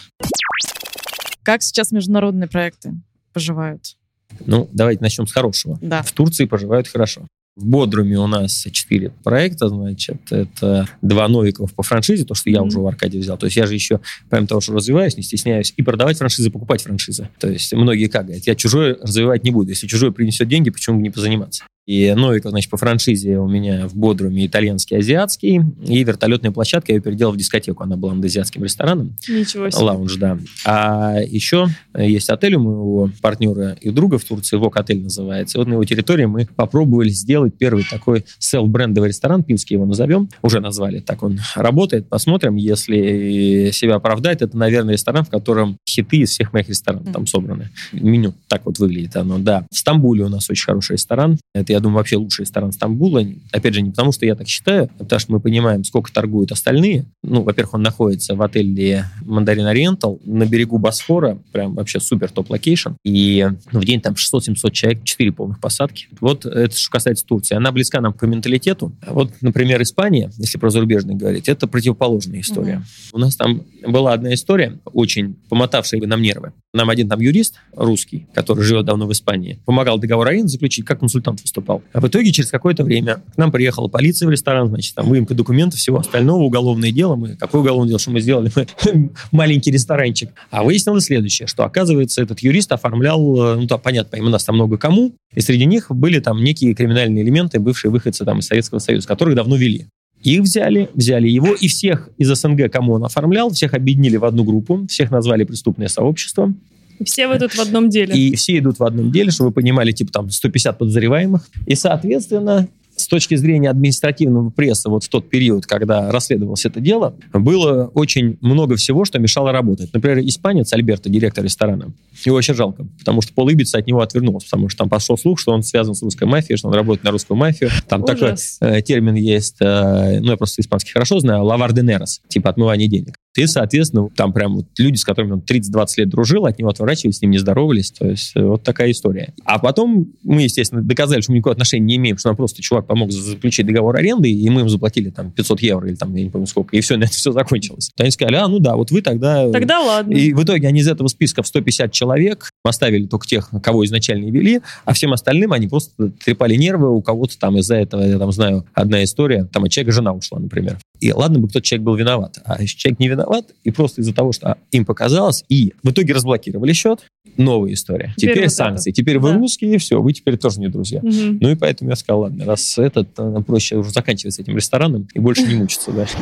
Как 1.44 1.62
сейчас 1.62 1.92
международные 1.92 2.48
проекты 2.48 2.94
поживают? 3.34 3.98
Ну, 4.46 4.70
давайте 4.72 5.02
начнем 5.02 5.28
с 5.28 5.32
хорошего. 5.32 5.78
Да. 5.82 6.02
В 6.02 6.12
Турции 6.12 6.46
поживают 6.46 6.88
хорошо. 6.88 7.28
В 7.58 7.66
Бодруме 7.66 8.18
у 8.18 8.28
нас 8.28 8.66
четыре 8.72 9.12
проекта, 9.24 9.68
значит, 9.68 10.22
это 10.32 10.88
два 11.02 11.28
новиков 11.28 11.74
по 11.74 11.84
франшизе, 11.84 12.24
то, 12.24 12.34
что 12.34 12.50
я 12.50 12.60
mm-hmm. 12.60 12.68
уже 12.68 12.80
в 12.80 12.88
Аркадии 12.88 13.18
взял. 13.18 13.38
То 13.38 13.48
есть 13.48 13.58
я 13.58 13.68
же 13.68 13.74
еще, 13.74 14.00
помимо 14.30 14.48
того, 14.48 14.62
что 14.62 14.74
развиваюсь, 14.74 15.18
не 15.18 15.24
стесняюсь 15.24 15.74
и 15.76 15.82
продавать 15.82 16.18
франшизы, 16.18 16.48
и 16.48 16.52
покупать 16.52 16.82
франшизы. 16.82 17.28
То 17.40 17.50
есть 17.50 17.74
многие 17.74 18.08
как 18.08 18.28
говорят, 18.28 18.48
я 18.48 18.56
чужое 18.56 18.98
развивать 19.02 19.44
не 19.44 19.52
буду. 19.52 19.70
Если 19.70 19.86
чужое 19.88 20.12
принесет 20.12 20.48
деньги, 20.48 20.70
почему 20.70 20.98
бы 20.98 21.04
не 21.04 21.10
позаниматься? 21.10 21.66
И 21.88 22.14
Новиков, 22.14 22.52
значит, 22.52 22.70
по 22.70 22.78
франшизе 22.78 23.38
у 23.38 23.48
меня 23.48 23.88
в 23.88 23.96
Бодруме 23.96 24.46
итальянский, 24.46 24.98
азиатский. 24.98 25.62
И 25.84 26.04
вертолетная 26.04 26.52
площадка 26.52 26.92
я 26.92 26.98
ее 26.98 27.02
переделал 27.02 27.34
в 27.34 27.38
дискотеку. 27.38 27.84
Она 27.84 27.98
была 27.98 28.14
над 28.14 28.26
азиатским 28.26 28.64
рестораном. 28.64 29.16
Ничего 29.28 29.70
себе. 29.70 29.84
Лаунж, 29.84 30.16
да. 30.16 30.38
А 30.66 31.18
еще 31.20 31.68
есть 31.98 32.30
отель 32.30 32.56
у 32.56 32.60
моего 32.60 33.12
партнера 33.22 33.78
и 33.82 33.90
друга 33.90 34.20
в 34.20 34.24
Турции, 34.24 34.58
Vogue 34.58 34.78
отель 34.78 35.02
называется. 35.02 35.58
И 35.58 35.60
вот 35.60 35.68
на 35.68 35.74
его 35.74 35.84
территории 35.84 36.26
мы 36.26 36.48
попробовали 36.56 37.10
сделать 37.10 37.58
первый 37.58 37.84
такой 37.84 38.26
self-брендовый 38.38 39.10
ресторан, 39.10 39.44
пинский 39.44 39.76
его 39.76 39.86
назовем. 39.86 40.30
Уже 40.44 40.60
назвали. 40.60 41.00
Так 41.00 41.24
он 41.24 41.40
работает. 41.56 42.08
Посмотрим. 42.08 42.58
Если 42.58 43.72
себя 43.74 43.96
оправдать, 43.96 44.42
это, 44.42 44.56
наверное, 44.56 44.94
ресторан, 44.94 45.26
в 45.26 45.30
котором 45.30 45.78
хиты 45.90 46.18
из 46.18 46.30
всех 46.30 46.54
моих 46.54 46.70
ресторанов 46.70 47.12
там 47.12 47.26
собраны. 47.26 47.70
Меню 47.92 48.36
так 48.48 48.66
вот 48.66 48.78
выглядит 48.78 49.16
оно, 49.16 49.40
да. 49.40 49.66
В 49.72 49.78
Стамбуле 49.78 50.26
у 50.26 50.30
нас 50.30 50.50
очень 50.50 50.66
хороший 50.66 50.94
ресторан. 50.94 51.40
Это, 51.54 51.71
я 51.72 51.80
думаю, 51.80 51.98
вообще 51.98 52.18
лучший 52.18 52.44
ресторан 52.44 52.72
Стамбула. 52.72 53.26
Опять 53.52 53.74
же, 53.74 53.82
не 53.82 53.92
потому, 53.92 54.12
что 54.12 54.26
я 54.26 54.36
так 54.36 54.48
считаю, 54.48 54.90
а 55.00 55.04
потому 55.04 55.20
что 55.20 55.32
мы 55.32 55.40
понимаем, 55.40 55.84
сколько 55.84 56.12
торгуют 56.12 56.52
остальные. 56.52 57.06
Ну, 57.24 57.44
во-первых, 57.44 57.76
он 57.76 57.82
находится 57.82 58.36
в 58.36 58.42
отеле 58.42 59.06
Mandarin 59.22 59.66
Oriental 59.66 60.20
на 60.26 60.46
берегу 60.46 60.78
Босфора. 60.78 61.40
Прям 61.52 61.76
вообще 61.76 62.00
супер 62.00 62.30
топ-location. 62.32 62.92
И 63.04 63.48
ну, 63.72 63.80
в 63.80 63.86
день 63.86 64.02
там 64.02 64.14
600-700 64.14 64.72
человек, 64.72 65.04
4 65.04 65.32
полных 65.32 65.60
посадки. 65.60 66.08
Вот 66.20 66.46
это 66.46 66.76
что 66.76 66.92
касается 66.92 67.26
Турции. 67.26 67.56
Она 67.56 67.72
близка 67.72 68.02
нам 68.02 68.14
по 68.14 68.26
менталитету. 68.26 68.92
Вот, 69.08 69.32
например, 69.42 69.82
Испания, 69.82 70.32
если 70.38 70.58
про 70.58 70.70
зарубежных 70.70 71.18
говорить, 71.18 71.50
это 71.50 71.68
противоположная 71.68 72.42
история. 72.42 72.78
Угу. 72.78 72.84
У 73.14 73.20
нас 73.20 73.36
там 73.36 73.64
была 73.88 74.14
одна 74.14 74.34
история, 74.34 74.80
очень 74.86 75.36
помотавшая 75.50 76.02
нам 76.02 76.22
нервы. 76.22 76.54
Нам 76.74 76.90
один 76.90 77.10
там 77.10 77.20
юрист 77.20 77.56
русский, 77.76 78.28
который 78.34 78.64
живет 78.64 78.86
давно 78.86 79.08
в 79.08 79.12
Испании, 79.12 79.60
помогал 79.66 80.00
договор 80.00 80.28
аренды 80.28 80.50
заключить, 80.50 80.86
как 80.86 81.00
консультант 81.00 81.42
выступал. 81.42 81.61
А 81.94 82.02
в 82.02 82.08
итоге 82.08 82.32
через 82.32 82.50
какое-то 82.50 82.84
время 82.84 83.22
к 83.34 83.38
нам 83.38 83.52
приехала 83.52 83.88
полиция 83.88 84.28
в 84.28 84.32
ресторан, 84.32 84.68
значит, 84.68 84.96
там 84.96 85.08
выемка 85.08 85.34
документов, 85.34 85.80
всего 85.80 86.00
остального, 86.00 86.44
уголовное 86.44 86.92
дело. 86.92 87.16
Мы, 87.16 87.36
какое 87.36 87.62
уголовное 87.62 87.90
дело, 87.90 88.00
что 88.00 88.12
мы 88.12 88.22
сделали? 88.22 88.52
Мы 88.56 89.10
маленький 89.32 89.72
ресторанчик. 89.72 90.32
А 90.50 90.64
выяснилось 90.64 91.06
следующее, 91.06 91.48
что, 91.48 91.64
оказывается, 91.64 92.22
этот 92.22 92.40
юрист 92.40 92.72
оформлял, 92.72 93.22
э, 93.22 93.56
ну, 93.56 93.66
да, 93.66 93.78
понятно, 93.78 94.20
у 94.20 94.30
нас 94.30 94.44
там 94.44 94.56
много 94.56 94.78
кому, 94.78 95.14
и 95.34 95.42
среди 95.42 95.66
них 95.66 95.88
были 95.90 96.20
там 96.20 96.44
некие 96.44 96.74
криминальные 96.74 97.24
элементы, 97.24 97.60
бывшие 97.60 97.92
выходцы 97.92 98.26
там 98.26 98.40
из 98.40 98.48
Советского 98.48 98.80
Союза, 98.80 99.08
которых 99.08 99.36
давно 99.36 99.56
вели. 99.56 99.88
Их 100.24 100.42
взяли, 100.42 100.90
взяли 100.94 101.28
его, 101.28 101.54
и 101.54 101.68
всех 101.68 102.10
из 102.18 102.30
СНГ, 102.30 102.72
кому 102.72 102.94
он 102.94 103.04
оформлял, 103.04 103.50
всех 103.50 103.74
объединили 103.74 104.18
в 104.18 104.26
одну 104.26 104.44
группу, 104.44 104.86
всех 104.88 105.10
назвали 105.10 105.44
преступное 105.44 105.88
сообщество. 105.88 106.54
И 107.02 107.04
все 107.04 107.28
вы 107.28 107.40
тут 107.40 107.54
в 107.54 107.60
одном 107.60 107.90
деле. 107.90 108.16
И 108.16 108.36
все 108.36 108.60
идут 108.60 108.78
в 108.78 108.84
одном 108.84 109.12
деле, 109.12 109.32
чтобы 109.32 109.50
вы 109.50 109.54
понимали, 109.54 109.92
типа 109.92 110.12
там 110.12 110.30
150 110.30 110.78
подозреваемых. 110.78 111.50
И, 111.66 111.74
соответственно, 111.74 112.68
с 112.96 113.08
точки 113.08 113.36
зрения 113.36 113.70
административного 113.70 114.52
пресса 114.52 114.90
вот 114.90 115.04
в 115.04 115.10
тот 115.10 115.30
период, 115.30 115.66
когда 115.66 116.12
расследовалось 116.12 116.66
это 116.66 116.80
дело, 116.80 117.16
было 117.34 117.90
очень 117.96 118.38
много 118.42 118.76
всего, 118.76 119.04
что 119.06 119.18
мешало 119.18 119.52
работать. 119.52 119.92
Например, 119.94 120.20
испанец 120.20 120.72
Альберто, 120.74 121.10
директор 121.10 121.44
ресторана, 121.44 121.94
его 122.24 122.36
очень 122.36 122.54
жалко, 122.54 122.86
потому 123.00 123.22
что 123.22 123.34
Пол 123.34 123.50
Ибица 123.50 123.80
от 123.80 123.88
него 123.88 124.02
отвернулся, 124.02 124.46
потому 124.46 124.70
что 124.70 124.80
там 124.80 124.90
пошел 124.90 125.18
слух, 125.18 125.40
что 125.40 125.52
он 125.52 125.64
связан 125.64 125.96
с 125.96 126.04
русской 126.04 126.26
мафией, 126.26 126.58
что 126.58 126.68
он 126.68 126.76
работает 126.76 127.04
на 127.04 127.12
русскую 127.12 127.38
мафию. 127.38 127.72
Там 127.88 128.04
Ужас. 128.04 128.60
такой 128.60 128.78
э, 128.78 128.82
термин 128.84 129.16
есть, 129.16 129.58
э, 129.60 130.20
ну, 130.20 130.32
я 130.32 130.38
просто 130.38 130.62
испанский 130.62 130.92
хорошо 130.92 131.20
знаю, 131.20 131.44
лавар 131.44 131.74
де 131.74 131.82
нерос, 131.82 132.22
типа 132.28 132.52
отмывание 132.52 132.88
денег. 132.88 133.16
И, 133.36 133.46
соответственно, 133.48 134.10
там 134.16 134.34
прям 134.34 134.56
вот 134.56 134.66
люди, 134.78 134.98
с 134.98 135.06
которыми 135.06 135.34
он 135.34 135.40
30-20 135.40 135.88
лет 135.98 136.10
дружил, 136.10 136.46
от 136.46 136.60
него 136.60 136.70
отворачивались, 136.70 137.18
с 137.18 137.22
ним 137.22 137.32
не 137.32 137.38
здоровались. 137.38 137.92
То 137.92 138.08
есть 138.10 138.34
э, 138.36 138.44
вот 138.44 138.64
такая 138.64 138.92
история. 138.92 139.34
А 139.46 139.58
потом 139.58 140.14
мы, 140.24 140.44
естественно, 140.44 140.82
доказали, 140.82 141.22
что 141.22 141.32
мы 141.32 141.38
никакого 141.38 141.54
отношения 141.54 141.86
не 141.86 141.96
имеем, 141.96 142.18
что 142.18 142.30
нам 142.30 142.36
просто 142.36 142.62
чувак 142.62 142.88
помог 142.88 143.12
заключить 143.12 143.66
договор 143.66 143.96
аренды, 143.96 144.30
и 144.30 144.50
мы 144.50 144.62
им 144.62 144.70
заплатили 144.70 145.10
там 145.12 145.32
500 145.32 145.62
евро 145.62 145.88
или 145.88 145.96
там, 145.96 146.14
я 146.16 146.24
не 146.24 146.30
помню 146.30 146.48
сколько, 146.48 146.76
и 146.76 146.82
все, 146.82 146.98
на 146.98 147.06
это 147.06 147.14
все 147.14 147.32
закончилось. 147.32 147.92
То 147.96 148.04
они 148.04 148.12
сказали, 148.12 148.36
а, 148.36 148.48
ну 148.48 148.60
да, 148.60 148.76
вот 148.76 148.92
вы 148.92 149.02
тогда... 149.02 149.50
Тогда 149.50 149.80
ладно. 149.80 150.14
И 150.14 150.34
в 150.34 150.44
итоге 150.44 150.68
они 150.68 150.82
из 150.82 150.88
этого 150.88 151.08
списка 151.08 151.42
в 151.42 151.48
150 151.48 151.92
человек 151.92 152.50
оставили 152.64 153.06
только 153.06 153.28
тех, 153.28 153.50
кого 153.64 153.86
изначально 153.86 154.26
и 154.26 154.32
вели, 154.32 154.62
а 154.84 154.94
всем 154.94 155.14
остальным 155.14 155.54
они 155.54 155.68
просто 155.68 156.10
трепали 156.24 156.56
нервы, 156.56 156.94
у 156.94 157.02
кого-то 157.02 157.40
там 157.40 157.58
из-за 157.58 157.76
этого, 157.76 158.02
я 158.02 158.20
там 158.20 158.32
знаю, 158.32 158.66
одна 158.74 159.04
история, 159.04 159.46
там 159.46 159.64
от 159.64 159.72
человека 159.72 159.94
жена 159.94 160.14
ушла, 160.14 160.40
например. 160.40 160.78
И 161.02 161.12
ладно 161.12 161.40
бы 161.40 161.48
кто-то 161.50 161.66
человек 161.66 161.84
был 161.84 161.96
виноват, 161.96 162.40
а 162.46 162.62
если 162.62 162.78
человек 162.78 163.00
не 163.00 163.08
виноват, 163.08 163.46
и 163.64 163.72
просто 163.72 164.02
из-за 164.02 164.14
того, 164.14 164.32
что 164.32 164.58
им 164.72 164.86
показалось, 164.86 165.44
и 165.50 165.74
в 165.84 165.92
итоге 165.92 166.14
разблокировали 166.14 166.74
счет, 166.74 167.02
новая 167.38 167.74
история. 167.74 168.14
Теперь, 168.18 168.36
теперь 168.36 168.46
вот 168.46 168.54
санкции. 168.54 168.92
Это. 168.92 169.02
Теперь 169.02 169.20
да. 169.20 169.22
вы 169.22 169.34
русские, 169.34 169.76
и 169.76 169.78
все, 169.78 170.02
вы 170.02 170.14
теперь 170.14 170.38
тоже 170.38 170.60
не 170.60 170.68
друзья. 170.68 171.00
Угу. 171.00 171.40
Ну 171.42 171.50
и 171.50 171.56
поэтому 171.56 171.90
я 171.90 171.96
сказал, 171.96 172.22
ладно, 172.22 172.46
раз 172.46 172.78
этот, 172.78 173.10
проще 173.46 173.78
уже 173.78 173.90
заканчивать 173.90 174.36
с 174.36 174.40
этим 174.40 174.56
рестораном 174.56 175.08
и 175.14 175.20
больше 175.20 175.44
не 175.44 175.56
мучиться 175.56 175.92
дальше 175.92 176.18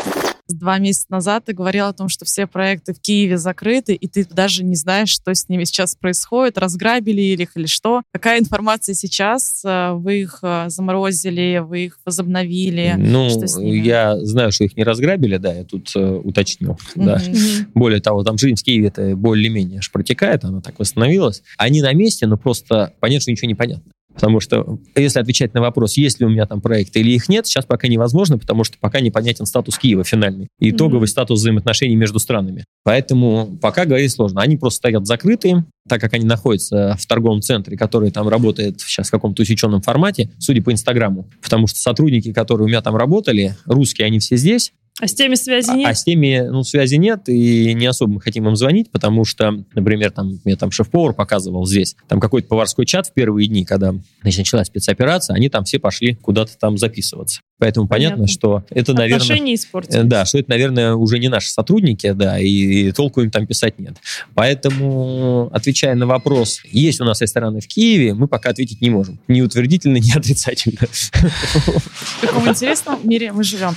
два 0.54 0.78
месяца 0.80 1.06
назад 1.10 1.46
ты 1.46 1.54
говорил 1.54 1.88
о 1.88 1.94
том, 1.94 2.10
что 2.10 2.26
все 2.26 2.48
проекты 2.48 2.94
в 2.94 3.00
Киеве 3.00 3.38
закрыты, 3.38 3.94
и 3.94 4.08
ты 4.08 4.26
даже 4.26 4.64
не 4.64 4.76
знаешь, 4.76 5.10
что 5.10 5.34
с 5.34 5.50
ними 5.50 5.64
сейчас 5.64 5.96
происходит, 5.96 6.58
разграбили 6.58 7.22
их 7.22 7.52
или 7.56 7.68
что. 7.68 8.02
Какая 8.14 8.40
информация 8.40 8.96
сейчас? 8.96 9.62
Э, 9.66 9.92
вы 9.94 10.22
их 10.22 10.40
э, 10.42 10.66
заморозили, 10.70 11.62
вы 11.64 11.86
их 11.86 12.00
возобновили? 12.06 12.96
Ну, 12.98 13.30
я 13.60 14.18
знаю, 14.26 14.52
что 14.52 14.64
их 14.64 14.76
не 14.76 14.84
разграбили, 14.84 15.38
да, 15.38 15.54
я 15.54 15.64
тут 15.64 15.92
э, 15.96 16.22
уточнил. 16.24 16.78
Mm-hmm. 16.96 17.06
Да. 17.06 17.22
Более 17.74 18.02
того, 18.02 18.24
там 18.24 18.38
жизнь 18.38 18.56
в 18.56 18.64
Киеве 18.64 18.88
это 18.88 19.16
более-менее 19.16 19.82
протекает, 19.92 20.46
она 20.46 20.62
так 20.62 20.80
восстановилась. 20.80 21.44
Они 21.58 21.82
на 21.82 21.94
месте, 21.94 22.28
но 22.28 22.38
просто 22.38 22.94
понятно, 23.00 23.22
что 23.22 23.32
ничего 23.32 23.48
не 23.48 23.56
понятно. 23.56 23.92
Потому 24.20 24.42
что 24.42 24.80
если 24.98 25.20
отвечать 25.20 25.54
на 25.54 25.62
вопрос, 25.62 25.96
есть 25.96 26.20
ли 26.20 26.26
у 26.26 26.30
меня 26.30 26.46
там 26.46 26.60
проекты 26.60 27.00
или 27.00 27.12
их 27.12 27.30
нет, 27.30 27.48
сейчас 27.48 27.66
пока 27.66 27.88
невозможно, 27.88 28.38
потому 28.38 28.66
что 28.66 28.78
пока 28.78 29.00
непонятен 29.00 29.46
статус 29.46 29.78
Киева 29.78 30.04
финальный 30.04 30.50
и 30.60 30.72
итоговый 30.72 31.06
mm-hmm. 31.06 31.08
статус 31.08 31.40
взаимоотношений 31.40 31.96
между 31.96 32.20
странами. 32.20 32.66
Поэтому 32.84 33.58
пока 33.62 33.86
говорить 33.86 34.12
сложно. 34.12 34.42
Они 34.42 34.58
просто 34.58 34.78
стоят 34.78 35.08
закрытые, 35.08 35.64
так 35.88 36.02
как 36.02 36.14
они 36.14 36.26
находятся 36.26 36.98
в 37.00 37.08
торговом 37.08 37.42
центре, 37.42 37.78
который 37.78 38.12
там 38.12 38.28
работает 38.28 38.82
сейчас 38.82 39.08
в 39.08 39.12
каком-то 39.12 39.42
усеченном 39.44 39.82
формате, 39.82 40.30
судя 40.38 40.62
по 40.62 40.74
Инстаграму. 40.74 41.30
Потому 41.42 41.68
что 41.68 41.80
сотрудники, 41.80 42.34
которые 42.34 42.66
у 42.66 42.68
меня 42.68 42.82
там 42.82 42.98
работали, 42.98 43.56
русские, 43.66 44.08
они 44.08 44.20
все 44.20 44.36
здесь, 44.36 44.74
а 45.00 45.08
с 45.08 45.14
теми 45.14 45.36
связи 45.36 45.72
нет? 45.72 45.88
А, 45.88 45.90
а 45.92 45.96
с 45.96 46.04
теми, 46.04 46.48
ну, 46.50 46.64
связи 46.64 46.96
нет, 46.96 47.30
и 47.30 47.74
не 47.74 47.86
особо 47.86 48.14
мы 48.14 48.22
хотим 48.22 48.48
им 48.48 48.56
звонить, 48.56 48.92
потому 48.92 49.24
что, 49.26 49.64
например, 49.74 50.12
там, 50.12 50.40
мне 50.44 50.56
там 50.56 50.72
шеф-повар 50.72 51.14
показывал 51.14 51.66
здесь, 51.66 51.96
там 52.08 52.20
какой-то 52.20 52.48
поварской 52.48 52.86
чат 52.86 53.08
в 53.08 53.14
первые 53.14 53.48
дни, 53.48 53.64
когда 53.64 53.94
значит, 54.22 54.40
началась 54.40 54.68
спецоперация, 54.68 55.36
они 55.36 55.50
там 55.50 55.64
все 55.64 55.80
пошли 55.80 56.16
куда-то 56.16 56.58
там 56.58 56.78
записываться. 56.78 57.42
Поэтому 57.60 57.88
понятно, 57.88 58.18
понятно 58.18 58.34
что 58.34 58.64
это, 58.70 58.94
наверное... 58.94 59.24
Отношения 59.24 59.56
испортились. 59.56 60.04
Да, 60.06 60.26
что 60.26 60.38
это, 60.38 60.50
наверное, 60.50 60.96
уже 60.96 61.20
не 61.20 61.30
наши 61.30 61.50
сотрудники, 61.50 62.12
да, 62.12 62.40
и, 62.40 62.48
и 62.48 62.92
толку 62.92 63.22
им 63.22 63.32
там 63.32 63.48
писать 63.48 63.80
нет. 63.80 63.96
Поэтому, 64.34 65.50
отвечая 65.52 65.96
на 65.96 66.08
вопрос, 66.08 66.62
есть 66.72 67.02
у 67.02 67.06
нас 67.06 67.22
рестораны 67.22 67.60
в 67.60 67.68
Киеве, 67.68 68.14
мы 68.14 68.28
пока 68.28 68.50
ответить 68.50 68.82
не 68.82 68.90
можем. 68.90 69.20
Ни 69.28 69.42
утвердительно, 69.42 69.98
ни 69.98 70.12
отрицательно. 70.18 70.88
В 70.90 72.22
каком 72.22 72.48
интересном 72.50 73.00
мире 73.04 73.32
мы 73.32 73.44
живем 73.44 73.76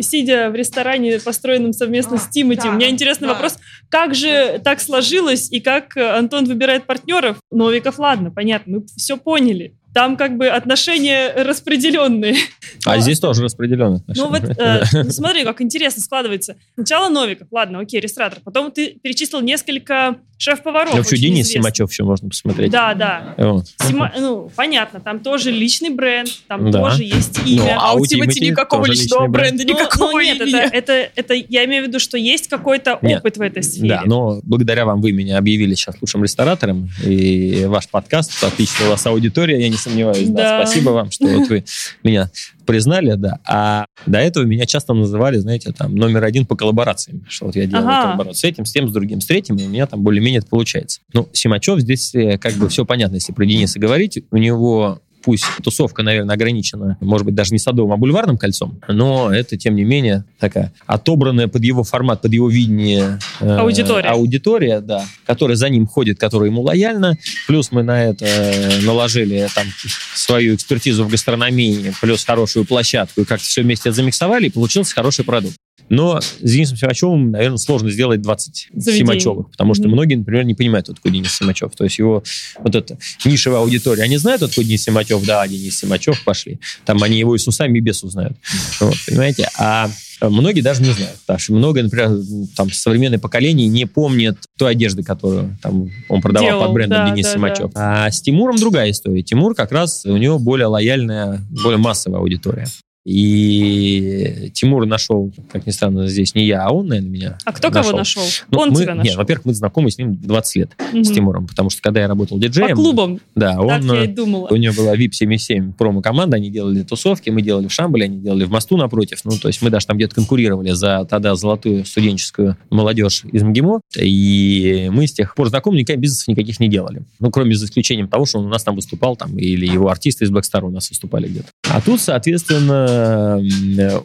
сидя 0.00 0.50
в 0.50 0.54
ресторане, 0.54 1.18
построенном 1.20 1.72
совместно 1.72 2.16
а, 2.16 2.18
с 2.18 2.28
Тимати, 2.28 2.62
да, 2.62 2.70
у 2.70 2.72
меня 2.72 2.88
интересный 2.88 3.28
да. 3.28 3.34
вопрос, 3.34 3.58
как 3.88 4.14
же 4.14 4.60
так 4.62 4.80
сложилось 4.80 5.50
и 5.50 5.60
как 5.60 5.96
Антон 5.96 6.44
выбирает 6.44 6.84
партнеров? 6.84 7.38
Новиков, 7.50 7.98
ладно, 7.98 8.30
понятно, 8.30 8.78
мы 8.78 8.86
все 8.96 9.16
поняли. 9.16 9.77
Там 9.94 10.16
как 10.16 10.36
бы 10.36 10.48
отношения 10.48 11.32
распределенные. 11.44 12.36
А 12.84 12.96
Ну, 12.96 13.02
здесь 13.02 13.18
тоже 13.20 13.42
распределенно. 13.42 14.02
Ну 14.06 14.28
вот, 14.28 14.42
э, 14.44 14.82
ну, 14.92 15.10
смотри, 15.10 15.44
как 15.44 15.60
интересно 15.60 16.02
складывается. 16.02 16.56
Сначала 16.74 17.08
Новиков, 17.08 17.48
ладно, 17.50 17.80
окей, 17.80 18.00
ресторатор. 18.00 18.38
Потом 18.44 18.70
ты 18.70 18.98
перечислил 19.02 19.40
несколько 19.40 20.16
шеф-поваров. 20.36 20.92
Ну, 20.92 20.98
вообще 20.98 21.16
Денис 21.16 21.46
известных. 21.48 21.74
Симачев 21.74 21.90
еще 21.90 22.04
можно 22.04 22.28
посмотреть. 22.28 22.70
Да, 22.70 22.94
да. 22.94 23.34
Вот. 23.38 23.66
Сима- 23.82 24.12
ну, 24.18 24.50
понятно, 24.54 25.00
там 25.00 25.18
тоже 25.18 25.50
личный 25.50 25.90
бренд, 25.90 26.28
там 26.46 26.70
Да. 26.70 26.80
тоже 26.80 27.02
есть 27.02 27.40
Ну, 27.44 27.50
имя. 27.50 27.76
А, 27.80 27.90
А 27.90 27.94
у 27.94 28.06
Тимати 28.06 28.40
никакого 28.40 28.86
личного 28.86 29.26
бренд. 29.26 29.56
бренда, 29.56 29.72
Ну, 29.72 29.80
никакого 29.80 30.12
ну, 30.12 30.20
нет, 30.20 30.40
имени. 30.40 30.60
это, 30.60 30.76
это, 30.92 31.10
это 31.16 31.34
я 31.34 31.64
имею 31.64 31.84
в 31.84 31.88
виду, 31.88 31.98
что 31.98 32.16
есть 32.16 32.46
какой-то 32.48 32.98
Нет. 33.02 33.18
опыт 33.20 33.36
в 33.36 33.40
этой 33.40 33.64
сфере. 33.64 33.88
Да, 33.88 34.02
но 34.04 34.40
благодаря 34.44 34.84
вам 34.84 35.00
вы 35.00 35.10
меня 35.12 35.38
объявили 35.38 35.74
сейчас 35.74 35.96
лучшим 36.00 36.22
ресторатором, 36.22 36.88
и 37.04 37.64
ваш 37.66 37.88
подкаст, 37.88 38.44
отличная 38.44 38.86
у 38.86 38.90
вас 38.90 39.04
аудитория, 39.06 39.60
я 39.60 39.68
не 39.68 39.76
сомневаюсь. 39.78 40.28
Да. 40.28 40.58
Да. 40.58 40.66
Спасибо 40.66 40.90
вам, 40.90 41.10
что 41.10 41.26
вот 41.26 41.48
вы 41.48 41.64
меня 42.02 42.30
признали, 42.66 43.14
да. 43.14 43.38
А 43.46 43.86
до 44.06 44.18
этого 44.18 44.44
меня 44.44 44.66
часто 44.66 44.92
называли, 44.92 45.38
знаете, 45.38 45.72
там, 45.72 45.94
номер 45.96 46.24
один 46.24 46.44
по 46.44 46.54
коллаборациям, 46.56 47.24
что 47.28 47.46
вот 47.46 47.56
я 47.56 47.66
делаю 47.66 47.86
Ага. 47.88 48.02
коллаборацию 48.02 48.34
с 48.40 48.44
этим, 48.44 48.64
с 48.66 48.72
тем, 48.72 48.88
с 48.88 48.92
другим, 48.92 49.20
с 49.20 49.26
третьим, 49.26 49.56
и 49.56 49.64
у 49.64 49.68
меня 49.68 49.86
там 49.86 50.02
более-менее 50.02 50.40
это 50.40 50.48
получается. 50.48 51.00
Ну, 51.14 51.28
Симачев 51.32 51.80
здесь 51.80 52.14
э, 52.14 52.36
как 52.38 52.54
бы 52.54 52.68
все 52.68 52.84
понятно, 52.84 53.14
если 53.14 53.32
про 53.32 53.46
Дениса 53.46 53.78
говорить, 53.78 54.22
у 54.30 54.36
него 54.36 55.00
пусть 55.28 55.44
тусовка, 55.62 56.02
наверное, 56.02 56.34
ограничена, 56.34 56.96
может 57.02 57.26
быть, 57.26 57.34
даже 57.34 57.52
не 57.52 57.58
садовым, 57.58 57.92
а 57.92 57.98
бульварным 57.98 58.38
кольцом, 58.38 58.80
но 58.88 59.30
это, 59.30 59.58
тем 59.58 59.76
не 59.76 59.84
менее, 59.84 60.24
такая 60.38 60.72
отобранная 60.86 61.48
под 61.48 61.62
его 61.64 61.84
формат, 61.84 62.22
под 62.22 62.32
его 62.32 62.48
видение 62.48 63.18
э, 63.40 63.56
Аудитория. 63.56 64.08
аудитория, 64.08 64.80
да, 64.80 65.04
которая 65.26 65.58
за 65.58 65.68
ним 65.68 65.86
ходит, 65.86 66.18
которая 66.18 66.48
ему 66.48 66.62
лояльна. 66.62 67.18
Плюс 67.46 67.72
мы 67.72 67.82
на 67.82 68.04
это 68.04 68.24
э, 68.24 68.80
наложили 68.80 69.46
там 69.54 69.66
свою 70.14 70.54
экспертизу 70.54 71.04
в 71.04 71.10
гастрономии, 71.10 71.92
плюс 72.00 72.24
хорошую 72.24 72.64
площадку, 72.64 73.20
и 73.20 73.24
как-то 73.26 73.44
все 73.44 73.60
вместе 73.60 73.92
замиксовали, 73.92 74.46
и 74.46 74.50
получился 74.50 74.94
хороший 74.94 75.26
продукт. 75.26 75.56
Но 75.88 76.20
с 76.20 76.34
Денисом 76.40 76.76
Симачевым, 76.76 77.30
наверное, 77.30 77.58
сложно 77.58 77.90
сделать 77.90 78.20
20 78.20 78.68
Заведений. 78.74 78.98
Симачевых, 78.98 79.50
потому 79.50 79.74
что 79.74 79.84
Мгм. 79.84 79.92
многие, 79.92 80.14
например, 80.16 80.44
не 80.44 80.54
понимают, 80.54 80.86
кто 80.86 80.94
такой 80.94 81.12
Денис 81.12 81.34
Симачев. 81.34 81.72
То 81.76 81.84
есть 81.84 81.98
его 81.98 82.22
вот 82.58 82.74
эта 82.74 82.98
нишевая 83.24 83.60
аудитория, 83.60 84.02
они 84.02 84.16
знают, 84.18 84.40
кто 84.40 84.48
такой 84.48 84.64
Денис 84.64 84.82
Симачев? 84.82 85.24
Да, 85.24 85.46
Денис 85.46 85.78
Симачев, 85.78 86.22
пошли. 86.24 86.60
Там 86.84 87.02
они 87.02 87.18
его 87.18 87.34
и 87.34 87.38
с 87.38 87.46
усами, 87.48 87.78
и 87.78 87.80
без 87.80 88.02
ус 88.04 88.12
знают. 88.12 88.36
Вот, 88.80 88.94
понимаете? 89.06 89.48
А 89.58 89.90
многие 90.20 90.60
даже 90.60 90.82
не 90.82 90.92
знают. 90.92 91.16
Потому 91.26 91.38
что 91.38 91.52
много, 91.54 91.82
например, 91.82 92.10
там 92.56 92.70
современное 92.72 93.18
поколение 93.18 93.68
не 93.68 93.86
помнит 93.86 94.38
той 94.58 94.72
одежды, 94.72 95.02
которую 95.02 95.56
там 95.62 95.90
он 96.08 96.20
продавал 96.20 96.48
Делал, 96.48 96.64
под 96.64 96.72
брендом 96.74 97.06
да, 97.06 97.10
Денис 97.10 97.26
да, 97.26 97.32
Симачев. 97.32 97.70
А 97.74 98.10
с 98.10 98.20
Тимуром 98.20 98.56
другая 98.56 98.90
история. 98.90 99.22
Тимур 99.22 99.54
как 99.54 99.72
раз, 99.72 100.04
у 100.04 100.16
него 100.16 100.38
более 100.38 100.66
лояльная, 100.66 101.40
более 101.50 101.78
массовая 101.78 102.20
аудитория. 102.20 102.66
И 103.08 104.50
Тимур 104.54 104.86
нашел, 104.86 105.32
как 105.50 105.66
ни 105.66 105.70
странно, 105.70 106.06
здесь 106.08 106.34
не 106.34 106.46
я, 106.46 106.64
а 106.66 106.70
он, 106.72 106.88
наверное, 106.88 107.10
меня 107.10 107.38
А 107.44 107.52
кто 107.52 107.70
кого 107.70 107.92
нашел? 107.92 108.22
Ну, 108.50 108.58
Он 108.60 108.70
мы- 108.70 108.76
тебя 108.82 108.92
Нет, 108.94 108.98
нашел. 109.04 109.16
во-первых, 109.18 109.46
мы 109.46 109.54
знакомы 109.54 109.90
с 109.90 109.98
ним 109.98 110.14
20 110.16 110.56
лет, 110.56 110.70
Мгм. 110.92 111.04
с 111.04 111.10
Тимуром, 111.10 111.46
потому 111.46 111.70
что 111.70 111.80
когда 111.82 112.00
я 112.02 112.08
работал 112.08 112.38
диджеем... 112.38 112.70
По 112.70 112.74
клубам, 112.76 113.20
Да, 113.34 113.52
так 113.56 113.60
он... 113.82 113.92
я 113.94 114.04
и 114.04 114.08
думала. 114.08 114.48
У 114.50 114.56
него 114.56 114.74
была 114.76 114.94
VIP-77 114.96 115.72
промо-команда, 115.72 116.36
они 116.36 116.50
делали 116.50 116.82
тусовки, 116.82 117.30
мы 117.30 117.42
делали 117.42 117.66
в 117.68 117.72
Шамбале, 117.72 118.04
они 118.04 118.18
делали 118.18 118.44
в 118.44 118.50
Мосту 118.50 118.76
напротив. 118.76 119.20
Ну, 119.24 119.32
то 119.38 119.48
есть 119.48 119.62
мы 119.62 119.70
даже 119.70 119.86
там 119.86 119.96
где-то 119.96 120.14
конкурировали 120.14 120.70
за 120.72 121.06
тогда 121.08 121.34
золотую 121.34 121.84
студенческую 121.84 122.56
молодежь 122.70 123.24
из 123.32 123.42
МГИМО. 123.42 123.80
И 123.98 124.88
мы 124.92 125.06
с 125.06 125.12
тех 125.12 125.34
пор 125.34 125.48
знакомы, 125.48 125.78
никаких 125.78 126.00
бизнесов 126.00 126.28
никаких 126.28 126.60
не 126.60 126.68
делали. 126.68 127.02
Ну, 127.20 127.30
кроме 127.30 127.54
за 127.54 127.66
исключением 127.66 128.08
того, 128.08 128.26
что 128.26 128.38
он 128.38 128.46
у 128.46 128.48
нас 128.48 128.62
там 128.64 128.74
выступал, 128.76 129.16
там, 129.16 129.38
или 129.38 129.66
его 129.66 129.88
артисты 129.88 130.24
из 130.24 130.30
Black 130.30 130.42
Star 130.42 130.62
у 130.62 130.70
нас 130.70 130.90
выступали 130.90 131.28
где-то. 131.28 131.48
А 131.70 131.80
тут, 131.80 132.00
соответственно, 132.00 132.97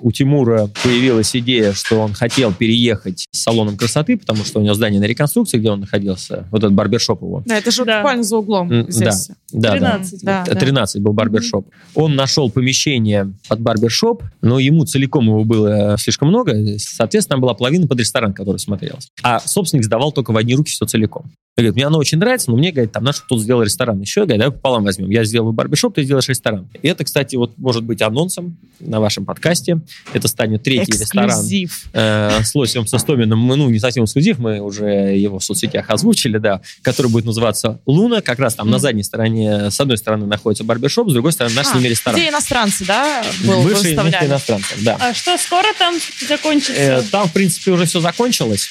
у 0.02 0.12
Тимура 0.12 0.70
появилась 0.84 1.36
идея, 1.36 1.74
что 1.74 2.00
он 2.00 2.14
хотел 2.14 2.54
переехать 2.54 3.28
с 3.32 3.42
салоном 3.44 3.78
красоты, 3.78 4.18
потому 4.18 4.44
что 4.44 4.60
у 4.60 4.64
него 4.64 4.74
здание 4.74 5.00
на 5.00 5.06
реконструкции, 5.06 5.58
где 5.58 5.70
он 5.70 5.82
находился, 5.82 6.48
вот 6.52 6.60
этот 6.60 6.74
барбершоп 6.74 7.22
его. 7.22 7.44
Да, 7.46 7.58
это 7.58 7.72
же 7.72 7.86
Да. 7.86 8.00
буквально 8.00 8.24
за 8.24 8.38
углом 8.38 8.86
здесь. 8.90 9.30
Да, 9.52 9.72
да. 9.72 9.72
13. 9.74 10.24
Да, 10.24 10.44
да. 10.46 10.56
13 10.56 11.02
был 11.02 11.14
барбершоп. 11.14 11.68
Он 11.96 12.16
нашел 12.16 12.50
помещение 12.50 13.34
под 13.48 13.60
барбершоп, 13.62 14.24
но 14.42 14.60
ему 14.60 14.86
целиком 14.86 15.26
его 15.26 15.44
было 15.44 15.96
слишком 16.00 16.30
много, 16.30 16.56
соответственно, 16.78 17.36
там 17.36 17.42
была 17.42 17.54
половина 17.54 17.88
под 17.88 18.00
ресторан, 18.00 18.34
который 18.34 18.58
смотрелся. 18.58 19.10
А 19.22 19.40
собственник 19.40 19.86
сдавал 19.86 20.12
только 20.12 20.32
в 20.32 20.38
одни 20.38 20.56
руки 20.56 20.72
все 20.72 20.86
целиком. 20.86 21.24
Он 21.56 21.62
говорит, 21.62 21.76
мне 21.76 21.86
оно 21.86 22.00
очень 22.00 22.18
нравится, 22.18 22.50
но 22.50 22.58
мне, 22.58 22.72
говорит, 22.72 22.92
там 22.92 23.04
наш 23.04 23.20
тут 23.20 23.40
сделал 23.40 23.62
ресторан. 23.62 24.02
Еще, 24.02 24.22
говорит, 24.22 24.40
давай 24.40 24.52
пополам 24.52 24.84
возьмем. 24.84 25.12
Я 25.12 25.24
сделаю 25.24 25.54
барбершоп, 25.54 25.94
ты 25.94 26.04
сделаешь 26.04 26.28
ресторан. 26.28 26.68
И 26.82 26.88
это, 26.88 27.04
кстати, 27.04 27.36
вот 27.36 27.52
может 27.58 27.84
быть 27.84 28.02
анонсом 28.02 28.58
на 28.86 29.00
вашем 29.00 29.26
подкасте. 29.26 29.80
Это 30.14 30.28
станет 30.28 30.64
третий 30.64 30.92
ресторан 30.94 31.30
Эксклюзив. 31.30 31.86
э, 31.94 32.44
с 32.44 32.54
Лосем 32.56 32.86
Состоминым, 32.88 33.40
мы, 33.40 33.56
ну, 33.56 33.70
не 33.70 33.80
совсем 33.80 34.04
эксклюзив, 34.06 34.40
мы 34.40 34.60
уже 34.60 34.86
его 35.18 35.40
в 35.40 35.44
соцсетях 35.44 35.90
озвучили, 35.90 36.38
да, 36.38 36.62
который 36.82 37.12
будет 37.12 37.26
называться 37.26 37.80
«Луна», 37.86 38.22
как 38.22 38.40
раз 38.40 38.56
там 38.56 38.68
на 38.68 38.74
Мгм. 38.78 38.82
задней 38.82 39.04
стороне, 39.04 39.72
с 39.72 39.80
одной 39.80 39.98
стороны 39.98 40.26
находится 40.26 40.64
барбершоп, 40.64 41.10
с 41.10 41.14
другой 41.14 41.32
стороны 41.32 41.56
наш 41.56 41.68
с 41.68 41.74
А, 41.74 41.78
ними 41.78 41.88
ресторан. 41.90 42.20
Где 42.20 42.30
иностранцы, 42.30 42.86
да, 42.86 43.24
был, 43.46 43.64
Бывшие 43.64 43.96
выставляли? 43.96 44.26
иностранцев, 44.28 44.78
да. 44.84 44.98
А 45.00 45.14
что, 45.14 45.38
скоро 45.38 45.68
там 45.80 45.96
закончится? 46.28 46.74
Э, 46.74 47.02
там, 47.12 47.28
в 47.28 47.34
принципе, 47.34 47.72
уже 47.72 47.86
все 47.86 48.00
закончилось. 48.00 48.68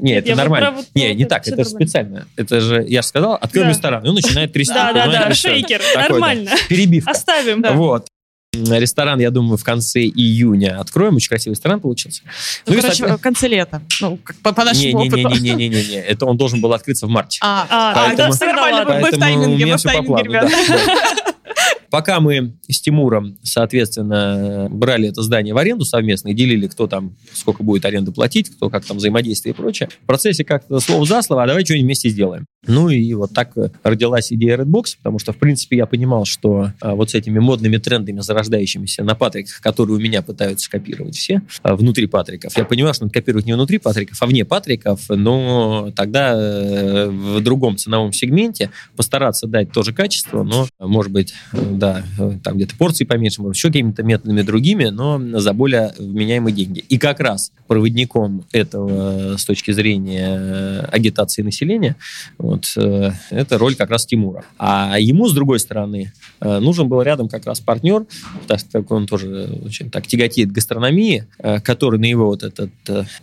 Не, 0.00 0.12
Нет, 0.12 0.18
это 0.24 0.28
я 0.30 0.36
нормально. 0.36 0.70
вот- 0.72 0.86
не, 0.94 1.14
не 1.14 1.22
это 1.24 1.30
так, 1.30 1.42
это 1.48 1.56
нормально. 1.56 1.70
специально. 1.78 2.28
Это 2.36 2.60
же, 2.60 2.84
я 2.88 3.00
же 3.02 3.08
сказал, 3.08 3.34
открыл 3.34 3.64
Да. 3.64 3.70
ресторан, 3.70 4.04
и 4.04 4.08
он 4.08 4.14
начинает 4.14 4.52
трясти. 4.52 4.74
Да, 4.74 4.92
да, 4.92 5.06
да, 5.06 5.34
шейкер, 5.34 5.80
нормально. 5.96 6.50
Перебивка. 6.68 7.10
Оставим. 7.10 7.62
Вот. 7.74 8.06
Ресторан, 8.54 9.20
я 9.20 9.30
думаю, 9.30 9.58
в 9.58 9.64
конце 9.64 10.00
июня 10.00 10.80
откроем. 10.80 11.16
Очень 11.16 11.28
красивый 11.28 11.54
ресторан 11.54 11.80
получился. 11.80 12.22
Ну, 12.66 12.74
и, 12.74 12.80
короче, 12.80 13.06
в 13.06 13.18
конце 13.18 13.46
лета. 13.46 13.82
Ну, 14.00 14.16
как 14.24 14.36
по, 14.36 14.52
по 14.54 14.64
нашему 14.64 15.00
опыту. 15.00 15.16
Не-не-не-не-не-не. 15.18 15.96
Это 16.00 16.24
он 16.24 16.38
должен 16.38 16.62
был 16.62 16.72
открыться 16.72 17.06
в 17.06 17.10
марте. 17.10 17.38
А, 17.42 17.66
А, 17.68 17.90
а, 17.90 17.94
Поэтому- 17.94 18.16
да, 18.16 18.30
все 18.34 18.46
нормально, 18.46 18.84
мы- 18.86 19.00
мы 19.00 19.10
в 19.10 19.18
тайминге, 19.18 19.66
мы 19.66 19.76
в 19.76 19.82
тайминге, 19.82 20.22
ребята. 20.22 20.48
да, 20.48 20.76
да. 20.86 21.14
Пока 21.90 22.20
мы 22.20 22.54
с 22.68 22.80
Тимуром, 22.80 23.38
соответственно, 23.42 24.68
брали 24.70 25.08
это 25.08 25.22
здание 25.22 25.54
в 25.54 25.58
аренду 25.58 25.84
совместно 25.84 26.28
и 26.28 26.34
делили, 26.34 26.66
кто 26.66 26.86
там 26.86 27.16
сколько 27.32 27.62
будет 27.62 27.84
аренду 27.84 28.12
платить, 28.12 28.50
кто 28.50 28.68
как 28.68 28.84
там 28.84 28.98
взаимодействие 28.98 29.54
и 29.54 29.56
прочее, 29.56 29.88
в 30.02 30.06
процессе 30.06 30.44
как-то 30.44 30.80
слово 30.80 31.06
за 31.06 31.22
слово, 31.22 31.44
а 31.44 31.46
давай 31.46 31.64
что-нибудь 31.64 31.84
вместе 31.84 32.08
сделаем. 32.08 32.46
Ну 32.66 32.90
и 32.90 33.14
вот 33.14 33.32
так 33.32 33.56
э, 33.56 33.70
родилась 33.82 34.32
идея 34.32 34.58
Redbox, 34.58 34.98
потому 34.98 35.18
что, 35.18 35.32
в 35.32 35.36
принципе, 35.36 35.76
я 35.76 35.86
понимал, 35.86 36.24
что 36.24 36.72
а, 36.80 36.94
вот 36.94 37.10
с 37.10 37.14
этими 37.14 37.38
модными 37.38 37.78
трендами, 37.78 38.20
зарождающимися 38.20 39.04
на 39.04 39.14
Патриках, 39.14 39.60
которые 39.60 39.96
у 39.96 40.00
меня 40.00 40.22
пытаются 40.22 40.70
копировать 40.70 41.16
все 41.16 41.42
а, 41.62 41.76
внутри 41.76 42.06
Патриков, 42.06 42.56
я 42.56 42.64
понимал, 42.64 42.92
что 42.92 43.04
надо 43.04 43.14
копировать 43.14 43.46
не 43.46 43.54
внутри 43.54 43.78
Патриков, 43.78 44.20
а 44.20 44.26
вне 44.26 44.44
Патриков, 44.44 45.00
но 45.08 45.92
тогда 45.94 46.34
э, 46.34 47.08
в 47.08 47.40
другом 47.40 47.76
ценовом 47.76 48.12
сегменте 48.12 48.70
постараться 48.96 49.46
дать 49.46 49.72
тоже 49.72 49.92
качество, 49.92 50.42
но, 50.42 50.68
может 50.78 51.12
быть, 51.12 51.32
да, 51.78 52.02
э, 52.18 52.32
там 52.42 52.56
где-то 52.56 52.76
порции 52.76 53.04
поменьше, 53.04 53.40
может, 53.40 53.56
еще 53.56 53.68
какими-то 53.68 54.02
методами 54.02 54.42
другими, 54.42 54.86
но 54.86 55.20
за 55.40 55.52
более 55.52 55.92
вменяемые 55.98 56.54
деньги. 56.54 56.80
И 56.88 56.98
как 56.98 57.20
раз 57.20 57.52
проводником 57.66 58.44
этого 58.52 59.34
э, 59.34 59.38
с 59.38 59.44
точки 59.44 59.70
зрения 59.70 60.36
э, 60.38 60.80
агитации 60.92 61.42
населения 61.42 61.96
вот, 62.38 62.76
это 62.76 63.58
роль 63.58 63.74
как 63.74 63.90
раз 63.90 64.06
Тимура. 64.06 64.44
А 64.58 64.98
ему, 64.98 65.28
с 65.28 65.32
другой 65.32 65.60
стороны, 65.60 66.12
нужен 66.40 66.88
был 66.88 67.02
рядом 67.02 67.28
как 67.28 67.46
раз 67.46 67.60
партнер, 67.60 68.06
так 68.46 68.60
как 68.72 68.90
он 68.90 69.06
тоже 69.06 69.48
очень 69.64 69.90
так 69.90 70.06
тяготеет 70.06 70.52
гастрономии, 70.52 71.26
который 71.62 71.98
на 71.98 72.04
его 72.04 72.26
вот 72.26 72.42
этот 72.42 72.70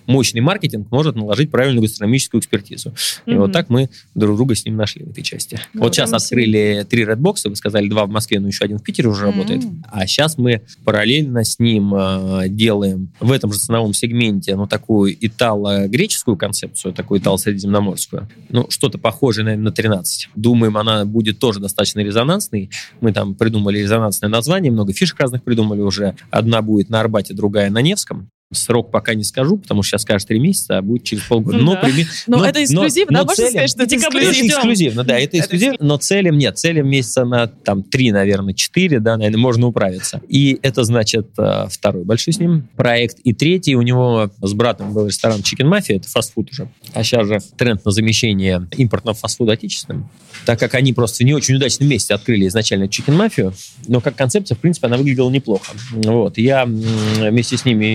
мощный 0.06 0.42
маркетинг 0.42 0.88
может 0.92 1.16
наложить 1.16 1.52
правильную 1.52 1.82
гастрономическую 1.82 2.42
экспертизу. 2.42 2.94
И 3.26 3.32
Мгм. 3.32 3.42
вот 3.42 3.52
так 3.52 3.70
мы 3.70 3.90
друг 4.16 4.38
друга 4.38 4.56
с 4.56 4.66
ним 4.66 4.76
нашли 4.76 5.04
в 5.04 5.12
этой 5.12 5.24
части. 5.24 5.60
Ну, 5.74 5.82
вот 5.82 5.96
сейчас 5.96 6.14
открыли 6.14 6.86
три 6.90 7.06
редбокса, 7.06 7.50
вы 7.50 7.56
сказали, 7.56 7.88
два 7.88 8.06
в 8.06 8.10
Москве, 8.10 8.40
но 8.46 8.50
еще 8.50 8.64
один 8.64 8.78
в 8.78 8.84
Питере 8.84 9.10
уже 9.10 9.26
М. 9.26 9.32
работает. 9.32 9.64
А 9.92 10.06
сейчас 10.06 10.38
мы 10.38 10.62
параллельно 10.84 11.44
с 11.44 11.58
ним 11.58 11.94
э, 11.96 12.48
делаем 12.48 13.12
в 13.20 13.32
этом 13.32 13.52
же 13.52 13.60
ценовом 13.60 13.94
сегменте 13.94 14.56
ну, 14.56 14.68
такую 14.68 15.16
итало-греческую 15.20 16.38
концепцию, 16.38 16.94
такую 16.94 17.20
итало-средиземноморскую. 17.20 18.30
Ну, 18.50 18.68
что-то 18.70 19.00
похожее, 19.00 19.46
наверное, 19.46 19.66
на 19.66 19.72
13. 19.72 20.30
Думаем, 20.36 20.78
она 20.78 21.06
будет 21.06 21.40
тоже 21.40 21.60
достаточно 21.60 22.02
резонансной. 22.02 22.70
Мы 23.02 23.14
там 23.14 23.34
придумали 23.34 23.80
резонансное 23.80 24.30
название, 24.30 24.72
много 24.72 24.94
фишек 24.94 25.20
разных 25.20 25.44
придумали 25.44 25.82
уже. 25.82 26.16
Одна 26.30 26.62
будет 26.62 26.90
на 26.90 27.00
Арбате, 27.00 27.34
другая 27.34 27.72
на 27.72 27.82
Невском. 27.82 28.30
Срок 28.54 28.92
пока 28.92 29.16
не 29.16 29.24
скажу, 29.24 29.58
потому 29.58 29.82
что 29.82 29.92
сейчас 29.92 30.04
скажешь 30.04 30.26
три 30.26 30.40
месяца, 30.40 30.78
а 30.78 30.82
будет 30.84 31.04
через 31.04 31.24
полгода. 31.24 31.58
Ну 31.58 31.64
но, 31.64 31.74
да. 31.74 31.82
прими- 31.82 32.06
Но, 32.28 32.46
это 32.46 32.64
эксклюзив, 32.64 33.10
но 33.10 33.20
да? 33.20 33.26
Можно 33.26 33.36
целям- 33.36 33.50
сказать, 33.50 33.70
что 33.72 33.84
это 33.84 33.96
Это 33.96 34.06
эксклюзив? 34.08 34.46
эксклюзивно, 34.46 35.04
да, 35.04 35.18
это 35.18 35.24
Это 35.26 35.40
эксклюзив, 35.40 35.74
но 35.80 35.98
целям 35.98 36.38
нет. 36.38 36.58
Целям 36.58 36.88
месяца 36.88 37.26
на 37.26 37.48
там 37.48 37.82
три, 37.82 38.12
наверное, 38.12 38.54
четыре, 38.54 39.00
да, 39.00 39.18
наверное, 39.18 39.40
можно 39.40 39.66
управиться. 39.68 40.22
И 40.28 40.60
это 40.62 40.84
значит 40.84 41.30
э, 41.40 41.66
второй 41.72 42.04
большой 42.06 42.34
с 42.34 42.40
ним 42.40 42.68
проект. 42.76 43.18
И 43.24 43.34
третий 43.34 43.76
у 43.76 43.82
него 43.82 44.30
с 44.42 44.54
братом 44.54 44.94
был 44.94 45.08
ресторан 45.08 45.40
Chicken 45.40 45.68
Mafia, 45.68 45.98
это 45.98 46.08
фастфуд 46.08 46.52
уже. 46.52 46.70
А 46.94 47.04
сейчас 47.04 47.28
же 47.28 47.40
тренд 47.58 47.84
на 47.84 47.90
замещение 47.92 48.68
импортного 48.78 49.18
фастфуда 49.18 49.54
отечественным. 49.54 50.08
Так 50.46 50.60
как 50.60 50.74
они 50.76 50.94
просто 50.94 51.24
в 51.24 51.26
не 51.26 51.34
очень 51.34 51.56
удачном 51.56 51.90
месте 51.90 52.14
открыли 52.14 52.48
изначально 52.48 52.86
Chicken 52.86 53.18
Mafia, 53.18 53.54
но 53.88 54.02
как 54.02 54.16
концепция, 54.16 54.56
в 54.56 54.60
принципе, 54.60 54.88
она 54.88 54.98
выглядела 54.98 55.30
неплохо. 55.30 55.74
Вот. 55.94 56.38
Я 56.38 56.66
вместе 56.66 57.58
с 57.58 57.66
ними 57.66 57.86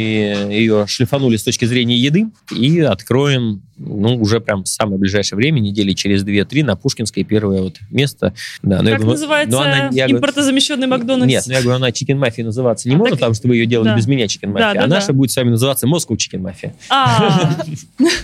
ее 0.53 0.87
шлифанули 0.87 1.37
с 1.37 1.43
точки 1.43 1.65
зрения 1.65 1.97
еды 1.97 2.27
и 2.55 2.81
откроем 2.81 3.63
ну, 3.83 4.17
уже 4.17 4.41
прям 4.41 4.65
в 4.65 4.69
самое 4.69 4.99
ближайшее 4.99 5.37
время, 5.39 5.59
недели 5.61 5.93
через 5.95 6.23
2-3 6.23 6.65
на 6.65 6.77
Пушкинской 6.77 7.25
первое 7.25 7.63
вот 7.63 7.79
место. 7.91 8.35
Да, 8.63 8.83
но 8.83 8.91
я 8.91 8.97
Как 8.97 9.01
говорю, 9.05 9.13
называется 9.19 9.57
ну, 9.57 9.63
она- 9.63 9.89
я 9.93 10.05
говорю, 10.05 10.19
импортозамещенный 10.19 10.87
Макдональдс? 10.87 11.31
нет, 11.31 11.45
ну 11.47 11.53
я 11.55 11.63
говорю, 11.63 11.77
она 11.77 11.89
Chicken 11.89 12.19
Mafia 12.21 12.45
называться 12.45 12.89
не 12.89 12.95
А, 12.95 12.99
может, 12.99 13.13
так- 13.13 13.21
потому 13.21 13.35
что 13.35 13.49
вы 13.49 13.57
ее 13.57 13.65
делали 13.67 13.89
да. 13.89 13.97
без 13.97 14.07
меня 14.07 14.27
Chicken 14.27 14.53
Mafia. 14.53 14.59
Да, 14.59 14.75
да, 14.75 14.85
а 14.85 14.87
наша 14.87 15.09
да. 15.09 15.13
будет 15.15 15.31
с 15.31 15.37
вами 15.37 15.51
называться 15.51 15.87
Moscow 15.87 16.15
Chicken 16.15 16.41
Mafia. 16.43 16.75
А, 16.91 17.57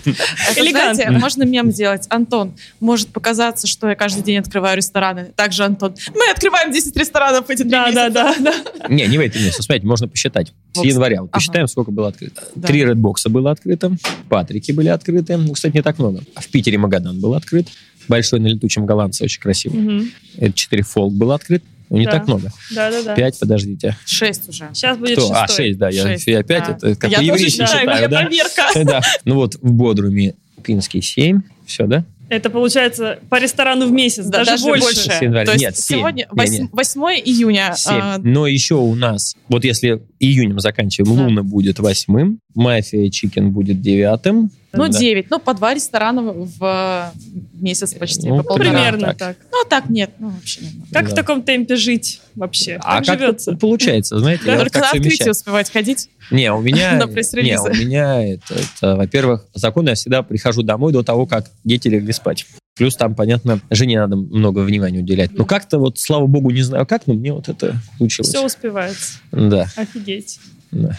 Это, 0.05 0.61
Элегантно. 0.61 1.19
можно 1.19 1.45
мем 1.45 1.71
сделать. 1.71 2.07
Антон, 2.11 2.53
может 2.81 3.09
показаться, 3.09 3.67
что 3.67 3.89
я 3.89 3.95
каждый 3.95 4.16
день 4.23 4.39
открываю 4.39 4.77
рестораны. 4.77 5.33
Также, 5.37 5.65
Антон, 5.65 5.95
мы 6.15 6.31
открываем 6.31 6.73
10 6.73 6.97
ресторанов 6.97 7.49
эти 7.51 7.63
да, 7.63 7.91
да, 7.91 8.09
месяца. 8.09 8.11
да, 8.43 8.55
да. 8.79 8.89
Не, 8.89 9.07
не 9.07 9.19
в 9.19 9.21
этом 9.21 9.43
месяце. 9.43 9.63
Смотрите, 9.63 9.87
можно 9.87 10.09
посчитать. 10.09 10.53
С 10.73 10.85
января. 10.85 11.23
Вот 11.23 11.31
посчитаем, 11.31 11.69
сколько 11.69 11.91
было 11.91 12.09
открыто. 12.09 12.43
Да. 12.55 12.69
Три 12.69 12.85
редбокса 12.85 13.29
было 13.29 13.51
открыто. 13.51 13.93
Патрики 14.29 14.73
были 14.73 14.89
открыты. 14.89 15.37
Ну, 15.37 15.53
кстати, 15.53 15.75
не 15.75 15.83
так 15.83 15.99
много. 15.99 16.23
А 16.35 16.41
В 16.41 16.49
Питере 16.49 16.79
Магадан 16.79 17.21
был 17.21 17.35
открыт. 17.35 17.69
Большой 18.09 18.41
на 18.41 18.47
летучем 18.47 18.87
голландце, 18.87 19.25
очень 19.25 19.41
красивый. 19.41 20.13
Это 20.37 20.53
4 20.53 20.83
фолк 20.83 21.13
был 21.15 21.33
открыт. 21.33 21.63
Ну, 21.89 21.99
не 21.99 22.05
Да. 22.05 22.13
так 22.13 22.27
много. 22.27 22.51
Да, 22.75 22.91
да, 22.91 23.03
да. 23.03 23.15
Пять, 23.15 23.39
подождите. 23.39 23.97
Шесть 24.07 24.49
уже. 24.49 24.69
Сейчас 24.73 24.99
будет 24.99 25.19
Кто? 25.19 25.33
А, 25.33 25.47
шестой. 25.47 25.67
6, 25.69 25.79
да. 25.79 25.89
Я, 25.89 26.03
Шесть, 26.03 26.27
я 26.27 26.41
опять, 26.41 26.65
да. 26.67 26.73
это 26.73 26.97
как 26.97 27.11
я 27.11 27.19
тоже 27.19 27.31
по-еврейски 27.31 27.61
считаю, 27.63 27.89
я 28.01 28.09
да? 28.09 28.21
проверка. 28.23 28.63
Да. 28.85 29.01
Ну 29.25 29.37
вот 29.37 29.55
в 29.55 29.73
Бодруме 29.73 30.35
Пинский 30.65 31.01
7. 31.01 31.43
Все, 31.65 31.87
да? 31.87 32.05
Это 32.29 32.51
получается 32.51 33.19
по 33.31 33.39
ресторану 33.41 33.87
в 33.87 33.93
месяц, 33.93 34.25
Да, 34.27 34.39
даже, 34.39 34.51
даже 34.53 34.65
больше. 34.65 34.83
больше. 34.85 35.11
С 35.13 35.23
января. 35.23 35.45
То 35.47 35.53
есть 35.53 35.63
Нет, 35.65 35.77
семь. 35.79 35.99
сегодня 35.99 36.29
Не, 36.33 36.49
не. 36.59 36.69
8, 36.73 37.01
июня. 37.25 37.73
7. 37.77 37.95
а, 37.95 38.19
Но 38.19 38.47
еще 38.47 38.75
у 38.75 38.95
нас, 38.97 39.37
вот 39.49 39.65
если 39.65 40.03
июнем 40.19 40.59
заканчиваем, 40.59 41.17
Да. 41.17 41.23
Луна 41.25 41.43
будет 41.43 41.79
восьмым, 41.79 42.41
Мафия 42.55 43.09
Чикен 43.11 43.51
будет 43.53 43.81
девятым. 43.81 44.51
Ну, 44.73 44.89
Да. 44.89 44.99
9. 44.99 45.31
Ну, 45.31 45.39
по 45.39 45.55
два 45.55 45.75
ресторана 45.75 46.23
в 46.23 47.13
месяц 47.55 47.95
почти. 47.95 48.29
Ну, 48.29 48.39
по 48.39 48.43
полтора. 48.45 48.71
Примерно 48.71 49.07
так. 49.09 49.17
так. 49.17 49.37
Ну, 49.51 49.59
так 49.69 49.89
нет. 49.89 50.11
Ну, 50.19 50.31
вообще 50.31 50.61
нет. 50.63 50.73
Как 50.93 51.07
Да. 51.07 51.13
в 51.13 51.15
таком 51.15 51.43
темпе 51.43 51.77
жить 51.77 52.21
вообще? 52.35 52.79
А 52.83 52.99
как 52.99 53.07
как 53.07 53.19
живется? 53.21 53.57
получается, 53.57 54.19
знаете, 54.19 54.45
Да, 54.45 54.53
я 54.53 54.59
только 54.59 54.81
как 54.81 54.83
на 54.83 54.99
открытие 54.99 55.31
успевать 55.31 55.71
ходить. 55.71 56.11
Не, 56.31 56.53
у 56.53 56.61
меня, 56.61 56.93
на 56.99 57.05
не, 57.07 57.59
у 57.59 57.75
меня 57.75 58.25
это, 58.35 58.55
это, 58.55 58.97
во-первых, 58.97 59.47
закон, 59.55 59.89
я 59.89 59.95
всегда 59.95 60.23
прихожу 60.23 60.63
домой 60.63 60.93
до 60.93 61.03
того, 61.03 61.27
как 61.27 61.51
дети 61.65 61.89
легли 61.89 62.13
спать. 62.13 62.47
Плюс 62.77 62.95
там, 62.95 63.15
понятно, 63.15 63.61
жене 63.71 63.99
надо 64.01 64.17
много 64.17 64.61
внимания 64.61 64.99
уделять. 64.99 65.31
Ну, 65.33 65.47
как-то 65.47 65.79
вот, 65.79 65.99
слава 65.99 66.27
богу, 66.27 66.51
не 66.51 66.63
знаю 66.63 66.87
как, 66.87 67.07
но 67.07 67.15
мне 67.15 67.33
вот 67.33 67.49
это 67.49 67.77
случилось. 67.97 68.29
Все 68.29 68.45
успевается. 68.45 69.13
Да, 69.33 69.67
Офигеть. 69.77 70.39
да. 70.71 70.99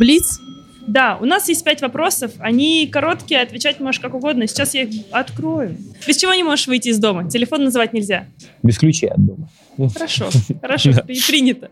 Блиц. 0.00 0.40
Да, 0.86 1.18
у 1.20 1.26
нас 1.26 1.46
есть 1.50 1.62
пять 1.62 1.82
вопросов. 1.82 2.32
Они 2.38 2.88
короткие, 2.90 3.42
отвечать 3.42 3.80
можешь 3.80 4.00
как 4.00 4.14
угодно. 4.14 4.46
Сейчас 4.46 4.72
я 4.72 4.84
их 4.84 5.04
открою. 5.10 5.76
Без 6.08 6.16
чего 6.16 6.32
не 6.32 6.42
можешь 6.42 6.68
выйти 6.68 6.88
из 6.88 6.98
дома? 6.98 7.28
Телефон 7.28 7.64
называть 7.64 7.92
нельзя. 7.92 8.26
Без 8.62 8.78
ключей 8.78 9.10
от 9.10 9.22
дома. 9.22 9.50
Хорошо, 9.92 10.30
хорошо, 10.62 10.92
принято. 11.04 11.68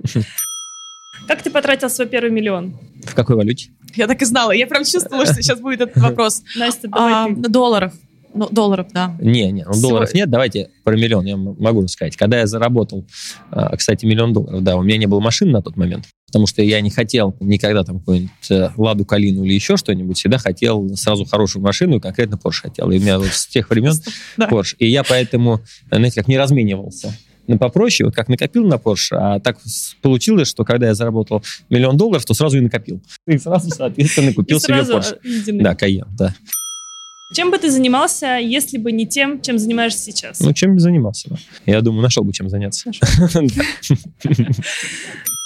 Как 1.27 1.41
ты 1.41 1.51
потратил 1.51 1.89
свой 1.89 2.07
первый 2.07 2.31
миллион? 2.31 2.79
В 3.07 3.15
какой 3.15 3.35
валюте? 3.35 3.71
Я 3.97 4.07
так 4.07 4.21
и 4.21 4.27
знала. 4.27 4.53
Я 4.53 4.67
прям 4.67 4.85
чувствовала, 4.85 5.25
что 5.25 5.37
сейчас 5.37 5.59
будет 5.59 5.81
этот 5.81 5.97
вопрос. 5.97 6.43
Настя, 6.57 6.89
давай 6.89 7.35
ты. 7.35 7.49
долларов. 7.49 7.95
Ну, 8.35 8.47
долларов, 8.51 8.89
да. 8.93 9.17
Не, 9.23 9.51
не, 9.51 9.65
ну, 9.65 9.73
долларов 9.81 10.13
нет. 10.13 10.29
Давайте 10.29 10.69
про 10.85 10.95
миллион 10.95 11.25
я 11.25 11.39
могу 11.39 11.81
рассказать. 11.81 12.15
Когда 12.17 12.41
я 12.41 12.47
заработал, 12.47 13.07
а, 13.51 13.75
кстати, 13.75 14.05
миллион 14.05 14.35
долларов, 14.35 14.63
да, 14.63 14.77
у 14.77 14.83
меня 14.83 14.99
не 14.99 15.07
было 15.07 15.19
машины 15.19 15.51
на 15.51 15.63
тот 15.63 15.79
момент, 15.79 16.05
потому 16.29 16.47
что 16.47 16.63
я 16.63 16.81
не 16.81 16.91
хотел 16.91 17.35
никогда 17.41 17.83
там 17.83 17.99
какую-нибудь 17.99 18.51
э, 18.51 18.71
Ладу 18.77 19.05
Калину 19.05 19.45
или 19.45 19.55
еще 19.55 19.77
что-нибудь, 19.77 20.19
всегда 20.19 20.39
хотел 20.39 20.89
сразу 20.95 21.25
хорошую 21.25 21.63
машину, 21.63 21.97
и 21.97 22.01
конкретно 22.01 22.37
Porsche 22.37 22.63
хотел. 22.63 22.91
И 22.91 22.99
у 22.99 23.01
меня 23.01 23.19
вот 23.19 23.29
с 23.29 23.47
тех 23.47 23.69
времен. 23.71 23.95
Porsche. 24.39 24.77
И 24.79 24.87
я 24.87 25.03
поэтому, 25.03 25.61
знаете, 25.91 26.21
как 26.21 26.29
не 26.29 26.39
разменивался. 26.39 27.17
Ну, 27.47 27.59
попроще, 27.59 28.07
вот 28.07 28.15
как 28.15 28.29
накопил 28.29 28.67
на 28.67 28.75
Porsche, 28.75 29.17
а 29.17 29.41
так 29.41 29.59
получилось, 30.03 30.49
что 30.49 30.65
когда 30.65 30.89
я 30.89 30.95
заработал 30.95 31.43
миллион 31.71 31.97
долларов, 31.97 32.27
то 32.27 32.35
сразу 32.35 32.59
и 32.59 32.61
накопил. 32.61 33.03
И 33.27 33.39
сразу, 33.39 33.71
соответственно, 33.71 34.35
купил 34.35 34.61
себе 34.61 34.81
Porsche. 34.81 35.19
э. 35.25 35.63
Да, 35.63 35.73
Cayenne, 35.73 36.09
да. 36.11 36.35
Чем 37.33 37.51
бы 37.51 37.59
ты 37.59 37.71
занимался, 37.71 38.39
если 38.39 38.79
бы 38.79 38.93
не 38.93 39.07
тем, 39.07 39.41
чем 39.41 39.59
занимаешься 39.59 40.03
сейчас? 40.03 40.41
Ну, 40.41 40.53
чем 40.53 40.75
бы 40.75 40.81
занимался? 40.81 41.31
Я 41.65 41.81
думаю, 41.81 42.03
нашел 42.03 42.23
бы 42.23 42.35
чем 42.35 42.51
заняться. 42.51 42.91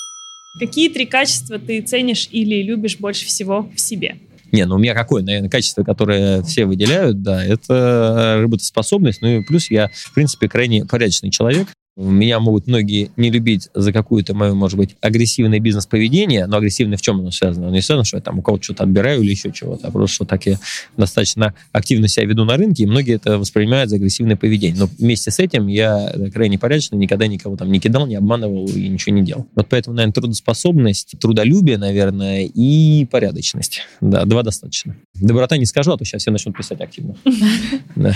Какие 0.59 0.91
три 0.91 1.07
качества 1.07 1.59
ты 1.59 1.81
ценишь 1.81 2.29
или 2.31 2.63
любишь 2.63 2.99
больше 2.99 3.27
всего 3.27 3.71
в 3.75 3.81
себе? 3.81 4.17
Не, 4.53 4.67
ну 4.67 4.75
у 4.75 4.79
меня 4.79 4.93
какое, 4.93 5.23
наверное, 5.23 5.49
качество, 5.49 5.83
которое 5.83 6.43
все 6.43 6.67
выделяют, 6.67 7.23
да, 7.23 7.43
это 7.43 8.39
работоспособность. 8.43 9.23
Ну 9.23 9.29
и 9.29 9.43
плюс 9.43 9.71
я, 9.71 9.89
в 9.89 10.13
принципе, 10.13 10.49
крайне 10.49 10.85
порядочный 10.85 11.31
человек. 11.31 11.69
Меня 11.97 12.41
могут 12.41 12.67
многие 12.67 13.11
не 13.17 13.31
любить 13.31 13.69
за 13.75 13.93
какую-то 13.93 14.35
мою, 14.35 14.55
может 14.55 14.79
быть, 14.79 14.97
агрессивное 15.03 15.61
бизнес-поведение, 15.61 16.47
но 16.47 16.57
агрессивное 16.57 16.97
в 16.97 17.03
чем 17.03 17.21
оно 17.21 17.31
связано? 17.31 17.67
Оно 17.67 17.77
не 17.77 17.83
связано, 17.83 18.05
что 18.05 18.17
я 18.17 18.23
там 18.23 18.39
у 18.39 18.43
кого-то 18.43 18.65
что-то 18.65 18.85
отбираю 18.85 19.21
или 19.23 19.31
еще 19.31 19.53
чего-то, 19.53 19.89
а 19.89 19.91
просто 19.91 20.15
что 20.15 20.25
так 20.25 20.47
я 20.47 20.59
достаточно 20.97 21.55
активно 21.71 22.09
себя 22.09 22.25
веду 22.25 22.45
на 22.45 22.57
рынке, 22.57 22.85
и 22.85 22.87
многие 22.87 23.17
это 23.17 23.39
воспринимают 23.39 23.91
за 23.91 23.97
агрессивное 23.97 24.37
поведение. 24.37 24.79
Но 24.79 24.89
вместе 24.99 25.31
с 25.31 25.39
этим 25.39 25.67
я 25.67 26.15
крайне 26.33 26.59
порядочный, 26.59 26.97
никогда 26.97 27.27
никого 27.27 27.57
там 27.57 27.71
не 27.71 27.79
кидал, 27.79 28.07
не 28.07 28.17
обманывал 28.17 28.67
и 28.69 28.89
ничего 28.89 29.15
не 29.15 29.23
делал. 29.23 29.47
Вот 29.55 29.69
поэтому, 29.69 29.95
наверное, 29.95 30.15
трудоспособность, 30.15 31.15
трудолюбие, 31.21 31.77
наверное, 31.77 32.45
и 32.47 33.05
порядочность. 33.05 33.83
Да, 34.01 34.25
два 34.25 34.43
достаточно. 34.43 34.97
Доброта 35.15 35.59
не 35.59 35.67
скажу, 35.67 35.93
а 35.93 35.99
то 35.99 36.05
сейчас 36.07 36.23
все 36.23 36.31
начнут 36.31 36.57
писать 36.57 36.81
активно. 36.81 37.17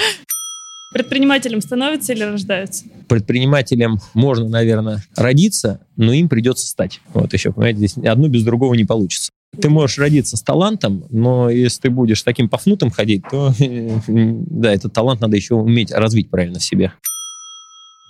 Предпринимателем 0.97 1.61
становятся 1.61 2.13
или 2.15 2.23
рождаются? 2.23 2.85
предпринимателем 3.07 3.99
можно, 4.15 4.49
наверное, 4.49 5.03
родиться, 5.15 5.81
но 5.97 6.13
им 6.13 6.29
придется 6.29 6.67
стать. 6.67 7.01
Вот 7.13 7.33
еще, 7.33 7.53
понимаете, 7.53 7.79
здесь 7.79 7.97
одно 8.05 8.29
без 8.29 8.43
другого 8.43 8.75
не 8.75 8.85
получится. 8.85 9.31
Ты 9.61 9.69
можешь 9.69 9.99
родиться 9.99 10.37
с 10.37 10.43
талантом, 10.43 11.05
но 11.11 11.51
если 11.51 11.83
ты 11.83 11.91
будешь 11.91 12.23
таким 12.23 12.49
пафнутым 12.49 12.91
ходить, 12.91 13.23
то 13.31 13.53
да, 14.09 14.73
этот 14.73 14.93
талант 14.93 15.21
надо 15.21 15.37
еще 15.37 15.55
уметь 15.55 15.93
развить 15.93 16.31
правильно 16.31 16.59
в 16.59 16.65
себе. 16.65 16.93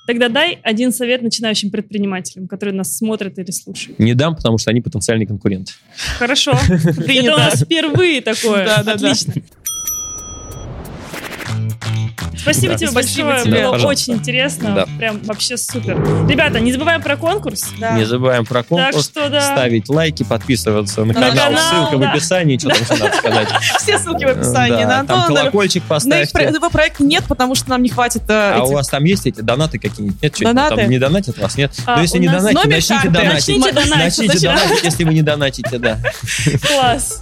Тогда 0.06 0.28
дай 0.28 0.60
один 0.62 0.92
совет 0.92 1.22
начинающим 1.22 1.70
предпринимателям, 1.70 2.46
которые 2.46 2.74
нас 2.76 2.96
смотрят 2.96 3.38
или 3.40 3.50
слушают. 3.50 3.98
Не 3.98 4.14
дам, 4.14 4.36
потому 4.36 4.56
что 4.56 4.70
они 4.70 4.80
потенциальные 4.80 5.26
конкуренты. 5.26 5.72
Хорошо. 6.18 6.52
Это 6.68 7.34
у 7.34 7.38
нас 7.38 7.62
впервые 7.62 8.20
такое. 8.20 8.64
Да, 8.64 8.84
да, 8.84 8.94
да. 8.94 9.10
Отлично. 9.10 9.34
Спасибо 12.38 12.72
Да. 12.72 12.78
тебе 12.78 12.90
Спасибо 12.90 13.28
большое, 13.28 13.44
тебе. 13.52 13.62
было 13.62 13.72
пожалуйста. 13.72 13.88
очень 14.10 14.12
интересно, 14.20 14.74
Да. 14.74 14.86
прям 14.98 15.20
вообще 15.24 15.56
супер. 15.56 15.96
Ребята, 16.28 16.60
не 16.60 16.72
забываем 16.72 17.02
про 17.02 17.16
конкурс. 17.16 17.64
Да. 17.78 17.92
Не 17.92 18.04
забываем 18.04 18.44
про 18.46 18.58
Так 18.60 18.68
конкурс, 18.68 19.04
что 19.04 19.28
да. 19.28 19.40
ставить 19.40 19.88
лайки, 19.88 20.22
подписываться 20.22 21.00
на 21.04 21.06
На 21.06 21.14
канал, 21.14 21.34
канал, 21.36 21.70
ссылка 21.70 21.96
да. 21.98 22.10
в 22.10 22.14
описании, 22.14 22.58
что 22.58 22.68
там 22.70 22.78
еще 22.82 23.02
надо 23.04 23.16
сказать. 23.16 23.48
Все 23.78 23.98
ссылки 23.98 24.24
в 24.24 24.28
описании. 24.28 24.84
Да, 24.84 25.02
На 25.02 25.04
там 25.04 25.18
Антона, 25.20 25.40
колокольчик 25.40 25.82
на 25.82 25.84
их 25.84 25.88
про- 25.88 25.94
поставьте. 25.96 26.38
этого 26.48 26.68
проекта 26.68 27.04
нет, 27.04 27.24
потому 27.28 27.54
что 27.54 27.70
нам 27.70 27.82
не 27.82 27.88
хватит 27.88 28.22
э, 28.28 28.32
А 28.56 28.60
у 28.62 28.66
этих- 28.66 28.74
вас 28.74 28.88
там 28.88 29.04
есть 29.04 29.26
эти 29.26 29.40
донаты 29.40 29.78
какие-нибудь? 29.78 30.22
Нет, 30.22 30.34
что 30.36 30.44
Донаты? 30.44 30.76
там 30.76 30.90
не 30.90 30.98
донатят 30.98 31.38
вас? 31.38 31.56
Нет? 31.56 31.72
А, 31.86 31.96
Но 31.96 32.02
если 32.02 32.18
у 32.18 32.20
не 32.20 32.28
донатите, 32.28 32.68
начните 32.68 32.94
карты. 32.94 33.08
донатить. 33.10 33.56
Начните 33.58 33.72
донатить. 33.72 34.18
Начните 34.18 34.48
донатить, 34.48 34.84
если 34.84 35.04
вы 35.04 35.14
не 35.14 35.22
донатите, 35.22 35.78
да. 35.78 35.98
Класс. 36.68 37.20